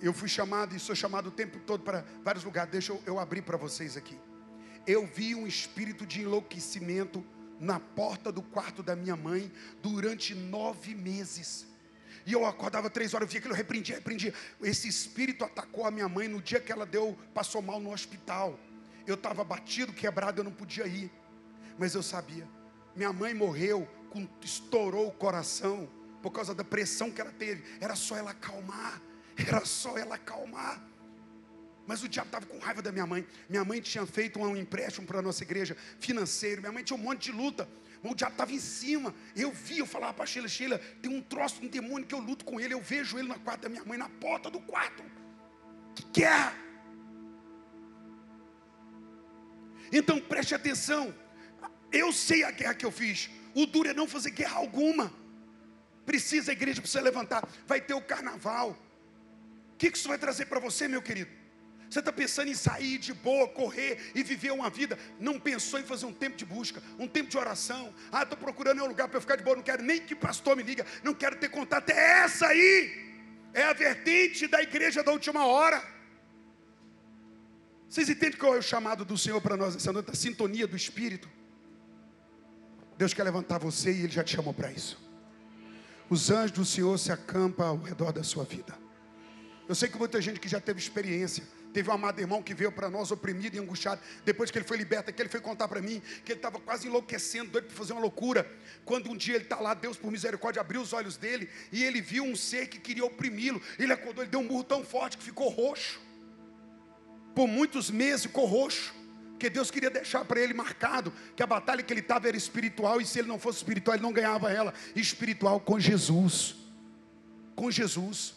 Eu 0.00 0.12
fui 0.12 0.28
chamado 0.28 0.74
e 0.74 0.80
sou 0.80 0.94
chamado 0.94 1.28
o 1.28 1.32
tempo 1.32 1.58
todo 1.60 1.82
para 1.82 2.04
vários 2.22 2.44
lugares. 2.44 2.70
Deixa 2.70 2.92
eu, 2.92 3.02
eu 3.04 3.18
abrir 3.18 3.42
para 3.42 3.56
vocês 3.56 3.96
aqui. 3.96 4.18
Eu 4.86 5.06
vi 5.06 5.34
um 5.34 5.46
espírito 5.46 6.06
de 6.06 6.22
enlouquecimento 6.22 7.24
na 7.58 7.78
porta 7.78 8.32
do 8.32 8.40
quarto 8.40 8.82
da 8.82 8.96
minha 8.96 9.16
mãe 9.16 9.52
durante 9.82 10.34
nove 10.34 10.94
meses. 10.94 11.66
E 12.24 12.32
eu 12.32 12.46
acordava 12.46 12.88
três 12.88 13.12
horas, 13.12 13.26
eu 13.26 13.30
via 13.30 13.38
aquilo, 13.40 13.54
eu 13.54 13.58
repreendia, 13.58 13.96
repreendia. 13.96 14.34
Esse 14.62 14.88
espírito 14.88 15.44
atacou 15.44 15.84
a 15.84 15.90
minha 15.90 16.08
mãe 16.08 16.28
no 16.28 16.40
dia 16.40 16.60
que 16.60 16.72
ela 16.72 16.86
deu, 16.86 17.18
passou 17.34 17.60
mal 17.60 17.80
no 17.80 17.92
hospital. 17.92 18.58
Eu 19.06 19.14
estava 19.14 19.42
batido, 19.42 19.92
quebrado, 19.92 20.40
eu 20.40 20.44
não 20.44 20.52
podia 20.52 20.86
ir. 20.86 21.10
Mas 21.78 21.94
eu 21.94 22.02
sabia. 22.02 22.48
Minha 22.94 23.12
mãe 23.12 23.34
morreu, 23.34 23.88
estourou 24.42 25.08
o 25.08 25.12
coração 25.12 25.88
por 26.22 26.30
causa 26.30 26.54
da 26.54 26.64
pressão 26.64 27.10
que 27.10 27.20
ela 27.20 27.32
teve. 27.32 27.62
Era 27.80 27.94
só 27.94 28.16
ela 28.16 28.30
acalmar. 28.30 29.00
Era 29.36 29.64
só 29.64 29.96
ela 29.96 30.16
acalmar. 30.16 30.82
Mas 31.86 32.02
o 32.02 32.08
diabo 32.08 32.28
estava 32.28 32.46
com 32.46 32.58
raiva 32.58 32.82
da 32.82 32.92
minha 32.92 33.06
mãe. 33.06 33.26
Minha 33.48 33.64
mãe 33.64 33.80
tinha 33.80 34.06
feito 34.06 34.38
um 34.38 34.56
empréstimo 34.56 35.06
para 35.06 35.18
a 35.18 35.22
nossa 35.22 35.42
igreja 35.42 35.76
financeiro. 35.98 36.60
Minha 36.60 36.72
mãe 36.72 36.84
tinha 36.84 36.96
um 36.96 37.02
monte 37.02 37.24
de 37.24 37.32
luta. 37.32 37.68
O 38.02 38.14
diabo 38.14 38.32
estava 38.32 38.52
em 38.52 38.58
cima. 38.58 39.14
Eu 39.36 39.50
vi, 39.50 39.78
eu 39.78 39.86
falava 39.86 40.14
para 40.14 40.26
Sheila, 40.26 40.48
Sheila, 40.48 40.78
tem 41.02 41.14
um 41.14 41.20
troço, 41.20 41.62
um 41.62 41.68
demônio 41.68 42.06
que 42.06 42.14
eu 42.14 42.20
luto 42.20 42.44
com 42.44 42.60
ele. 42.60 42.74
Eu 42.74 42.80
vejo 42.80 43.18
ele 43.18 43.28
na 43.28 43.38
quarto 43.38 43.62
da 43.62 43.68
minha 43.68 43.84
mãe, 43.84 43.98
na 43.98 44.08
porta 44.08 44.50
do 44.50 44.60
quarto. 44.60 45.02
Que 45.94 46.20
guerra! 46.20 46.54
Então 49.92 50.20
preste 50.20 50.54
atenção. 50.54 51.14
Eu 51.92 52.12
sei 52.12 52.44
a 52.44 52.50
guerra 52.50 52.74
que 52.74 52.86
eu 52.86 52.92
fiz. 52.92 53.28
O 53.54 53.66
duro 53.66 53.88
é 53.88 53.94
não 53.94 54.06
fazer 54.06 54.30
guerra 54.30 54.56
alguma. 54.56 55.12
Precisa 56.06 56.50
a 56.50 56.54
igreja 56.54 56.80
precisa 56.80 57.02
levantar. 57.02 57.48
Vai 57.66 57.80
ter 57.80 57.94
o 57.94 58.00
carnaval. 58.00 58.76
O 59.74 59.76
que 59.76 59.88
isso 59.88 60.08
vai 60.08 60.18
trazer 60.18 60.46
para 60.46 60.60
você, 60.60 60.88
meu 60.88 61.02
querido? 61.02 61.30
Você 61.90 61.98
está 61.98 62.12
pensando 62.12 62.48
em 62.48 62.54
sair 62.54 62.98
de 62.98 63.12
boa, 63.12 63.48
correr 63.48 64.12
e 64.14 64.22
viver 64.22 64.52
uma 64.52 64.70
vida. 64.70 64.96
Não 65.18 65.40
pensou 65.40 65.80
em 65.80 65.82
fazer 65.82 66.06
um 66.06 66.12
tempo 66.12 66.36
de 66.36 66.44
busca, 66.44 66.80
um 66.98 67.08
tempo 67.08 67.28
de 67.28 67.36
oração. 67.36 67.92
Ah, 68.12 68.22
estou 68.22 68.38
procurando 68.38 68.80
um 68.80 68.86
lugar 68.86 69.08
para 69.08 69.20
ficar 69.20 69.34
de 69.34 69.42
boa. 69.42 69.56
Não 69.56 69.62
quero 69.62 69.82
nem 69.82 70.00
que 70.00 70.14
pastor 70.14 70.56
me 70.56 70.62
liga. 70.62 70.86
Não 71.02 71.12
quero 71.12 71.36
ter 71.36 71.48
contato. 71.48 71.90
É 71.90 72.22
essa 72.22 72.46
aí. 72.46 73.10
É 73.52 73.64
a 73.64 73.72
vertente 73.72 74.46
da 74.46 74.62
igreja 74.62 75.02
da 75.02 75.10
última 75.10 75.44
hora. 75.44 75.82
Vocês 77.88 78.08
entendem 78.08 78.38
qual 78.38 78.54
é 78.54 78.58
o 78.58 78.62
chamado 78.62 79.04
do 79.04 79.18
Senhor 79.18 79.40
para 79.40 79.56
nós 79.56 79.74
essa 79.74 79.92
noite? 79.92 80.12
A 80.12 80.14
sintonia 80.14 80.68
do 80.68 80.76
Espírito. 80.76 81.28
Deus 83.00 83.14
quer 83.14 83.22
levantar 83.22 83.56
você 83.56 83.90
e 83.90 84.00
Ele 84.00 84.12
já 84.12 84.22
te 84.22 84.36
chamou 84.36 84.52
para 84.52 84.70
isso. 84.70 85.00
Os 86.10 86.30
anjos 86.30 86.50
do 86.50 86.66
Senhor 86.66 86.98
se 86.98 87.10
acampam 87.10 87.66
ao 87.66 87.78
redor 87.78 88.12
da 88.12 88.22
sua 88.22 88.44
vida. 88.44 88.74
Eu 89.66 89.74
sei 89.74 89.88
que 89.88 89.96
muita 89.96 90.20
gente 90.20 90.38
que 90.38 90.46
já 90.46 90.60
teve 90.60 90.78
experiência 90.78 91.42
Teve 91.72 91.88
um 91.88 91.92
amado 91.92 92.20
irmão 92.20 92.42
que 92.42 92.52
veio 92.52 92.72
para 92.72 92.90
nós 92.90 93.12
oprimido 93.12 93.54
e 93.54 93.58
angustiado. 93.60 94.00
Depois 94.24 94.50
que 94.50 94.58
ele 94.58 94.64
foi 94.64 94.76
liberto, 94.76 95.12
que 95.12 95.22
ele 95.22 95.28
foi 95.28 95.40
contar 95.40 95.68
para 95.68 95.80
mim 95.80 96.02
que 96.24 96.32
ele 96.32 96.38
estava 96.40 96.58
quase 96.58 96.88
enlouquecendo, 96.88 97.52
doido 97.52 97.66
para 97.66 97.76
fazer 97.76 97.92
uma 97.92 98.02
loucura. 98.02 98.44
Quando 98.84 99.08
um 99.08 99.16
dia 99.16 99.36
ele 99.36 99.44
está 99.44 99.60
lá, 99.60 99.72
Deus 99.72 99.96
por 99.96 100.10
misericórdia 100.10 100.60
abriu 100.60 100.80
os 100.80 100.92
olhos 100.92 101.16
dele 101.16 101.48
e 101.70 101.84
ele 101.84 102.00
viu 102.00 102.24
um 102.24 102.34
ser 102.34 102.66
que 102.66 102.80
queria 102.80 103.04
oprimi-lo. 103.04 103.62
Ele 103.78 103.92
acordou, 103.92 104.24
ele 104.24 104.30
deu 104.30 104.40
um 104.40 104.44
murro 104.44 104.64
tão 104.64 104.84
forte 104.84 105.16
que 105.16 105.22
ficou 105.22 105.48
roxo. 105.48 106.00
Por 107.34 107.46
muitos 107.46 107.88
meses 107.88 108.26
ficou 108.26 108.46
roxo. 108.46 108.99
Porque 109.40 109.48
Deus 109.48 109.70
queria 109.70 109.88
deixar 109.88 110.22
para 110.22 110.38
ele 110.38 110.52
marcado 110.52 111.10
que 111.34 111.42
a 111.42 111.46
batalha 111.46 111.82
que 111.82 111.90
ele 111.90 112.00
estava 112.00 112.28
era 112.28 112.36
espiritual, 112.36 113.00
e 113.00 113.06
se 113.06 113.18
ele 113.18 113.26
não 113.26 113.38
fosse 113.38 113.56
espiritual, 113.56 113.96
ele 113.96 114.02
não 114.02 114.12
ganhava 114.12 114.52
ela. 114.52 114.74
Espiritual 114.94 115.58
com 115.58 115.80
Jesus. 115.80 116.56
Com 117.56 117.70
Jesus. 117.70 118.34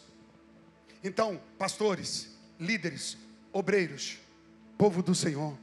Então, 1.02 1.38
pastores, 1.58 2.34
líderes, 2.58 3.18
obreiros, 3.52 4.16
povo 4.78 5.02
do 5.02 5.14
Senhor, 5.14 5.58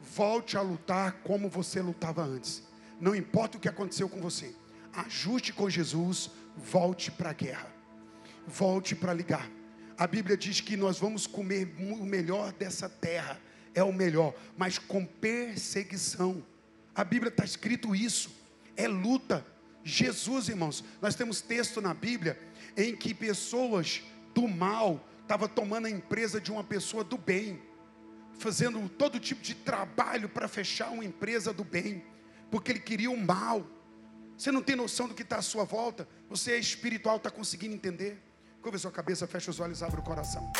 volte 0.00 0.56
a 0.56 0.60
lutar 0.60 1.14
como 1.24 1.48
você 1.48 1.82
lutava 1.82 2.22
antes. 2.22 2.62
Não 3.00 3.16
importa 3.16 3.58
o 3.58 3.60
que 3.60 3.68
aconteceu 3.68 4.08
com 4.08 4.20
você, 4.20 4.54
ajuste 4.92 5.52
com 5.52 5.68
Jesus, 5.68 6.30
volte 6.56 7.10
para 7.10 7.30
a 7.30 7.32
guerra, 7.34 7.66
volte 8.46 8.94
para 8.94 9.12
ligar. 9.12 9.50
A 9.98 10.06
Bíblia 10.06 10.36
diz 10.36 10.60
que 10.60 10.76
nós 10.76 11.00
vamos 11.00 11.26
comer 11.26 11.74
o 11.80 12.06
melhor 12.06 12.52
dessa 12.52 12.88
terra, 12.88 13.40
é 13.74 13.82
o 13.82 13.92
melhor, 13.92 14.34
mas 14.56 14.78
com 14.78 15.04
perseguição. 15.04 16.44
A 16.94 17.04
Bíblia 17.04 17.30
está 17.30 17.44
escrito 17.44 17.94
isso, 17.94 18.30
é 18.76 18.86
luta. 18.86 19.44
Jesus, 19.84 20.48
irmãos, 20.48 20.84
nós 21.00 21.14
temos 21.14 21.40
texto 21.40 21.80
na 21.80 21.92
Bíblia 21.92 22.38
em 22.76 22.94
que 22.94 23.12
pessoas 23.12 24.02
do 24.34 24.46
mal 24.46 25.06
estava 25.22 25.48
tomando 25.48 25.86
a 25.86 25.90
empresa 25.90 26.40
de 26.40 26.52
uma 26.52 26.62
pessoa 26.62 27.02
do 27.02 27.16
bem, 27.16 27.60
fazendo 28.38 28.88
todo 28.88 29.18
tipo 29.18 29.42
de 29.42 29.54
trabalho 29.54 30.28
para 30.28 30.48
fechar 30.48 30.90
uma 30.90 31.04
empresa 31.04 31.52
do 31.52 31.64
bem, 31.64 32.04
porque 32.50 32.72
ele 32.72 32.80
queria 32.80 33.10
o 33.10 33.16
mal. 33.16 33.66
Você 34.36 34.50
não 34.50 34.62
tem 34.62 34.76
noção 34.76 35.08
do 35.08 35.14
que 35.14 35.22
está 35.22 35.36
à 35.36 35.42
sua 35.42 35.64
volta, 35.64 36.08
você 36.28 36.52
é 36.52 36.58
espiritual, 36.58 37.16
está 37.16 37.30
conseguindo 37.30 37.74
entender? 37.74 38.20
Curva 38.60 38.78
sua 38.78 38.92
cabeça, 38.92 39.26
fecha 39.26 39.50
os 39.50 39.58
olhos, 39.58 39.82
abre 39.82 40.00
o 40.00 40.04
coração. 40.04 40.52